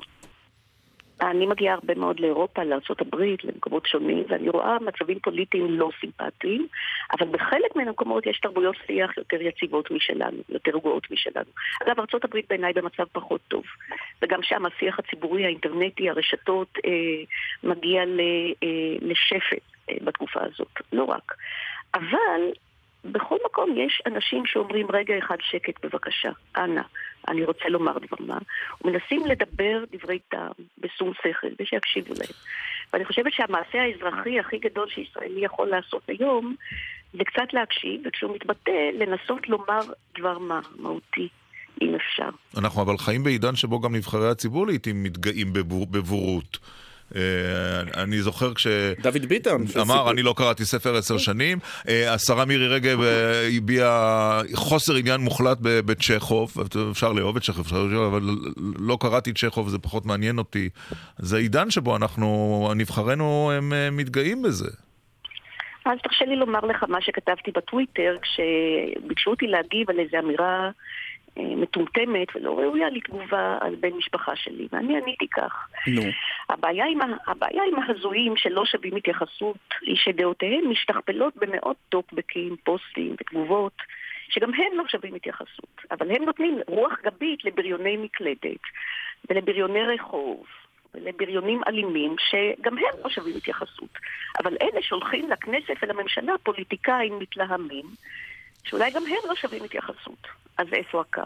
[1.30, 6.66] אני מגיעה הרבה מאוד לאירופה, לארה"ב, למקומות שונים, ואני רואה מצבים פוליטיים לא סימפטיים,
[7.12, 11.50] אבל בחלק מן המקומות יש תרבויות שיח יותר יציבות משלנו, יותר רגועות משלנו.
[11.82, 13.64] אגב, ארה"ב בעיניי במצב פחות טוב,
[14.22, 16.90] וגם שם השיח הציבורי, האינטרנטי, הרשתות, אה,
[17.70, 18.20] מגיע ל,
[18.62, 21.34] אה, לשפט אה, בתקופה הזאת, לא רק.
[21.94, 22.52] אבל
[23.04, 26.82] בכל מקום יש אנשים שאומרים, רגע אחד שקט בבקשה, אנא,
[27.28, 28.38] אני רוצה לומר דבר מה,
[28.84, 32.32] ומנסים לדבר דברי טעם, בשום שכל, ושיקשיבו להם.
[32.92, 36.54] ואני חושבת שהמעשה האזרחי הכי גדול שישראלי יכול לעשות היום,
[37.12, 39.80] זה קצת להקשיב, וכשהוא מתבטא, לנסות לומר
[40.18, 41.28] דבר מה, מהותי,
[41.82, 42.28] אם אפשר.
[42.58, 46.58] אנחנו אבל חיים בעידן שבו גם נבחרי הציבור לעיתים מתגאים בבור, בבורות.
[47.16, 48.66] אה, אני זוכר כש...
[49.02, 49.56] דוד ביטן.
[49.80, 51.58] אמר, אני לא קראתי ספר עשר שנים.
[51.88, 56.54] אה, השרה מירי רגב אה, הביעה חוסר עניין מוחלט בצ'כוב.
[56.90, 58.22] אפשר לאהוב את צ'כוב, אפשר לאהוב, אבל
[58.78, 60.68] לא קראתי צ'כוב, זה פחות מעניין אותי.
[61.18, 64.68] זה עידן שבו אנחנו, נבחרינו, הם מתגאים בזה.
[65.84, 70.70] אז תרשה לי לומר לך מה שכתבתי בטוויטר, כשביקשו אותי להגיב על איזו אמירה
[71.36, 75.68] מטומטמת ולא ראויה לתגובה על בן משפחה שלי, ואני עניתי כך.
[75.86, 76.02] נו.
[76.50, 83.76] הבעיה עם, הבעיה עם ההזויים שלא שווים התייחסות היא שדעותיהם משתכפלות במאות טוקבקים, פוסטים ותגובות
[84.28, 88.62] שגם הם לא שווים התייחסות, אבל הם נותנים רוח גבית לבריוני מקלדת
[89.30, 90.46] ולבריוני רחוב
[90.94, 93.98] ולבריונים אלימים שגם הם לא שווים התייחסות.
[94.42, 97.84] אבל אלה שהולכים לכנסת ולממשלה פוליטיקאים מתלהמים
[98.64, 100.26] שאולי גם הם לא שווים התייחסות.
[100.58, 101.22] אז איפה הקו?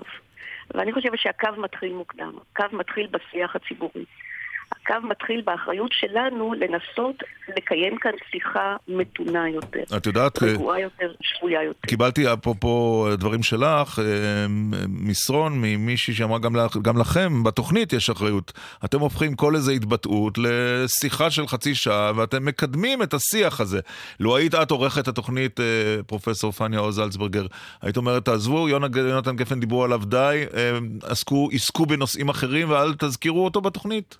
[0.74, 2.32] ואני חושבת שהקו מתחיל מוקדם.
[2.52, 4.04] הקו מתחיל בשיח הציבורי.
[4.82, 7.22] הקו מתחיל באחריות שלנו לנסות
[7.56, 9.96] לקיים כאן שיחה מתונה יותר.
[9.96, 11.88] את יודעת, אה, רגועה יותר, שפויה יותר.
[11.88, 14.04] קיבלתי אפרופו דברים שלך, אה,
[14.88, 18.52] מסרון ממישהי שאמרה גם, לך, גם לכם, בתוכנית יש אחריות.
[18.84, 23.80] אתם הופכים כל איזו התבטאות לשיחה של חצי שעה, ואתם מקדמים את השיח הזה.
[24.20, 25.64] לו היית את עורכת התוכנית, אה,
[26.06, 27.46] פרופסור פניה עוז זלצברגר,
[27.82, 30.44] היית אומרת, תעזבו, יונה, יונתן גפן דיברו עליו די,
[31.02, 34.16] עסקו, עסקו בנושאים אחרים ואל תזכירו אותו בתוכנית.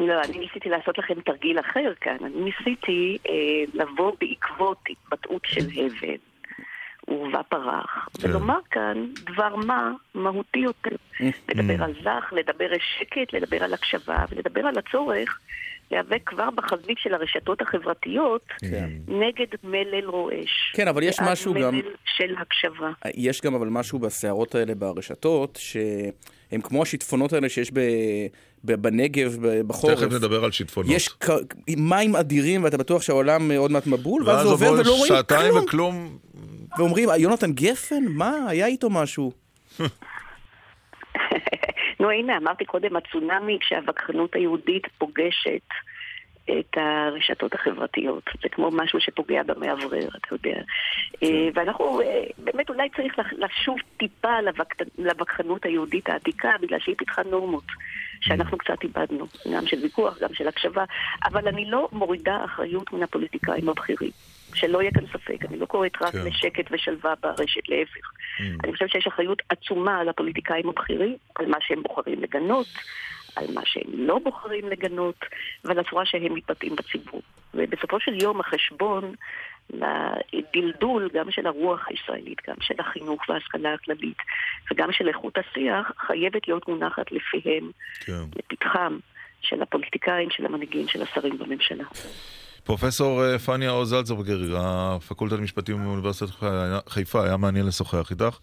[0.00, 2.16] לא, אני ניסיתי לעשות לכם תרגיל אחר כאן.
[2.24, 3.32] אני ניסיתי אה,
[3.84, 6.16] לבוא בעקבות התבטאות של הבל,
[7.06, 8.30] עורבא פרח, כן.
[8.30, 10.96] ולומר כאן דבר מה מהותי יותר.
[11.48, 15.38] לדבר על זך, לדבר על שקט, לדבר על הקשבה, ולדבר על הצורך
[15.90, 18.88] להיאבק כבר בחזית של הרשתות החברתיות כן.
[19.08, 20.72] נגד מלל רועש.
[20.74, 22.90] כן, אבל יש משהו גם- מלל של הקשבה.
[23.16, 25.58] יש גם אבל משהו בסערות האלה ברשתות,
[26.50, 27.80] שהם כמו השיטפונות האלה שיש ב,
[28.64, 29.98] ב, בנגב, ב, בחורף.
[29.98, 30.90] תכף נדבר על שיטפונות.
[30.92, 31.30] יש כ-
[31.76, 35.52] מים אדירים ואתה בטוח שהעולם עוד מעט מבול, ואז ואז זה עובר ולא רואים שעתיים
[35.52, 35.64] כלום.
[35.64, 36.18] וכלום.
[36.78, 38.04] ואומרים, יונתן גפן?
[38.08, 38.32] מה?
[38.48, 39.32] היה איתו משהו.
[42.00, 45.66] נו הנה, אמרתי קודם, הצונאמי כשהווכחנות היהודית פוגשת
[46.58, 48.24] את הרשתות החברתיות.
[48.42, 50.62] זה כמו משהו שפוגע במאוורר, אתה יודע.
[51.22, 54.34] אה, ואנחנו, אה, באמת אולי צריך לשוב טיפה
[54.98, 57.64] לווכחנות היהודית העתיקה, בגלל שהיא פיתחה נורמות.
[58.20, 60.84] שאנחנו קצת איבדנו, גם של ויכוח, גם של הקשבה,
[61.24, 64.10] אבל אני לא מורידה אחריות מן הפוליטיקאים הבכירים.
[64.54, 66.24] שלא יהיה כאן ספק, אני לא קוראת רק כן.
[66.24, 68.10] לשקט ושלווה ברשת, להפך.
[68.64, 72.66] אני חושבת שיש אחריות עצומה על הפוליטיקאים הבכירים, על מה שהם בוחרים לגנות,
[73.36, 75.24] על מה שהם לא בוחרים לגנות,
[75.64, 77.22] ועל הצורה שהם מתבטאים בציבור.
[77.54, 79.14] ובסופו של יום החשבון
[80.32, 84.16] לדלדול גם של הרוח הישראלית, גם של החינוך וההשכלה הכללית
[84.70, 87.70] וגם של איכות השיח, חייבת להיות מונחת לפיהם,
[88.00, 88.22] כן.
[88.36, 88.98] לפתחם
[89.42, 91.84] של הפוליטיקאים, של המנהיגים, של השרים בממשלה.
[92.64, 96.30] פרופסור אה, פניה עוז זלצברגר, הפקולטה למשפטים באוניברסיטת
[96.88, 98.38] חיפה, היה מעניין לשוחח איתך,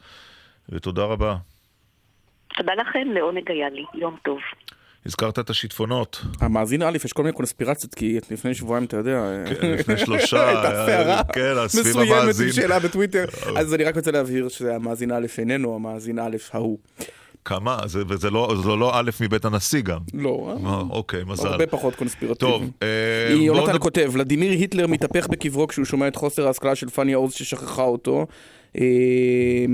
[0.69, 1.35] ותודה רבה.
[2.57, 3.83] תודה לכם, לעונג היה לי.
[4.01, 4.37] יום טוב.
[5.05, 6.21] הזכרת את השיטפונות.
[6.41, 9.19] המאזין א', יש כל מיני קונספירציות, כי לפני שבועיים, אתה יודע...
[9.61, 12.35] כן, לפני שלושה, הייתה סערה כן, סביב מסוימת.
[12.45, 13.25] עם שאלה בטוויטר.
[13.57, 16.77] אז אני רק רוצה להבהיר שהמאזין א' איננו המאזין א' ההוא.
[17.45, 17.77] כמה?
[17.85, 19.99] זה, וזה לא, זה לא א' מבית הנשיא גם.
[20.13, 20.57] לא.
[20.65, 21.47] אה, אוקיי, מזל.
[21.47, 22.51] הרבה פחות קונספירטיבי.
[22.51, 22.87] טוב, אה,
[23.33, 27.33] יונתן נד- כותב, ולדימיר היטלר מתהפך בקברו כשהוא שומע את חוסר ההשכלה של פניה עוז
[27.33, 28.27] ששכחה אותו.
[28.77, 29.65] אה,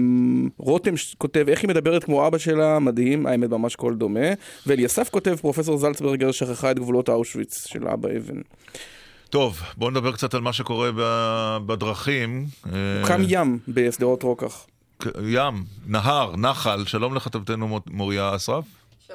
[0.58, 4.28] רותם כותב, איך היא מדברת כמו אבא שלה, מדהים, האמת ממש קול דומה.
[4.68, 8.42] ואליסף כותב, פרופסור זלצברגר שכחה את גבולות אושוויץ של אבא אבן.
[9.30, 10.90] טוב, בואו נדבר קצת על מה שקורה
[11.66, 12.46] בדרכים.
[12.66, 14.66] אה, הוקם ים בשדרות רוקח.
[15.28, 18.66] ים, נהר, נחל, שלום לכתבתנו מוריה אסרף.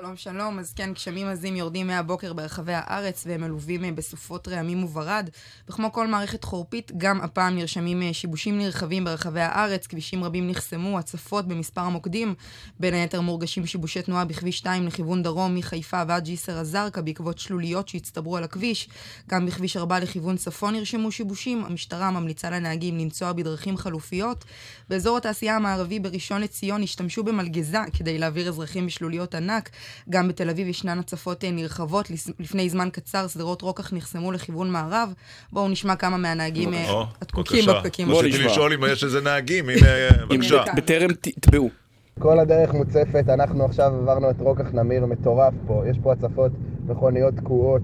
[0.00, 4.84] שלום שלום, אז כן, גשמים עזים יורדים מהבוקר ברחבי הארץ והם מלווים אה, בסופות רעמים
[4.84, 5.30] וברד.
[5.68, 10.98] וכמו כל מערכת חורפית, גם הפעם נרשמים אה, שיבושים נרחבים ברחבי הארץ, כבישים רבים נחסמו,
[10.98, 12.34] הצפות במספר המוקדים,
[12.80, 17.88] בין היתר מורגשים שיבושי תנועה בכביש 2 לכיוון דרום מחיפה ועד ג'יסר א-זרקא בעקבות שלוליות
[17.88, 18.88] שהצטברו על הכביש,
[19.28, 24.44] גם בכביש 4 לכיוון צפון נרשמו שיבושים, המשטרה ממליצה לנהגים לנסוע בדרכים חלופיות.
[24.88, 29.70] באזור התעשייה המערבי בראשון לציון השתמשו במלגזה כדי להעביר אזרחים בשלוליות ענק.
[30.10, 32.10] גם בתל אביב ישנן הצפות אה, נרחבות.
[32.40, 35.12] לפני זמן קצר שדרות רוקח נחסמו לכיוון מערב.
[35.52, 37.80] בואו נשמע כמה מהנהגים אה, הדקוקים בבקשה.
[37.80, 38.12] בפקקים.
[38.12, 39.80] רציתי לשאול אם יש איזה נהגים, הנה,
[40.28, 40.64] בבקשה.
[40.76, 41.70] בטרם תתבעו.
[42.18, 46.52] כל הדרך מוצפת, אנחנו עכשיו עברנו את רוקח נמיר מטורף פה, יש פה הצפות,
[46.86, 47.82] מכוניות תקועות,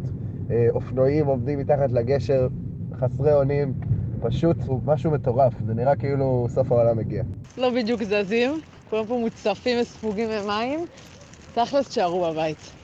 [0.50, 2.48] אה, אופנועים עובדים מתחת לגשר,
[3.00, 3.74] חסרי אונים,
[4.22, 7.22] פשוט משהו מטורף, זה נראה כאילו סוף העולם הגיע.
[7.58, 8.60] לא בדיוק זזים,
[8.90, 10.86] כולם פה מוצפים וספוגים במים.
[11.54, 12.83] תכלס, תשארו בבית.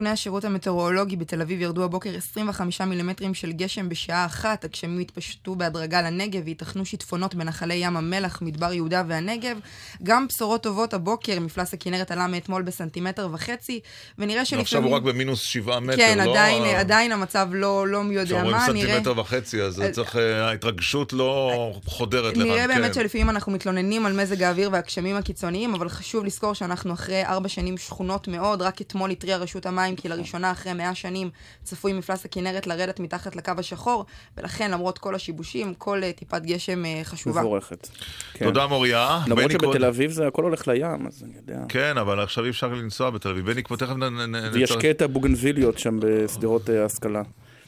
[0.00, 4.64] נתוני השירות המטאורולוגי בתל אביב ירדו הבוקר 25 מילימטרים של גשם בשעה אחת.
[4.64, 9.58] הגשמים התפשטו בהדרגה לנגב וייתכנו שיטפונות בנחלי ים המלח, מדבר יהודה והנגב.
[10.02, 13.80] גם בשורות טובות הבוקר, מפלס הכנרת עלה מאתמול בסנטימטר וחצי,
[14.18, 14.62] ונראה שלפעמים...
[14.62, 16.30] עכשיו הוא רק במינוס שבעה מטר, כן, לא?
[16.30, 18.86] עדיין, ה- עדיין המצב לא, לא מי יודע כשאומרים מה, נראה...
[18.86, 22.48] סנטימטר וחצי, אז צריך, אה, ההתרגשות לא חודרת לכאן.
[22.48, 22.94] נראה באמת כן.
[22.94, 27.78] שלפעמים אנחנו מתלוננים על מזג האוויר והגשמים הקיצוניים, אבל חשוב לזכור שאנחנו אחרי ארבע שנים
[27.78, 28.62] שכונות מאוד.
[28.62, 31.30] רק אתמול התריעה רשות המים כי לראשונה אחרי מאה שנים
[31.62, 34.06] צפוי מפלס הכנרת לרדת מתחת לקו השחור,
[34.36, 37.40] ולכן למרות כל השיבושים, כל אה, טיפת גשם אה, חשובה.
[37.40, 37.88] מבורכת.
[38.32, 38.44] כן.
[38.44, 39.20] תודה מוריה.
[39.26, 41.60] למרות בני קוד- שבתל אביב זה הכל הולך לים, אז אני יודע.
[41.68, 43.46] כן, אבל עכשיו אי אפשר לנסוע בתל אביב.
[43.50, 44.34] בני, כבר תכף נ...
[44.52, 47.22] ויש קטע בוגנביליות שם בשדרות ההשכלה.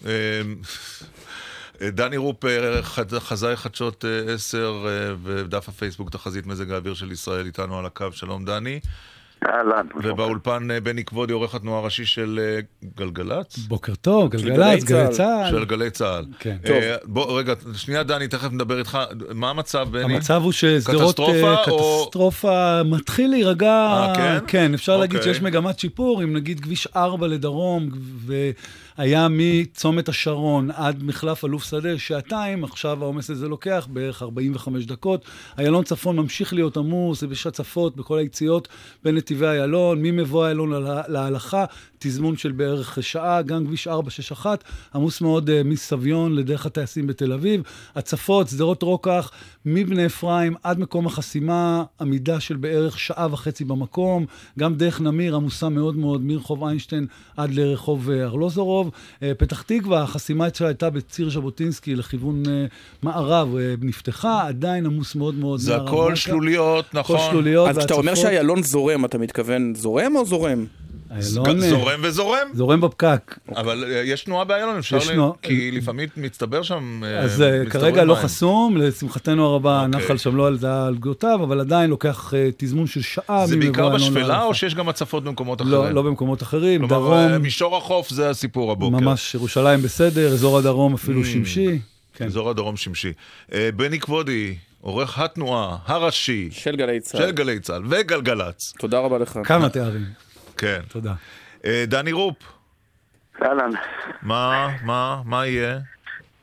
[0.06, 0.10] אה,
[1.82, 7.12] דני רופ, אה, חד- חזאי חדשות אה, 10 אה, ודף הפייסבוק תחזית מזג האוויר של
[7.12, 8.06] ישראל איתנו על הקו.
[8.12, 8.80] שלום דני.
[9.46, 9.86] אהלן.
[10.04, 12.60] ובאולפן אה, בני כבודי, עורך התנועה הראשי של אה,
[12.96, 13.58] גלגלצ?
[13.58, 15.50] בוקר טוב, גלגלצ, גלי צה"ל.
[15.50, 16.24] של גלי צה"ל.
[16.38, 16.56] כן.
[16.66, 18.98] אה, בוא, רגע, שנייה דני, תכף נדבר איתך.
[19.34, 20.14] מה המצב, בני?
[20.14, 22.02] המצב הוא ששדרות קטסטרופה או...
[22.04, 24.38] קטסטרופה מתחיל להירגע, אה, כן?
[24.46, 25.34] כן, אפשר להגיד אוקיי.
[25.34, 27.88] שיש מגמת שיפור, אם נגיד כביש 4 לדרום,
[28.98, 35.24] והיה מצומת השרון עד מחלף אלוף שדה שעתיים, עכשיו העומס הזה לוקח בערך 45 דקות.
[35.58, 38.68] איילון צפון ממשיך להיות עמוס, יש הצפות בכל היציאות
[39.04, 41.64] בין נתיבי איילון, ממבוא איילון לה- להלכה,
[41.98, 44.64] תזמון של בערך שעה, גם כביש 461,
[44.94, 47.62] עמוס מאוד uh, מסביון לדרך הטייסים בתל אביב.
[47.94, 49.30] הצפות, שדרות רוקח,
[49.66, 54.26] מבני אפרים עד מקום החסימה, עמידה של בערך שעה וחצי במקום.
[54.58, 57.06] גם דרך נמיר עמוסה מאוד מאוד מרחוב איינשטיין
[57.36, 58.90] עד לרחוב אה, ארלוזורוב.
[59.22, 62.66] אה, פתח תקווה, החסימה שלה הייתה בציר ז'בוטינסקי לכיוון אה,
[63.02, 63.48] מערב,
[63.80, 65.60] נפתחה, עדיין עמוס מאוד מאוד.
[65.60, 66.14] זה הכל.
[66.14, 67.16] שלוליות, נכון.
[67.16, 68.14] הכל שלוליות אז כשאתה אומר.
[68.14, 70.66] שאיילון זורם, אתה מתכוון זורם או זורם?
[71.10, 72.48] איילון, אה, זורם וזורם.
[72.54, 73.38] זורם בפקק.
[73.56, 75.00] אבל אה, יש תנועה באיילון, אפשר ל...
[75.00, 75.32] תנועה.
[75.42, 77.00] כי לפעמים מצטבר שם...
[77.04, 78.24] אה, אז אה, מסתובב כרגע לא מים.
[78.24, 80.00] חסום, לשמחתנו הרבה אוקיי.
[80.00, 83.46] הנחל שם לא על זה על גדותיו, אבל עדיין לוקח אה, תזמון של שעה.
[83.46, 84.42] זה בעיקר איילון בשפלה.
[84.42, 85.74] או שיש גם הצפות במקומות אחרים?
[85.74, 88.96] לא, לא במקומות אחרים, כלומר, דרום, אה, מישור החוף זה הסיפור הבוקר.
[88.96, 91.26] ממש ירושלים בסדר, אזור הדרום אפילו Mm.
[91.26, 91.78] שמשי.
[92.14, 92.24] כן.
[92.26, 93.12] אזור הדרום שמשי.
[93.52, 97.20] אה, בני כבודי, עורך התנועה הראשי של גלי צה"ל.
[97.20, 98.74] של גלי צה"ל וגלגלצ.
[98.78, 99.38] תודה רבה לך.
[99.44, 100.04] כמה תארים.
[100.58, 100.80] כן.
[100.88, 101.12] תודה.
[101.64, 102.36] אה, דני רופ,
[103.42, 103.70] אהלן.
[104.22, 105.78] מה, מה, מה יהיה?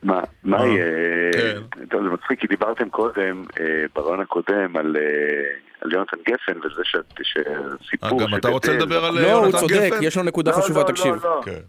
[0.03, 0.85] מה, מה אה, יהיה?
[1.33, 1.85] כן.
[1.89, 3.65] טוב, זה מצחיק, כי דיברתם קודם, אה,
[3.95, 5.01] ברעיון הקודם, על אה,
[5.81, 8.21] על יונתן גפן, וזה ש- שהסיפור...
[8.21, 10.87] אה, גם אתה רוצה לדבר על לא, הוא צודק, יש לו נקודה לא, חשובה, לא,
[10.87, 11.15] תקשיב.
[11.15, 11.41] לא, לא.
[11.45, 11.59] כן.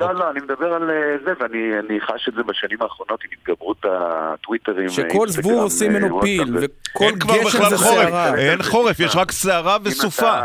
[0.00, 0.90] לא, לא, אני מדבר על
[1.24, 4.88] זה, ואני אני חש את זה בשנים האחרונות עם התגברות הטוויטרים.
[4.88, 8.34] שכל זבוב עושים ממנו וואטסאפ פיל, וכל אין כבר גשם בכלל זה חורף, סערה.
[8.38, 10.40] אין חורף, יש רק סערה וסופה.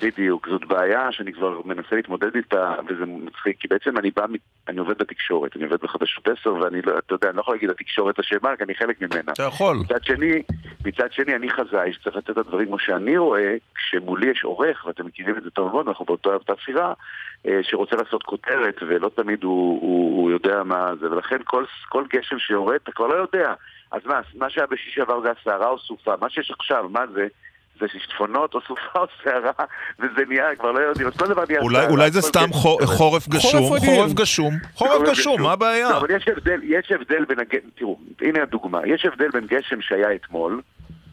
[0.00, 4.24] בדיוק, זאת בעיה שאני כבר מנסה להתמודד איתה, וזה מצחיק, כי בעצם אני בא,
[4.68, 7.70] אני עובד בתקשורת, אני עובד בחדשות 10, ואני לא, אתה יודע, אני לא יכול להגיד
[7.70, 9.32] התקשורת אשמה, כי אני חלק ממנה.
[9.32, 9.76] אתה יכול.
[9.76, 10.42] מצד שני,
[10.84, 15.06] מצד שני, אני חזאי שצריך לתת את הדברים כמו שאני רואה, כשמולי יש עורך, ואתם
[15.06, 16.92] מכירים את זה טוב מאוד, אנחנו באותה אותה סירה,
[17.46, 22.04] אה, שרוצה לעשות כותרת, ולא תמיד הוא, הוא, הוא יודע מה זה, ולכן כל, כל
[22.12, 23.54] גשם שיורד, אתה כבר לא יודע.
[23.92, 27.26] אז מה, מה שהיה בשישי שעבר זה הסערה או סופה, מה שיש עכשיו, מה זה?
[27.80, 29.52] זה שיטפונות או סופה או סערה,
[29.98, 32.78] וזה נהיה, כבר לא יודעים, אז כל דבר נהיה אולי- אולי זה סתם גשם- חו-
[32.86, 33.90] חורף גשום, רגיל.
[33.94, 35.90] חורף גשום, חורף גשום, מה הבעיה?
[35.90, 39.80] לא, אבל יש הבדל, יש הבדל בין הגשם, תראו, הנה הדוגמה, יש הבדל בין גשם
[39.80, 40.60] שהיה אתמול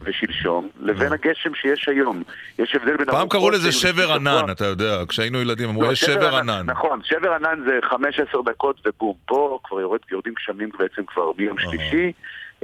[0.02, 2.22] ושלשום, לבין הגשם שיש היום.
[2.58, 3.06] יש הבדל בין...
[3.10, 6.62] פעם קראו לזה שבר ענן, אתה יודע, כשהיינו ילדים אמרו, לא, יש שבר ענן.
[6.66, 7.96] נכון, שבר ענן זה 5-10
[8.44, 9.14] דקות ובום.
[9.26, 12.12] פה כבר יורד, יורדים גשמים בעצם כבר מיום שלישי,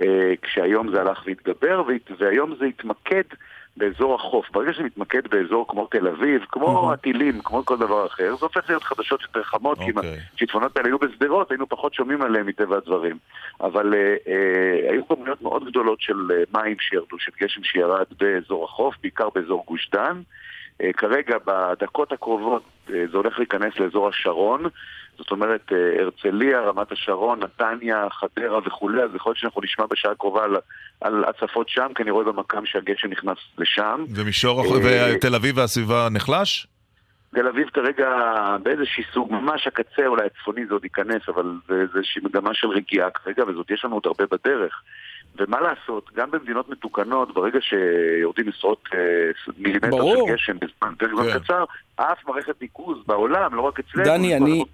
[0.03, 0.07] אה,
[0.43, 3.23] כשהיום זה הלך והתגבר, והת- והיום זה התמקד
[3.77, 4.51] באזור החוף.
[4.51, 8.69] ברגע שזה מתמקד באזור כמו תל אביב, כמו הטילים, כמו כל דבר אחר, זה הופך
[8.69, 9.95] להיות חדשות יותר חמות, כי אם
[10.35, 13.19] השיטפונות האלה היו בשדרות, היינו פחות שומעים עליהם מטבע הדברים.
[13.61, 18.65] אבל אה, אה, היו כמויות מאוד גדולות של אה, מים שירדו, של גשם שירד באזור
[18.65, 20.23] החוף, בעיקר באזור גוש דן.
[20.83, 24.65] אה, כרגע, בדקות הקרובות, אה, זה הולך להיכנס לאזור השרון.
[25.19, 30.13] זאת אומרת, אה, הרצליה, רמת השרון, נתניה, חדרה וכולי, אז יכול להיות שאנחנו נשמע בשעה
[30.13, 30.57] הקרובה על,
[31.01, 34.05] על הצפות שם, כי אני רואה במקם שהגשם נכנס לשם.
[34.15, 36.67] ומישור, אה, ותל אביב והסביבה נחלש?
[37.35, 38.09] תל אביב כרגע
[38.63, 43.11] באיזשהי סוג, ממש הקצה אולי הצפוני זה עוד ייכנס, אבל זה איזושהי מגמה של רגיעה
[43.11, 44.83] כרגע, וזאת יש לנו עוד הרבה בדרך.
[45.39, 48.99] ומה לעשות, גם במדינות מתוקנות, ברגע שיורדים עשרות אה,
[49.59, 50.27] מילימטר ברור.
[50.29, 51.65] של גשם בזמן פרק זמן קצר,
[51.97, 54.65] אף מערכת ניקוז בעולם, לא רק אצלנו, דני, אני-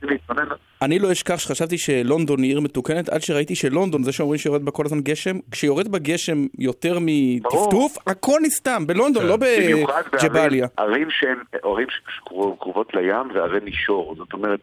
[0.82, 4.70] אני לא אשכח שחשבתי שלונדון היא עיר מתוקנת עד שראיתי שלונדון, זה שאומרים שיורד בה
[4.70, 10.66] כל הזמן גשם, כשיורד בה גשם יותר מטפטוף, הכל נסתם, בלונדון, לא במיוחד בג'באליה.
[10.76, 14.60] בערים ערים שהן ערים שקרובות לים וערי מישור, זאת אומרת,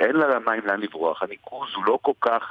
[0.00, 2.42] אין לה מים לאן לברוח, הניקוז הוא לא כל כך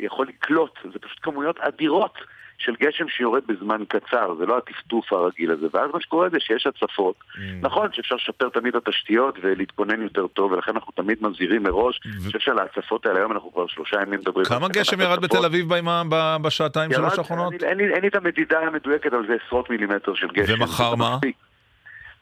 [0.00, 2.18] יכול לקלוט, זה פשוט כמויות אדירות
[2.58, 6.66] של גשם שיורד בזמן קצר, זה לא הטפטוף הרגיל הזה, ואז מה שקורה זה שיש
[6.66, 7.14] הצפות.
[7.60, 12.24] נכון שאפשר לשפר תמיד את התשתיות ולהתכונן יותר טוב, ולכן אנחנו תמיד מזהירים מראש, אני
[12.26, 14.44] חושב שעל ההצפות האלה היום אנחנו כבר שלושה ימים מדברים.
[14.46, 15.20] כמה גשם ירד.
[15.22, 17.52] בתל אביב בימה- ב- בשעתיים שלוש האחרונות?
[17.62, 20.52] אין לי- את המדידה המדויקת, אבל זה עשרות מילימטר של גשם.
[20.62, 21.14] ומחר מה?
[21.14, 21.36] מספיק.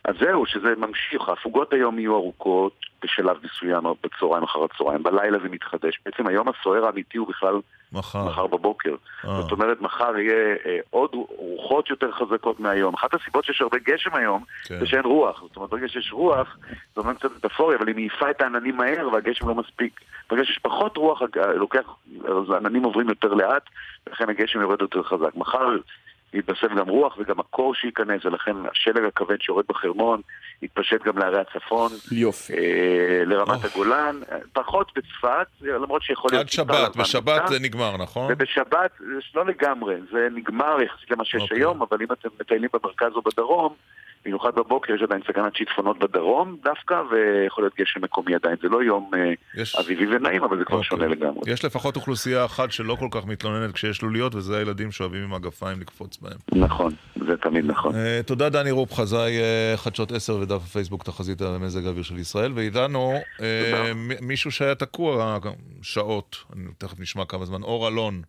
[0.07, 2.73] אז זהו, שזה ממשיך, ההפוגות היום יהיו ארוכות
[3.03, 6.01] בשלב מסוים, בצהריים אחר הצהריים, בלילה זה מתחדש.
[6.07, 7.55] בעצם היום הסוער האמיתי הוא בכלל
[7.93, 8.95] מחר, מחר בבוקר.
[9.25, 9.43] אה.
[9.43, 12.95] זאת אומרת, מחר יהיה אה, עוד רוחות יותר חזקות מהיום.
[12.95, 14.79] אחת הסיבות שיש הרבה גשם היום, כן.
[14.79, 15.43] זה שאין רוח.
[15.43, 16.57] זאת אומרת, ברגע שיש רוח,
[16.95, 20.01] זה אומר קצת מטאפורי, אבל היא מעיפה את העננים מהר והגשם לא מספיק.
[20.31, 23.63] ברגע שיש פחות רוח, הג- לוקח, אז העננים עוברים יותר לאט,
[24.07, 25.37] ולכן הגשם יורד יותר חזק.
[25.37, 25.77] מחר
[26.39, 30.21] יתווסף גם רוח וגם הקור שייכנס, ולכן השלג הכבד שיורד בחרמון
[30.63, 31.91] יתפשט גם לערי הצפון.
[32.13, 32.53] יופי.
[32.53, 36.41] אה, לרמת הגולן, אה, פחות בצפת, למרות שיכול להיות...
[36.41, 37.49] עד שבת, בשבת.
[37.49, 38.33] זה נגמר, נכון?
[38.33, 43.13] ובשבת, זה לא לגמרי, זה נגמר יחסית למה שיש היום, אבל אם אתם מטיילים במרכז
[43.15, 43.75] או בדרום,
[44.25, 48.57] במיוחד בבוקר יש עדיין סכנת שיטפונות בדרום דווקא, ויכול להיות גשם מקומי עדיין.
[48.63, 49.33] זה לא יום אה,
[49.63, 50.89] יש- אביבי ונעים, אבל זה כבר אוקיי.
[50.89, 51.41] שונה לגמרי.
[51.53, 55.81] יש לפחות אוכלוסייה אחת שלא כל כך מתלוננת כשיש לוליות, וזה הילדים שאוהבים עם הגפיים
[55.81, 56.65] לקפוץ בהם.
[56.65, 56.93] נכון,
[57.29, 57.95] זה תמיד נכון.
[57.95, 62.53] אה, תודה דני רופ, חזאי אה, חדשות 10 ודף הפייסבוק תחזית המזג האוויר של ישראל,
[62.55, 63.13] ואיתנו
[63.95, 65.39] מ- מישהו שהיה תקוע
[65.83, 68.23] שעות, אני תכף נשמע כמה זמן, אור אלון.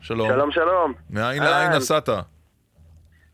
[0.00, 0.28] שלום.
[0.28, 0.92] שלום, שלום.
[1.10, 1.42] מאין.
[1.42, 2.08] לאין נסעת?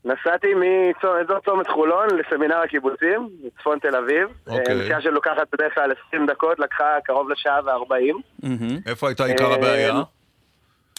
[0.05, 4.27] נסעתי מאזור צומת חולון לסמינר הקיבוצים, בצפון תל אביב.
[4.47, 4.75] אוקיי.
[4.75, 8.45] אה, נסיעה שלוקחת בדרך כלל 20 דקות, לקחה קרוב לשעה ו-40.
[8.85, 9.93] איפה הייתה עיקר הבעיה?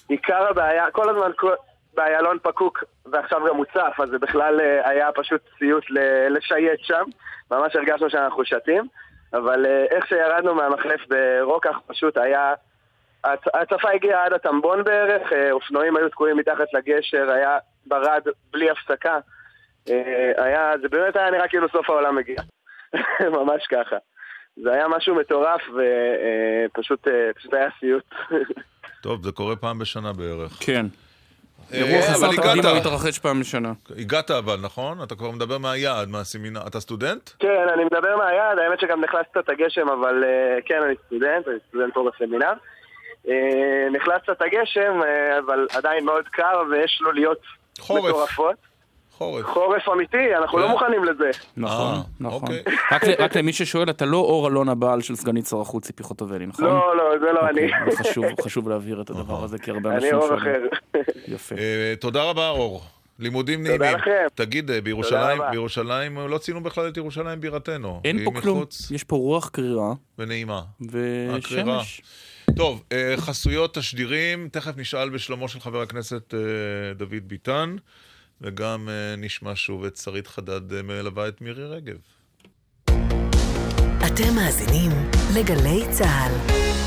[0.09, 1.31] עיקר הבעיה, כל הזמן
[1.95, 5.85] באיילון פקוק ועכשיו גם מוצף, אז זה בכלל אה, היה פשוט סיוט
[6.31, 7.03] לשייט שם.
[7.51, 8.85] ממש הרגשנו שאנחנו שתים.
[9.33, 12.55] אבל אה, איך שירדנו מהמחלף ברוקח פשוט היה...
[13.27, 18.71] הצ- ההצפה הגיעה עד הטמבון בערך, אה, אופנועים היו תקועים מתחת לגשר, היה ברד בלי
[18.71, 19.19] הפסקה.
[19.91, 22.41] אה, היה, זה באמת היה נראה כאילו סוף העולם מגיע.
[23.39, 23.97] ממש ככה.
[24.57, 28.15] זה היה משהו מטורף ופשוט פשוט היה סיוט.
[29.03, 30.53] טוב, זה קורה פעם בשנה בערך.
[30.61, 30.87] כן.
[31.73, 32.77] אה, אירוע חסר תקדים הגעת.
[32.77, 33.73] מתרחש פעם בשנה.
[33.99, 35.03] הגעת אבל, נכון?
[35.03, 36.67] אתה כבר מדבר מהיעד, מהסמינר.
[36.67, 37.31] אתה סטודנט?
[37.39, 41.57] כן, אני מדבר מהיד, האמת שגם נחלץ קצת הגשם, אבל אה, כן, אני סטודנט, אני
[41.69, 42.53] סטודנט פה בסמינר.
[43.29, 47.41] אה, נחלץ קצת הגשם, אה, אבל עדיין מאוד קר ויש לוליות
[47.81, 48.05] חורף.
[48.05, 48.57] מטורפות.
[49.19, 49.45] חורף.
[49.47, 50.71] חורף אמיתי, אנחנו לא כן.
[50.71, 51.31] מוכנים לזה.
[51.57, 52.43] נכון, נכון.
[52.43, 53.17] אוקיי.
[53.19, 56.65] רק למי ששואל, אתה לא אור אלון הבעל של סגנית שר החוץ ציפי חוטובלי, נכון?
[56.65, 57.71] לא, לא, זה לא אני.
[57.85, 60.43] אוקיי, חשוב, חשוב להבהיר את הדבר הזה, כי הרבה אני אנשים אור שואלים.
[60.43, 60.61] אחר.
[61.35, 61.55] יפה.
[61.55, 62.83] אה, תודה רבה, אור.
[63.19, 63.99] לימודים תודה נעימים.
[63.99, 64.27] לכם.
[64.35, 65.43] תגיד, אה, בירושלים.
[65.51, 68.01] בירושלים אה, לא ציינו בכלל את ירושלים בירתנו.
[68.05, 70.61] אין פה כלום, יש פה רוח קרירה ונעימה.
[70.91, 72.03] ושמש.
[72.57, 77.77] טוב, אה, חסויות תשדירים, תכף נשאל בשלומו של חבר הכנסת אה, דוד ביטן,
[78.41, 81.97] וגם אה, נשמע שוב את שרית חדד מלווה את מירי רגב.
[84.07, 84.91] אתם מאזינים
[85.35, 86.84] לגלי צה"ל.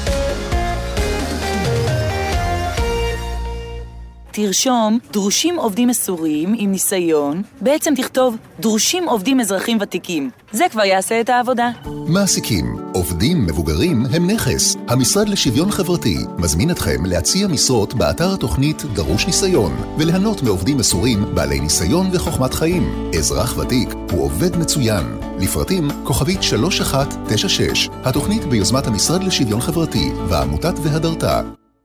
[4.38, 10.30] תרשום, דרושים עובדים מסורים עם ניסיון, בעצם תכתוב, דרושים עובדים אזרחים ותיקים.
[10.51, 11.69] זה כבר יעשה את העבודה.
[11.85, 14.76] מעסיקים, עובדים מבוגרים הם נכס.
[14.88, 21.59] המשרד לשוויון חברתי מזמין אתכם להציע משרות באתר התוכנית דרוש ניסיון וליהנות מעובדים מסורים בעלי
[21.59, 23.11] ניסיון וחוכמת חיים.
[23.18, 25.03] אזרח ותיק הוא עובד מצוין.
[25.39, 31.23] לפרטים כוכבית 3196, התוכנית ביוזמת המשרד לשוויון חברתי ועמותת והדרת.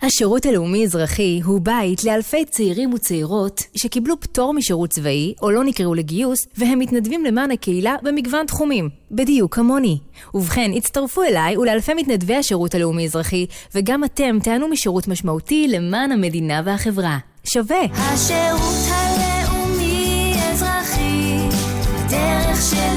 [0.02, 6.38] השירות הלאומי-אזרחי הוא בית לאלפי צעירים וצעירות שקיבלו פטור משירות צבאי או לא נקראו לגיוס
[6.56, 9.98] והם מתנדבים למען הקהילה במגוון תחומים, בדיוק כמוני.
[10.34, 17.18] ובכן, הצטרפו אליי ולאלפי מתנדבי השירות הלאומי-אזרחי וגם אתם תענו משירות משמעותי למען המדינה והחברה.
[17.44, 17.82] שווה!
[17.94, 20.28] השירות הלאומי-אזרחי,
[21.80, 22.91] הדרך שלי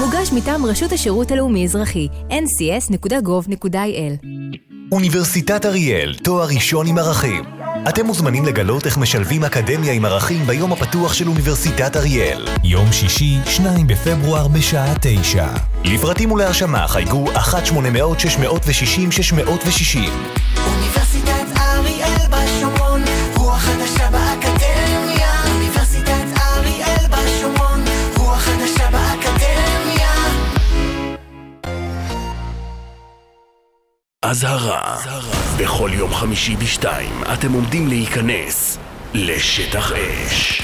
[0.00, 4.26] מוגש מטעם רשות השירות הלאומי-אזרחי, ncs.gov.il
[4.92, 7.44] אוניברסיטת אריאל, תואר ראשון עם ערכים.
[7.88, 12.46] אתם מוזמנים לגלות איך משלבים אקדמיה עם ערכים ביום הפתוח של אוניברסיטת אריאל.
[12.64, 15.46] יום שישי, 2 בפברואר בשעה 9.
[15.84, 17.38] לפרטים ולהרשמה חייגו 1-800-660-660.
[20.66, 21.37] אוניברסיטת
[34.30, 34.96] אזהרה,
[35.58, 38.78] בכל יום חמישי בשתיים אתם עומדים להיכנס
[39.14, 40.62] לשטח אש.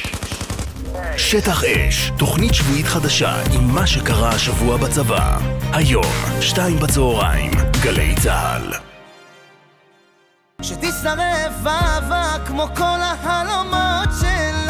[1.17, 5.39] שטח אש, תוכנית שבועית חדשה עם מה שקרה השבוע בצבא.
[5.73, 8.73] היום, שתיים בצהריים, גלי צה"ל.
[10.63, 14.64] שתשרף אהבה כמו כל החלומות שלנו.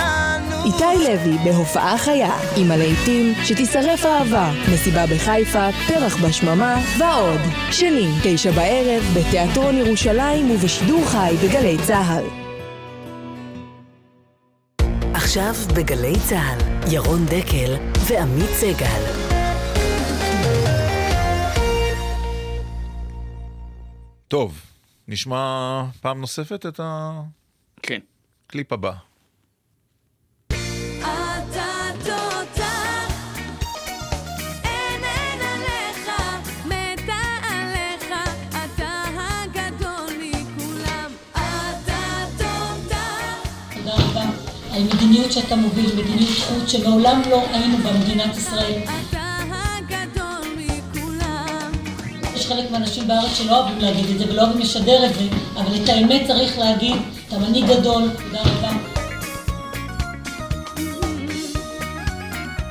[0.64, 7.40] איתי לוי בהופעה חיה, עם הלהיטים שתישרף אהבה, מסיבה בחיפה, פרח בשממה ועוד.
[7.70, 12.24] שני, תשע בערב, בתיאטרון ירושלים ובשידור חי בגלי צה"ל.
[15.14, 16.58] עכשיו בגלי צה"ל,
[16.92, 17.74] ירון דקל
[18.08, 19.24] ועמית סגל.
[24.28, 24.60] טוב,
[25.08, 26.80] נשמע פעם נוספת את
[27.82, 28.00] כן.
[28.46, 29.13] הקליפ הבא.
[44.74, 48.80] על מדיניות שאתה מוביל, מדיניות חוץ שמעולם לא היינו בה במדינת ישראל.
[49.10, 49.20] אתה
[49.50, 51.72] הגדול מכולם.
[52.36, 55.24] יש חלק מהאנשים בארץ שלא אוהבים להגיד את זה ולא אוהבים לשדר את זה,
[55.56, 56.96] אבל את האמת צריך להגיד,
[57.28, 58.70] אתה מנהיג גדול, תודה רבה.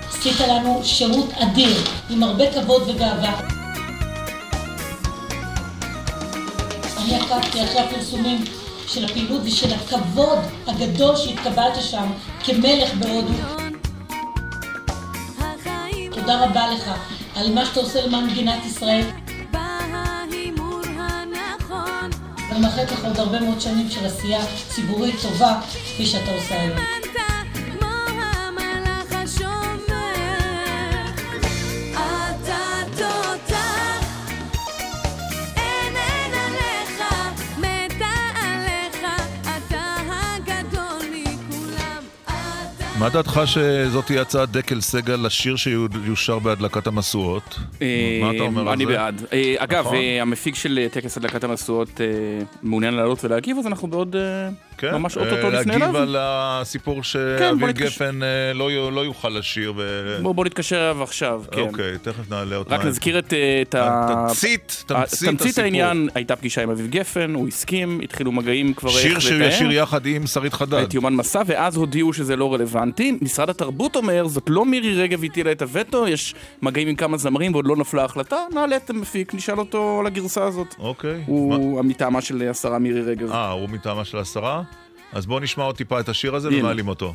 [0.10, 1.78] עשית לנו שירות אדיר,
[2.10, 3.40] עם הרבה כבוד וגאווה.
[6.98, 8.44] אני עקבתי אחרי הפרסומים
[8.88, 12.11] של הפעילות ושל הכבוד הגדול שהתקבלת שם
[12.43, 13.34] כמלך בהודו.
[16.11, 16.91] תודה רבה לך
[17.35, 19.05] על מה שאתה עושה למען מדינת ישראל.
[22.49, 27.03] ואני מאחלת לך עוד הרבה מאוד שנים של עשייה ציבורית טובה, כפי שאתה עושה היום.
[43.04, 47.60] מה דעתך שזאת תהיה הצעת דקל סגל לשיר שיושר בהדלקת המשואות?
[48.22, 48.74] מה אתה אומר על זה?
[48.74, 49.22] אני בעד.
[49.34, 49.96] אה, אגב, נכון.
[49.96, 52.06] אה, המפיק של אה, טקס הדלקת המשואות אה,
[52.62, 55.98] מעוניין לעלות ולהגיב, אז אנחנו בעוד אה, כן, ממש אה, אוטוטו לפני להגיב אליו.
[55.98, 57.86] על הסיפור שאביב נתקשר.
[57.86, 59.74] גפן אה, לא לא יוכל לשיר.
[59.78, 61.62] ו- בוא בוא נתקשר אליו עכשיו, כן.
[61.62, 62.76] אוקיי, תכף נעלה אותה.
[62.76, 64.26] רק נזכיר את, אה, את ה...
[64.28, 65.64] תמצית, תמצית תמצית הסיפור.
[65.64, 69.50] העניין, הייתה פגישה עם אביב גפן, הוא הסכים, התחילו מגעים כבר שיר איך שהוא לתאם.
[69.50, 70.84] ישיר יחד עם שרית חדד.
[70.84, 73.18] את יומן מסע, ואז הודיעו שזה לא רלוונטי.
[73.22, 77.54] משרד התרבות אומר, זאת לא מירי רגב הטילה את הווטו, יש מגעים עם כמה זמרים
[77.54, 80.76] ועוד לא נפלה החלטה, נעלה את המפיק, נשאל אותו על הגרסה הזאת.
[80.80, 81.24] אוקיי.
[81.26, 83.32] הוא מטעמה של השרה מירי רגב.
[83.32, 84.62] אה, הוא מטעמה של השרה?
[85.14, 86.49] אז בואו נשמע עוד טיפה את השיר הזה.
[86.52, 87.14] ומעלים אותו.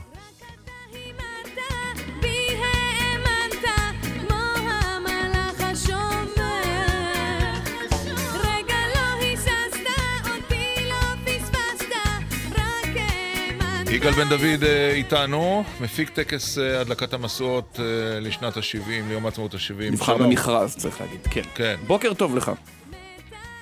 [13.90, 19.54] יגאל בן דוד אה, איתנו, מפיק טקס אה, הדלקת המשואות אה, לשנת ה-70, ליום העצמאות
[19.54, 19.92] ה-70.
[19.92, 21.42] נבחר במכרז, צריך להגיד, כן.
[21.54, 21.76] כן.
[21.86, 22.52] בוקר טוב לך.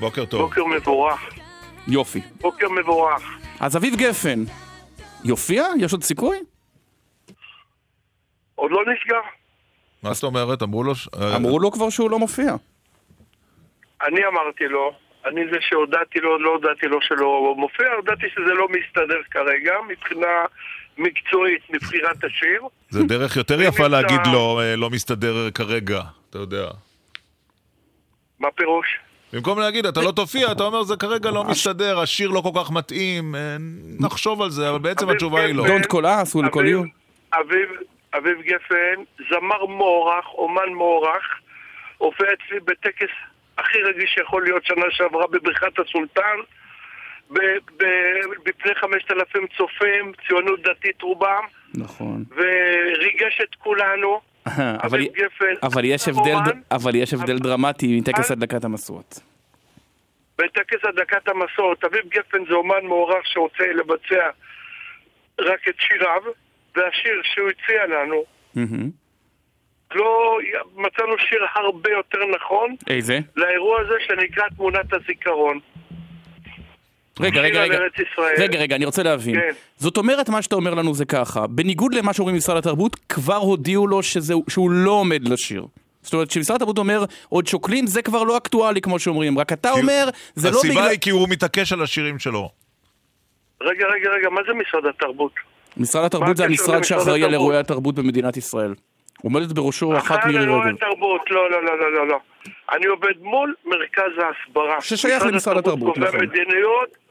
[0.00, 0.40] בוקר טוב.
[0.40, 1.20] בוקר מבורך.
[1.88, 2.20] יופי.
[2.40, 3.45] בוקר מבורך.
[3.60, 4.44] אז אביב גפן,
[5.24, 5.64] יופיע?
[5.80, 6.36] יש עוד סיכוי?
[8.54, 9.20] עוד לא נסגר.
[10.02, 10.62] מה זאת אומרת?
[10.62, 10.94] אמרו לו...
[10.94, 12.54] ש- אמרו לו כבר שהוא לא מופיע.
[14.06, 14.92] אני אמרתי לו,
[15.26, 20.26] אני זה שהודעתי לו, לא הודעתי לו שלא מופיע, הודעתי שזה לא מסתדר כרגע מבחינה
[20.98, 22.62] מקצועית מבחירת השיר.
[22.90, 26.00] זה דרך יותר יפה להגיד לו, אה, לא מסתדר כרגע,
[26.30, 26.66] אתה יודע.
[28.40, 28.86] מה פירוש?
[29.32, 32.70] במקום להגיד, אתה לא תופיע, אתה אומר, זה כרגע לא מסתדר, השיר לא כל כך
[32.70, 33.56] מתאים, אה,
[34.00, 35.64] נחשוב על זה, אבל בעצם התשובה היא לא.
[35.66, 36.78] Don't call us, we'll call אביב-
[37.34, 37.36] you.
[38.18, 41.24] אביב, גפן, זמר מוערך, אומן מוערך,
[41.98, 43.08] הופיע אצלי בטקס
[43.58, 46.36] הכי רגיש שיכול להיות שנה שעברה בבריכת הסולטן,
[47.30, 47.38] ב-
[47.76, 51.42] ב- בפני 5,000 צופים, ציונות דתית רובם,
[51.74, 52.24] נכון.
[52.36, 54.20] וריגש את כולנו.
[54.86, 55.00] אבל,
[55.62, 59.20] אבל, יש הבדל, אבל יש הבדל דרמטי מטקס הדלקת המשואות.
[60.38, 64.30] בטקס הדלקת המסורת, אביב גפן זה אומן מוערך שרוצה לבצע
[65.38, 66.22] רק את שיריו,
[66.76, 68.24] והשיר שהוא הציע לנו.
[69.94, 70.38] לא,
[70.76, 73.18] מצאנו שיר הרבה יותר נכון איזה?
[73.36, 75.60] לאירוע הזה שנקרא תמונת הזיכרון.
[77.20, 77.78] רגע, רגע, רגע.
[78.38, 79.34] רגע, רגע, אני רוצה להבין.
[79.34, 79.50] כן.
[79.76, 83.86] זאת אומרת, מה שאתה אומר לנו זה ככה, בניגוד למה שאומרים משרד התרבות, כבר הודיעו
[83.86, 85.66] לו שזה, שהוא לא עומד לשיר.
[86.02, 89.70] זאת אומרת, כשמשרד התרבות אומר, עוד שוקלים, זה כבר לא אקטואלי כמו שאומרים, רק אתה
[89.70, 90.88] אומר, זה לא הסיבה בגלל...
[90.88, 92.50] היא כי הוא מתעקש על השירים שלו.
[93.62, 95.32] רגע, רגע, רגע, מה זה משרד התרבות?
[95.76, 97.32] משרד התרבות זה המשרד שאחראי על התרבות?
[97.32, 98.74] אירועי התרבות במדינת ישראל.
[99.22, 100.76] עומדת בראשו אחת אחת מירי רגב.
[100.76, 102.18] תרבות, לא, לא, לא, לא, לא, לא.
[102.72, 104.80] אני עובד מול מרכז ההסברה.
[104.80, 106.20] ששייך למשרד התרבות, קובע נכון.
[106.20, 107.05] מדיניות,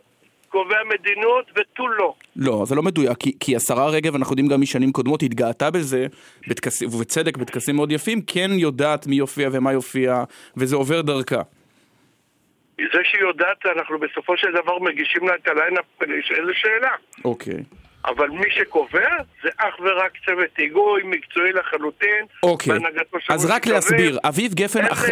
[0.56, 2.14] קובע מדיניות ותו לא.
[2.36, 6.08] לא, זה לא מדויק, כי, כי השרה רגב, אנחנו יודעים גם משנים קודמות, התגאתה בזה,
[6.48, 10.24] בטקסים, ובצדק, בטקסים מאוד יפים, כן יודעת מי יופיע ומה יופיע,
[10.58, 11.42] וזה עובר דרכה.
[12.78, 16.92] זה שהיא יודעת, אנחנו בסופו של דבר מגישים לה את ה lineup איזה שאלה.
[17.26, 17.64] אוקיי.
[18.06, 19.10] אבל מי שקובע
[19.44, 22.26] זה אך ורק צוות היגוי מקצועי לחלוטין.
[22.44, 22.74] אוקיי,
[23.30, 23.76] אז רק קריב.
[23.76, 25.06] להסביר, אביב גפן אכ...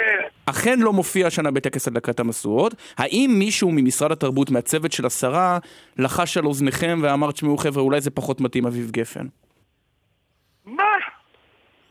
[0.45, 2.74] אכן לא מופיע השנה בטקס הדלקת המשואות.
[2.98, 5.57] האם מישהו ממשרד התרבות, מהצוות של השרה,
[5.98, 9.26] לחש על אוזניכם ואמר, תשמעו חבר'ה, אולי זה פחות מתאים אביב גפן?
[10.65, 10.94] מה?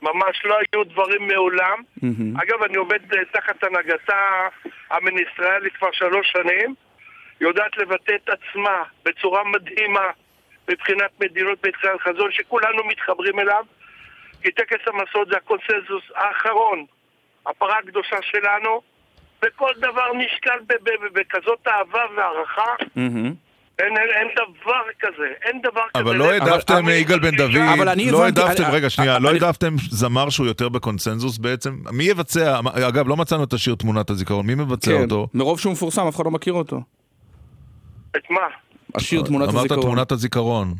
[0.01, 1.81] ממש לא היו דברים מעולם.
[2.01, 2.37] מהמם.
[2.37, 4.47] אגב, אני עובד אה, תחת הנהגתה
[4.91, 6.75] המיניסטריאלית כבר שלוש שנים.
[7.41, 10.09] יודעת לבטא את עצמה בצורה מדהימה
[10.71, 13.63] מבחינת מדיניות, מבחינת חזון, שכולנו מתחברים אליו.
[14.41, 16.85] כי טקס המסעות זה הקונסנזוס האחרון,
[17.47, 18.81] הפרה הקדושה שלנו,
[19.45, 20.59] וכל דבר נשקל
[21.13, 22.71] בכזאת אהבה והערכה.
[23.79, 26.03] אין, אין, אין דבר כזה, אין דבר כזה.
[26.03, 29.75] אבל לא העדפתם, יגאל בן דוד, אבל אני לא העדפתם, רגע שנייה, לא אני- העדפתם
[29.89, 31.75] זמר שהוא יותר בקונצנזוס בעצם?
[31.91, 35.27] מי יבצע, אגב, לא מצאנו את השיר תמונת הזיכרון, מי מבצע כן, אותו?
[35.33, 36.81] מרוב שהוא מפורסם, אף אחד לא מכיר אותו.
[38.17, 38.41] את מה?
[38.95, 39.81] השיר תמונת אמרת הזיכרון.
[39.81, 40.73] תמונת הזיכרון.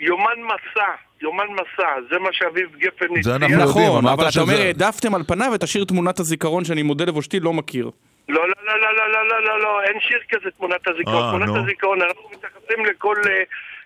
[0.00, 0.86] יומן מסע,
[1.22, 3.22] יומן מסע, זה מה שאביב גפן הציע.
[3.22, 6.64] זה אנחנו יודעים, נכון, אמרת אבל אתה אומר, העדפתם על פניו את השיר תמונת הזיכרון
[6.64, 7.90] שאני מודה לבושתי לא מכיר.
[8.28, 11.22] לא, לא, לא, לא, לא, לא, לא, לא, לא, אין שיר כזה תמונת הזיכרון.
[11.24, 11.62] אה, תמונת נו.
[11.64, 13.42] הזיכרון, אנחנו מתייחסים לכל אה,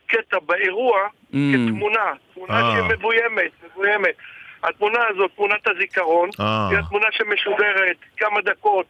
[0.07, 0.99] קטע באירוע
[1.33, 1.37] Mm.
[1.55, 2.73] כתמונה, תמונה אה.
[2.73, 4.15] שהיא מבוימת, מבוימת.
[4.63, 6.69] התמונה הזאת, תמונת הזיכרון, אה.
[6.71, 8.87] היא התמונה שמשודרת כמה דקות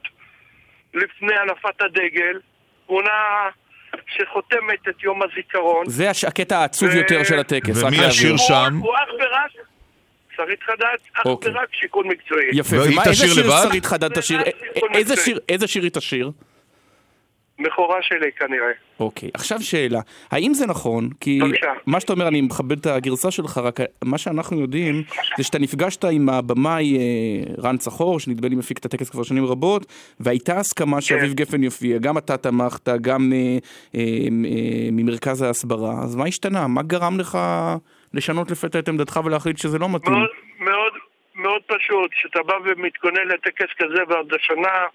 [0.95, 2.41] לפני הנפת הדגל,
[2.87, 3.49] תמונה
[4.17, 5.85] שחותמת את יום הזיכרון.
[5.89, 7.83] זה הש- הקטע העצוב ו- יותר של הטקס.
[7.83, 8.05] ומי.
[8.05, 8.79] השיר שם?
[8.83, 9.67] הוא אך ורק,
[10.37, 11.53] שרית חדד, אך אוקיי.
[11.53, 12.47] ורק שיקול מקצועי.
[12.53, 13.63] יפה, והיא ומה, איזה שיר לבד?
[13.69, 14.41] שרית חדד תשיר?
[14.41, 16.31] א- א- איזה שיר- איזה שיר היא תשיר?
[17.59, 18.73] מכורה שלי כנראה.
[19.01, 21.73] אוקיי, עכשיו שאלה, האם זה נכון, כי בבקשה.
[21.87, 25.03] מה שאתה אומר, אני מכבד את הגרסה שלך, רק מה שאנחנו יודעים,
[25.37, 29.47] זה שאתה נפגשת עם הבמאי אה, רן צחור, שנדמה לי מפיק את הטקס כבר שנים
[29.47, 29.87] רבות,
[30.21, 33.59] והייתה הסכמה שאביב גפן יופיע, גם אתה תמכת, גם אה,
[33.95, 36.67] אה, אה, ממרכז ההסברה, אז מה השתנה?
[36.67, 37.39] מה גרם לך
[38.15, 40.13] לשנות לפתע את עמדתך ולהחליט שזה לא מתאים?
[40.13, 40.29] מאוד,
[40.61, 40.93] מאוד,
[41.35, 44.87] מאוד פשוט, כשאתה בא ומתכונן לטקס כזה ועוד השנה,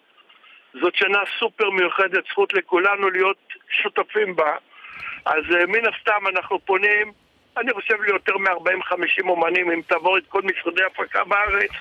[0.82, 4.56] זאת שנה סופר מיוחדת, זכות לכולנו להיות שותפים בה.
[5.26, 7.12] אז אה, מן הסתם אנחנו פונים,
[7.58, 11.72] אני חושב ליותר מ-40-50 אומנים, אם תעבור את כל משרדי ההפקה בארץ,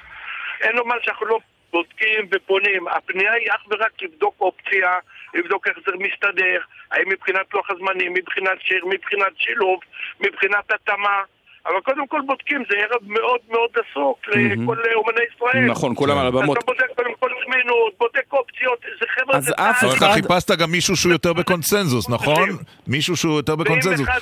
[0.61, 1.39] אין לומר שאנחנו לא
[1.73, 2.89] בודקים ופונים.
[2.89, 4.99] הפנייה היא אך ורק לבדוק אופציה,
[5.35, 6.61] לבדוק איך זה מסתדר,
[6.91, 9.81] האם מבחינת לוח הזמנים, מבחינת שיר, מבחינת שילוב,
[10.21, 11.23] מבחינת התאמה.
[11.67, 15.65] אבל קודם כל בודקים, זה ערב מאוד מאוד עסוק לכל אומני ישראל.
[15.71, 16.59] נכון, כולם על הבמות.
[16.59, 19.85] אתה בודק קודם כל זמינות, בודק אופציות, זה חבר'ה, אז אף.
[19.85, 22.49] אבל אתה חיפשת גם מישהו שהוא יותר בקונצנזוס, נכון?
[22.87, 24.09] מישהו שהוא יותר בקונצנזוס.
[24.09, 24.21] אחד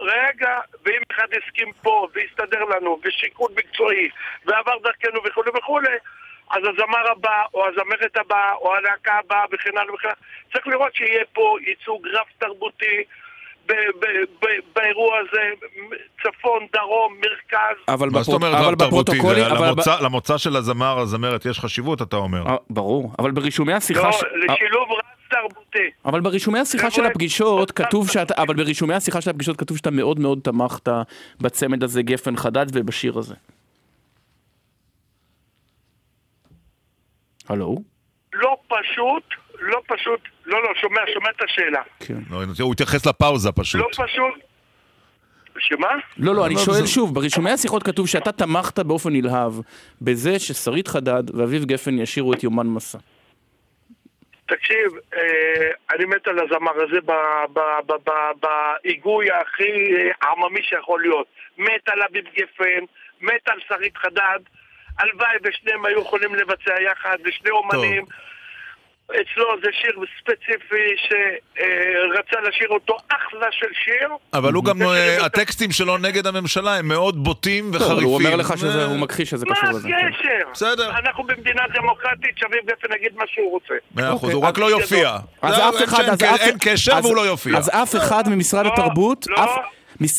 [0.00, 4.08] רגע, ואם אחד הסכים פה והסתדר לנו, ושיקול מקצועי,
[4.46, 5.96] ועבר דרכנו וכולי וכולי,
[6.50, 10.18] אז הזמר הבא, או הזמרת הבאה, או הלהקה הבאה, וכן הלאה וכן הלאה.
[10.52, 13.04] צריך לראות שיהיה פה ייצוג רב תרבותי
[14.74, 15.40] באירוע הזה,
[16.22, 17.76] צפון, דרום, מרכז.
[17.88, 19.12] אבל מה זאת אומרת אבל רב תרבותי?
[19.12, 22.46] בפרוטוקולים- ב- למוצא- של הזמר, הזמרת, יש חשיבות, אתה אומר.
[22.46, 24.02] אה, ברור, אבל ברישומי השיחה...
[24.06, 24.98] לא, ש- לשילוב רב
[25.30, 25.90] תרבותי.
[26.04, 30.18] אבל ברישומי השיחה של הפגישות כתוב שאתה, אבל ברישומי השיחה של הפגישות כתוב שאתה מאוד
[30.20, 30.88] מאוד תמכת
[31.40, 33.34] בצמד הזה גפן חדד ובשיר הזה.
[37.48, 37.76] הלו?
[38.34, 39.22] לא פשוט,
[39.60, 41.82] לא פשוט, לא, לא, שומע, שומע את השאלה.
[42.00, 42.14] כן.
[42.30, 43.80] לא, הוא התייחס לפאוזה פשוט.
[43.80, 44.34] לא פשוט.
[45.58, 45.88] שמה?
[46.16, 49.52] לא, לא, אני לא, שואל זה- שוב, ברישומי השיחות כתוב שאתה תמכת באופן נלהב
[50.02, 52.98] בזה ששרית חדד ואביב גפן ישירו את יומן מסע.
[54.46, 55.20] תקשיב, אה,
[55.94, 57.12] אני מת על הזמר הזה ב-
[57.52, 58.46] ב- ב- ב-
[58.84, 61.26] בהיגוי הכי אה, עממי שיכול להיות.
[61.58, 62.84] מת על אביב גפן,
[63.20, 64.40] מת על שרית חדד.
[64.98, 68.04] הלוואי ושניהם היו יכולים לבצע יחד, ושני אומנים.
[69.10, 74.08] אצלו זה שיר ספציפי שרצה לשיר אותו אחלה של שיר.
[74.34, 77.94] אבל הוא גם, אה, הטקסטים שלו נגד הממשלה הם מאוד בוטים לא, וחריפים.
[77.96, 79.88] אבל הוא אומר לך שזה, הוא מכחיש שזה מה קשור לזה.
[79.88, 79.94] כן.
[80.08, 80.50] הקשר?
[80.52, 80.90] בסדר.
[80.90, 83.74] אנחנו במדינה דמוקרטית, שאביב גפן יגיד מה שהוא רוצה.
[83.94, 84.32] מאה אחוז, אוקיי.
[84.34, 85.16] הוא רק לא יופיע.
[85.42, 86.04] אז זה- אף אחד,
[86.40, 87.58] אין- קשר והוא לא יופיע.
[87.58, 89.44] אז אף אחד ממשרד התרבות, לא.
[89.44, 89.58] אף-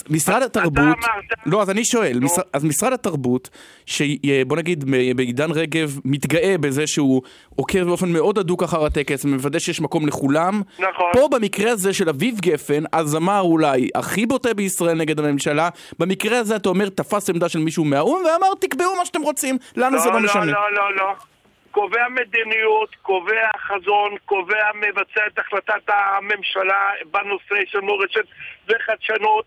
[0.10, 0.98] משרד התרבות,
[1.46, 2.20] לא, אז אני שואל,
[2.54, 3.50] אז משרד התרבות,
[3.86, 7.22] שבוא נגיד מ- בעידן רגב מתגאה בזה שהוא
[7.56, 11.12] עוקב באופן מאוד הדוק אחר הטקס ומוודא שיש מקום לכולם, נכון.
[11.14, 16.56] פה במקרה הזה של אביב גפן, הזמר אולי הכי בוטה בישראל נגד הממשלה, במקרה הזה
[16.56, 20.20] אתה אומר תפס עמדה של מישהו מהאו"ם ואמר תקבעו מה שאתם רוצים, לנו זה לא
[20.20, 20.46] משנה.
[20.46, 21.14] לא, לא, לא.
[21.72, 28.26] קובע מדיניות, קובע חזון, קובע מבצע את החלטת הממשלה בנושא של מורשת
[28.68, 29.46] וחדשנות,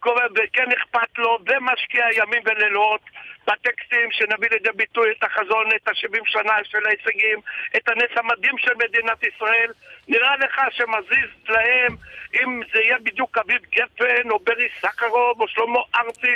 [0.00, 3.00] קובע וכן אכפת לו ומשקיע ימים ולילות
[3.46, 7.38] בטקסטים שנביא לידי ביטוי את החזון, את ה-70 שנה של ההישגים,
[7.76, 9.70] את הנס המדהים של מדינת ישראל.
[10.08, 11.96] נראה לך שמזיז להם
[12.42, 16.34] אם זה יהיה בדיוק אביב גפן או ברי סחרוב או שלמה ארצי?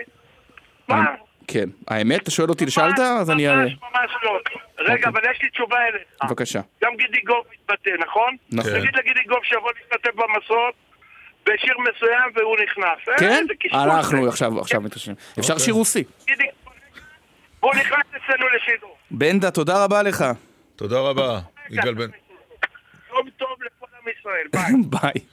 [0.89, 1.15] מה?
[1.49, 2.99] כן, האמת, אתה שואל אותי, שאלת?
[2.99, 3.63] אז אני אענה.
[3.63, 4.39] ממש ממש לא.
[4.79, 6.03] רגע, אבל יש לי תשובה אליך.
[6.25, 6.61] בבקשה.
[6.85, 8.37] גם גידי גוב מתבטא, נכון?
[8.53, 8.71] נכון.
[8.81, 10.75] תגיד לגידי גוב שיבוא להשתתף במסעות
[11.47, 13.09] בשיר מסוים והוא נכנס.
[13.09, 13.47] אה, כן?
[13.49, 14.29] זה.
[14.29, 15.17] עכשיו עכשיו מתרשמים.
[15.39, 15.65] אפשר אוקיי.
[15.65, 16.05] שיר רוסי.
[17.61, 18.97] הוא נכנס אצלנו לשידור.
[19.11, 20.25] בנדה, תודה רבה לך.
[20.77, 21.41] תודה רבה,
[21.71, 22.11] יגאל בן.
[23.11, 24.83] יום טוב לכל עם ישראל, ביי.
[25.01, 25.27] ביי.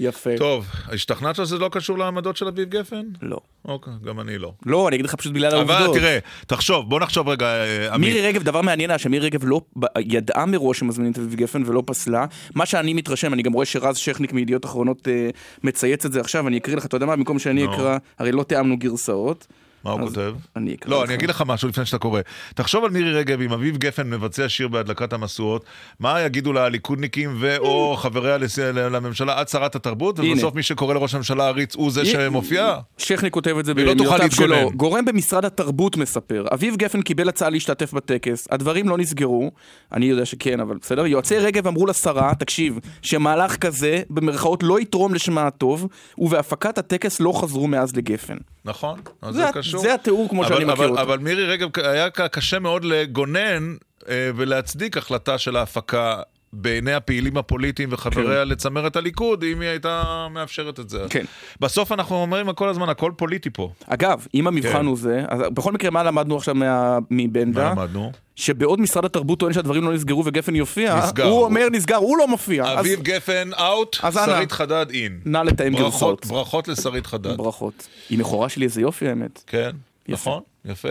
[0.00, 0.30] יפה.
[0.38, 3.02] טוב, השתכנעת שזה לא קשור לעמדות של אביב גפן?
[3.22, 3.38] לא.
[3.64, 4.52] אוקיי, גם אני לא.
[4.66, 5.96] לא, אני אגיד לך פשוט בגלל אבל העובדות.
[5.96, 8.14] תראה, תחשוב, בוא נחשוב רגע, אה, עמית.
[8.14, 9.60] מירי רגב, דבר מעניין היה שמירי רגב לא
[9.98, 12.26] ידעה מראש שמזמינים את אביב גפן ולא פסלה.
[12.54, 15.30] מה שאני מתרשם, אני גם רואה שרז שכניק מידיעות אחרונות אה,
[15.64, 17.64] מצייץ את זה עכשיו, אני אקריא לך, אתה יודע מה, במקום שאני.
[17.64, 19.46] אקרא, הרי לא תיאמנו גרסאות.
[19.84, 20.34] מה הוא כותב?
[20.56, 21.08] אני אקרא לא, לך.
[21.08, 22.20] אני אגיד לך משהו לפני שאתה קורא.
[22.54, 25.64] תחשוב על מירי רגב, אם אביב גפן מבצע שיר בהדלקת המשואות,
[26.00, 28.38] מה יגידו לה הליכודניקים ו/או חבריה
[28.72, 30.20] לממשלה עד שרת התרבות.
[30.20, 32.78] ובסוף מי שקורא לראש הממשלה עריץ הוא זה שמופיע?
[32.98, 34.70] שכני כותב את זה לא במילותיו שלו.
[34.70, 39.50] גורם במשרד התרבות מספר, אביב גפן קיבל הצעה להשתתף בטקס, הדברים לא נסגרו,
[39.92, 41.06] אני יודע שכן, אבל בסדר.
[41.06, 45.88] יועצי רגב אמרו לשרה, תקשיב, שמהלך כזה, במרכאות, לא יתרום לשמה הטוב,
[46.18, 48.36] ובהפקת הטקס לא חזרו מאז לגפן.
[48.68, 49.80] נכון, אז זה זה קשור.
[49.82, 51.02] זה התיאור כמו אבל- שאני מכיר אבל- אותו.
[51.02, 53.76] אבל מירי רגב, היה קשה מאוד לגונן
[54.08, 56.22] אה, ולהצדיק החלטה של ההפקה.
[56.52, 58.48] בעיני הפעילים הפוליטיים וחבריה כן.
[58.48, 61.06] לצמרת הליכוד, אם היא הייתה מאפשרת את זה.
[61.10, 61.24] כן.
[61.60, 63.70] בסוף אנחנו אומרים כל הזמן, הכל פוליטי פה.
[63.86, 64.86] אגב, אם המבחן כן.
[64.86, 67.74] הוא זה, אז בכל מקרה, מה למדנו עכשיו מה- מבנדה?
[67.74, 68.12] מה למדנו?
[68.36, 71.24] שבעוד משרד התרבות טוען שהדברים לא נסגרו וגפן יופיע, נסגר.
[71.24, 72.64] הוא אומר נסגר, הוא לא מופיע.
[72.64, 74.14] אז- אביב גפן אאוט, אז.
[74.26, 75.20] שרית חדד אין.
[75.24, 76.26] נא לתאם גרסאות.
[76.26, 77.36] ברכות לשרית חדד.
[77.36, 77.88] ברכות.
[78.10, 79.42] היא מכורה שלי איזה יופי האמת.
[79.46, 79.70] כן,
[80.08, 80.88] נכון, יפה.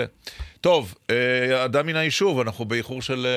[0.62, 3.28] טוב, אה, אדם מן היישוב, אנחנו באיחור של...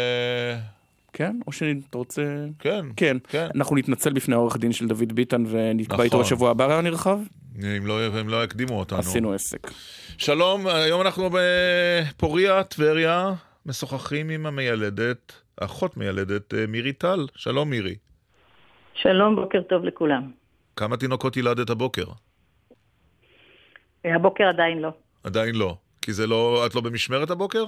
[1.12, 1.36] כן?
[1.46, 2.46] או שאתה רוצה...
[2.58, 3.16] כן, כן.
[3.28, 3.48] כן.
[3.54, 6.04] אנחנו נתנצל בפני העורך דין של דוד ביטן ונקבע נכון.
[6.04, 7.18] איתו בשבוע הבא רעיון נרחב.
[7.62, 8.98] אם לא, הם לא יקדימו אותנו.
[8.98, 9.70] עשינו עסק.
[10.18, 13.32] שלום, היום אנחנו בפוריה, טבריה,
[13.66, 17.26] משוחחים עם המיילדת, אחות מיילדת, אה, מירי טל.
[17.34, 17.94] שלום מירי.
[18.94, 20.30] שלום, בוקר טוב לכולם.
[20.76, 22.04] כמה תינוקות ילדת הבוקר?
[24.04, 24.92] הבוקר עדיין לא.
[25.24, 25.76] עדיין לא.
[26.02, 27.64] כי זה לא, את לא במשמרת הבוקר?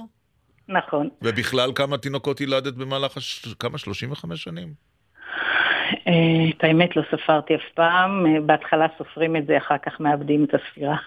[0.67, 1.09] נכון.
[1.21, 3.53] ובכלל, כמה תינוקות ילדת במהלך, הש...
[3.59, 3.77] כמה?
[3.77, 4.73] 35 שנים?
[6.07, 10.43] אה, את האמת לא ספרתי אף פעם, אה, בהתחלה סופרים את זה, אחר כך מאבדים
[10.43, 10.97] את הספירה.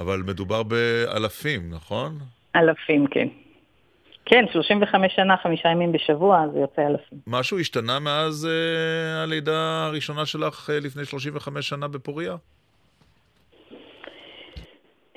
[0.00, 2.18] אבל מדובר באלפים, נכון?
[2.56, 3.28] אלפים, כן.
[4.26, 7.18] כן, 35 שנה, חמישה ימים בשבוע, זה יוצא אלפים.
[7.26, 12.36] משהו השתנה מאז אה, הלידה הראשונה שלך אה, לפני 35 שנה בפוריה?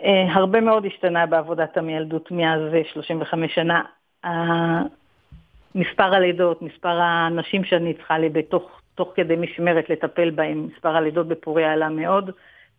[0.03, 3.81] אה, הרבה מאוד השתנה בעבודת המיילדות מאז אה, 35 שנה.
[4.23, 4.81] ה-
[5.75, 11.27] מספר הלידות, מספר האנשים שאני צריכה לי בתוך תוך כדי משמרת לטפל בהם, מספר הלידות
[11.27, 12.31] בפוריה עלה מאוד.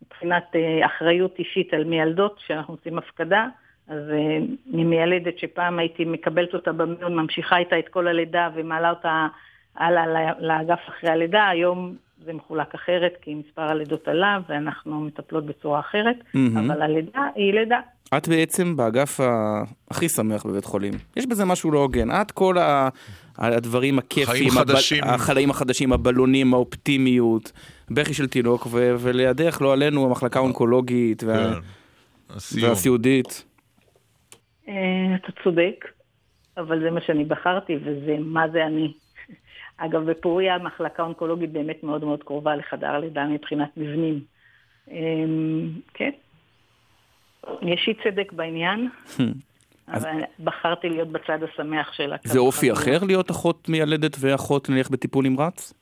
[0.05, 3.47] מבחינת אה, אחריות אישית על מיילדות, כשאנחנו עושים הפקדה,
[3.87, 9.27] אז אה, ממיילדת שפעם הייתי מקבלת אותה במעון, ממשיכה איתה את כל הלידה ומעלה אותה
[9.75, 15.79] הלאה לאגף אחרי הלידה, היום זה מחולק אחרת, כי מספר הלידות עלה ואנחנו מטפלות בצורה
[15.79, 16.71] אחרת, מהמם.
[16.71, 17.79] אבל הלידה היא לידה.
[18.17, 20.93] את בעצם באגף ה- הכי שמח בבית חולים.
[21.17, 22.11] יש בזה משהו לא הוגן.
[22.11, 22.89] את כל ה...
[23.37, 25.03] הדברים הכיפיים, חדשים.
[25.03, 27.51] החיים החדשים, הבלונים, האופטימיות,
[27.91, 28.95] בכי של תינוק, ו...
[28.99, 31.53] ולידך, לא עלינו, המחלקה האונקולוגית וה...
[31.53, 31.59] כן.
[32.61, 33.45] והסיעודית.
[34.67, 34.73] אה,
[35.15, 35.85] אתה צודק,
[36.57, 38.93] אבל זה מה שאני בחרתי וזה מה זה אני.
[39.79, 44.19] אגב, בפוריה המחלקה האונקולוגית באמת מאוד מאוד קרובה לחדר הלידה מבחינת מבנים.
[44.91, 46.09] אמ, כן,
[47.61, 48.89] יש אי צדק בעניין,
[49.87, 52.29] אבל בחרתי להיות בצד השמח של הקו.
[52.29, 55.73] זה אופי אחר להיות אחות מיילדת ואחות נניח בטיפול נמרץ?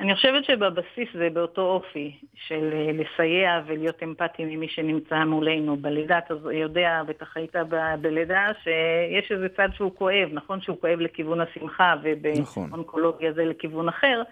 [0.00, 5.76] אני חושבת שבבסיס זה באותו אופי של אה, לסייע ולהיות אמפתי ממי שנמצא מולנו.
[5.76, 10.28] בלידה אתה יודע, בטח היית ב- בלידה, שיש איזה צד שהוא כואב.
[10.32, 11.94] נכון שהוא כואב לכיוון השמחה,
[12.40, 12.64] נכון.
[12.66, 14.22] ובאונקולוגיה זה לכיוון אחר,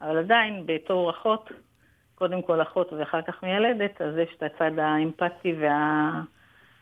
[0.00, 1.50] אבל עדיין בתור אחות,
[2.14, 6.10] קודם כל אחות ואחר כך מיילדת, אז יש את הצד האמפתי וה...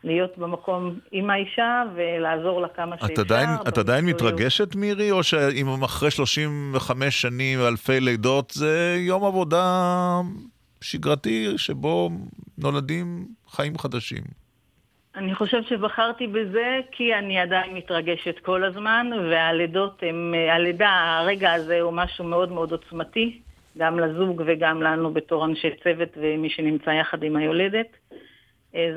[0.04, 3.14] להיות במקום עם האישה ולעזור לה כמה שאפשר.
[3.14, 4.06] את עדיין, את עדיין.
[4.06, 9.64] מתרגשת, מירי, או שאם אחרי 35 שנים ואלפי לידות זה יום עבודה
[10.80, 12.10] שגרתי שבו
[12.58, 14.22] נולדים חיים חדשים?
[15.16, 21.80] אני חושבת שבחרתי בזה כי אני עדיין מתרגשת כל הזמן, והלידות הם, הלידה, הרגע הזה
[21.80, 23.40] הוא משהו מאוד מאוד עוצמתי,
[23.78, 27.86] גם לזוג וגם לנו בתור אנשי צוות ומי שנמצא יחד עם היולדת.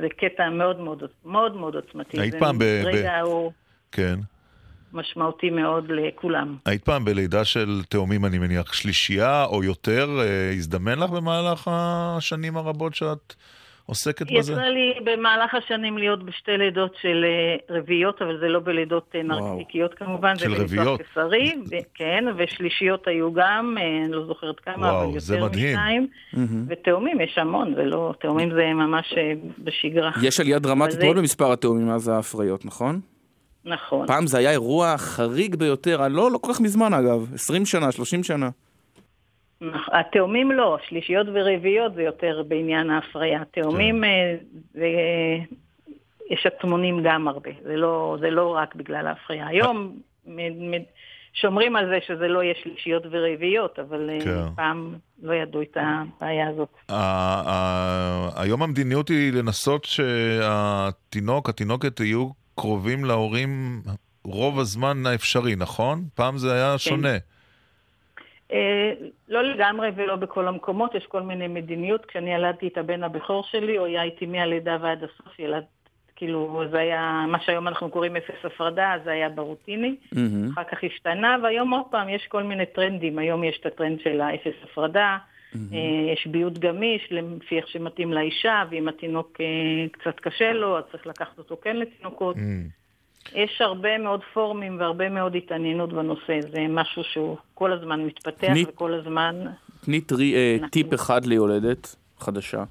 [0.02, 2.22] זה קטע מאוד מאוד, מאוד מאוד עוצמתי.
[2.22, 3.52] היית פעם ב- ב- רגע הוא
[3.92, 4.16] כן.
[4.94, 6.58] משמעותי מאוד לכולם.
[6.66, 10.08] היית פעם בלידה של תאומים, אני מניח, שלישייה או יותר?
[10.20, 13.34] אה, הזדמן לך במהלך השנים הרבות שאת
[13.92, 14.54] עוסקת בזה?
[14.54, 19.24] יצא לי במהלך השנים להיות בשתי לידות של אה, רביעיות, אבל זה לא בלידות אה,
[19.24, 21.02] נרקטיקיות כמובן, זה של בניתוח רביעיות?
[21.02, 25.46] קיסרי, ו- כן, ושלישיות היו גם, אה, אני לא זוכרת כמה, וואו, אבל זה יותר
[25.48, 25.68] מדהים.
[25.78, 26.08] משניים.
[26.68, 30.12] ותאומים יש המון, זה לא, תאומים זה ממש אה, בשגרה.
[30.22, 33.00] יש עלייה דרמטית אבל זה- מאוד במספר התאומים מאז ההפריות, נכון?
[33.66, 34.08] נכון.
[34.08, 38.24] פעם זה היה אירוע חריג ביותר, לא, לא כל כך מזמן אגב, 20 שנה, 30
[38.24, 38.50] שנה.
[39.92, 43.42] התאומים לא, שלישיות ורביעיות זה יותר בעניין ההפריה.
[43.52, 44.36] תאומים, אה,
[44.74, 44.88] זה,
[46.30, 49.48] יש עצמונים גם הרבה, זה לא, זה לא רק בגלל ההפריה.
[49.48, 50.00] היום
[51.34, 54.56] שומרים על זה שזה לא יהיה שלישיות ורביעיות, אבל אה, כן.
[54.56, 56.70] פעם לא ידעו את הבעיה הזאת.
[58.36, 63.82] היום המדיניות היא לנסות שהתינוק, התינוקת יהיו קרובים להורים
[64.24, 66.04] רוב הזמן האפשרי, נכון?
[66.16, 67.10] פעם זה היה שונה.
[67.10, 67.18] אה,
[69.30, 72.06] לא לגמרי ולא בכל המקומות, יש כל מיני מדיניות.
[72.06, 75.64] כשאני ילדתי את הבן הבכור שלי, הוא היה איתי מהלידה ועד הסוף, ילד,
[76.16, 79.96] כאילו, זה היה, מה שהיום אנחנו קוראים אפס הפרדה, אז זה היה ברוטיני.
[80.54, 83.20] אחר כך השתנה, והיום עוד פעם, יש כל מיני טרנדים.
[83.20, 85.18] היום יש את הטרנד של האפס הפרדה,
[85.56, 90.84] אה, יש ביוט גמיש, לפי איך שמתאים לאישה, ואם התינוק אה, קצת קשה לו, אז
[90.92, 92.36] צריך לקחת אותו כן לתינוקות.
[93.36, 98.64] יש הרבה מאוד פורומים והרבה מאוד התעניינות בנושא, זה משהו שהוא כל הזמן מתפתח תני-
[98.68, 99.36] וכל הזמן...
[99.86, 102.64] תני טרי- אה, אנחנו- טיפ אחד ליולדת חדשה.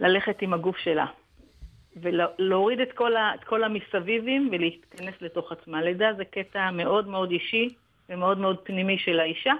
[0.00, 1.06] ללכת עם הגוף שלה.
[2.02, 5.82] ולהוריד את כל, ה, את כל המסביבים ולהתכנס לתוך עצמה.
[5.82, 7.68] לידה זה קטע מאוד מאוד אישי
[8.08, 9.52] ומאוד מאוד פנימי של האישה,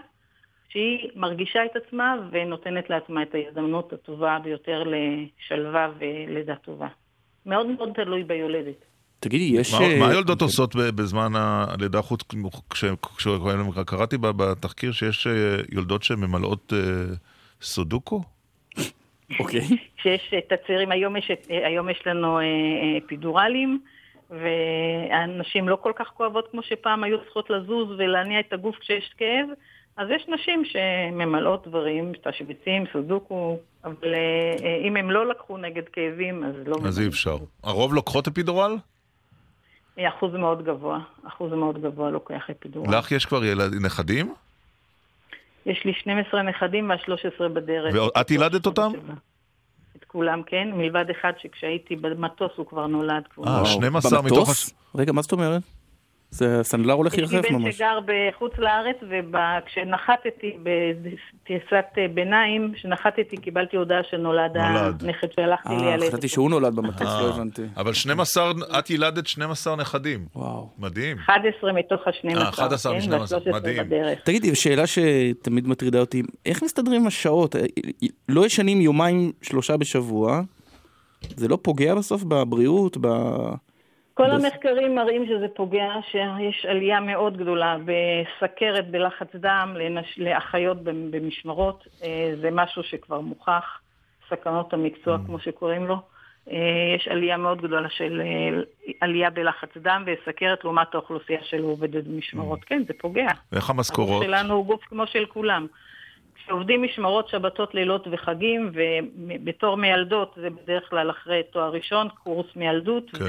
[0.69, 6.89] שהיא מרגישה את עצמה ונותנת לעצמה את ההזדמנות הטובה ביותר לשלווה ולידה טובה.
[7.47, 8.85] מאוד מאוד תלוי ביולדת.
[9.21, 9.75] תגידי, יש...
[9.75, 12.21] מה- אה, מה היולדות עושות ב- בזמן הלידה חוץ,
[12.71, 12.85] כש-
[13.17, 13.27] כש-
[13.87, 15.33] קראתי ב- בתחקיר שיש אה,
[15.73, 16.79] יולדות שממלאות אה,
[17.63, 18.23] סודוקו?
[19.41, 19.61] אוקיי.
[20.03, 23.81] שיש את הצעירים, היום יש, היום יש לנו אה, אה, אפידורלים,
[24.31, 29.47] והנשים לא כל כך כואבות כמו שפעם היו צריכות לזוז ולהניע את הגוף כשיש כאב,
[29.97, 34.15] אז יש נשים שממלאות דברים, תשביצים, סודוקו, אבל
[34.89, 36.77] אם הם לא לקחו נגד כאבים, אז לא...
[36.85, 37.37] אז אי אפשר.
[37.65, 38.77] הרוב לוקחות אפידורל?
[39.99, 40.99] אחוז מאוד גבוה,
[41.29, 42.99] אחוז מאוד גבוה לוקח אפידורל.
[42.99, 44.35] לך יש כבר ילד, נכדים?
[45.67, 47.95] יש לי 12 נכדים וה-13 בדרך.
[47.95, 48.93] ואת ילדת אותם?
[49.97, 53.23] את כולם, כן, מלבד אחד שכשהייתי במטוס הוא כבר נולד.
[53.47, 53.67] אה, נולד.
[53.67, 54.39] 12 מתוך...
[54.39, 54.75] במטוס?
[54.95, 55.63] רגע, מה זאת אומרת?
[56.31, 57.77] זה הסנדלר הולך יש לי ירחף בן ממש.
[57.77, 61.85] שגר בחוץ לארץ, וכשנחתתי בטיסת
[62.15, 65.05] ביניים, כשנחתתי קיבלתי הודעה שנולד נולד.
[65.05, 66.09] הנכד שהלכתי אה, לילד.
[66.09, 67.63] חשבתי שהוא נולד במטוס, אה, לא הבנתי.
[67.77, 70.27] אבל 12, את ילדת 12 נכדים.
[70.37, 70.69] וואו.
[70.79, 71.17] מדהים.
[71.19, 73.83] 11 מתוך ה-12, אה, 11 כן, מ- 12, וה-13 מדהים.
[74.25, 77.57] תגידי, שאלה שתמיד מטרידה אותי, איך מסתדרים השעות?
[78.29, 80.41] לא ישנים יומיים, שלושה בשבוע,
[81.37, 82.97] זה לא פוגע בסוף בבריאות?
[83.01, 83.07] ב...
[84.19, 90.19] כל המחקרים מראים שזה פוגע, שיש עלייה מאוד גדולה בסכרת, בלחץ דם, לנש...
[90.19, 91.87] לאחיות במ- במשמרות.
[92.03, 93.81] אה, זה משהו שכבר מוכח,
[94.31, 95.97] סכנות המקצוע כמו שקוראים לו.
[96.51, 96.57] אה,
[96.97, 98.61] יש עלייה מאוד גדולה של אה,
[99.01, 102.65] עלייה בלחץ דם וסכרת לעומת האוכלוסייה שלו עובדת במשמרות.
[102.65, 103.29] כן, זה פוגע.
[103.53, 104.25] ואיך הגוף המשכורות?
[104.25, 105.67] שלנו הוא גוף כמו של כולם.
[106.49, 113.11] כשעובדים משמרות, שבתות, לילות וחגים, ובתור מיילדות זה בדרך כלל אחרי תואר ראשון, קורס מיילדות
[113.11, 113.25] כן.
[113.25, 113.29] ו-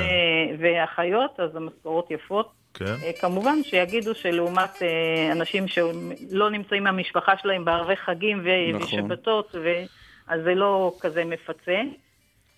[0.59, 2.49] ואחיות, אז המשכורות יפות.
[2.73, 2.85] כן.
[2.85, 8.99] אה, כמובן שיגידו שלעומת אה, אנשים שלא נמצאים עם המשפחה שלהם בערבי חגים ו- נכון.
[8.99, 9.83] ושבתות, ו-
[10.27, 11.81] אז זה לא כזה מפצה.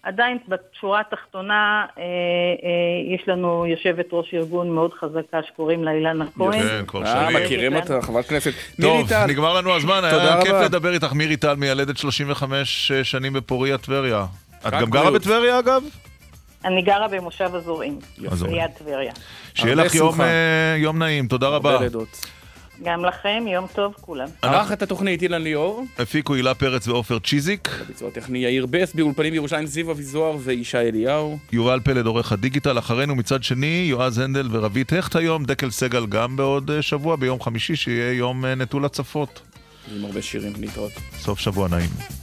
[0.04, 6.26] עדיין בשורה התחתונה אה, אה, יש לנו יושבת ראש ארגון מאוד חזקה שקוראים לה אילנה
[6.38, 6.62] כהן.
[6.62, 7.44] כן, כבר אה, שנים.
[7.44, 8.52] מכירים אותה, חברת כנסת.
[8.82, 9.14] טוב.
[9.28, 10.54] נגמר לנו הזמן, תודה היה כיף.
[10.54, 11.14] לדבר איתך.
[11.14, 14.26] מירי טל, מיילדת 35 שנים בפוריה, טבריה.
[14.68, 15.12] את גם גרה.
[15.12, 15.84] בטבריה, אגב?
[16.66, 18.00] אני גרה במושב הזורעים.
[18.18, 19.12] ליד טבריה.
[19.54, 19.96] שיהיה לך.
[20.20, 21.78] אה, יום נעים, תודה רבה.
[22.84, 24.28] גם לכם, יום טוב כולם.
[24.42, 29.34] ערך את התוכנית אילן ליאור, הפיקו הילה פרץ ועופר צ'יזיק, ביצוע טכני יאיר בס, באולפנים
[29.34, 31.38] בירושלים זיו אביזוהר וישי אליהו.
[31.52, 36.36] יובל פלד עורך הדיגיטל, אחרינו מצד שני יועז הנדל ורבית הכט היום, דקל סגל גם
[36.36, 39.42] בעוד אה, שבוע, ביום חמישי, שיהיה יום אה, נטול הצפות.
[39.96, 40.92] עם הרבה שירים להתראות.
[41.20, 42.21] סוף שבוע נעים.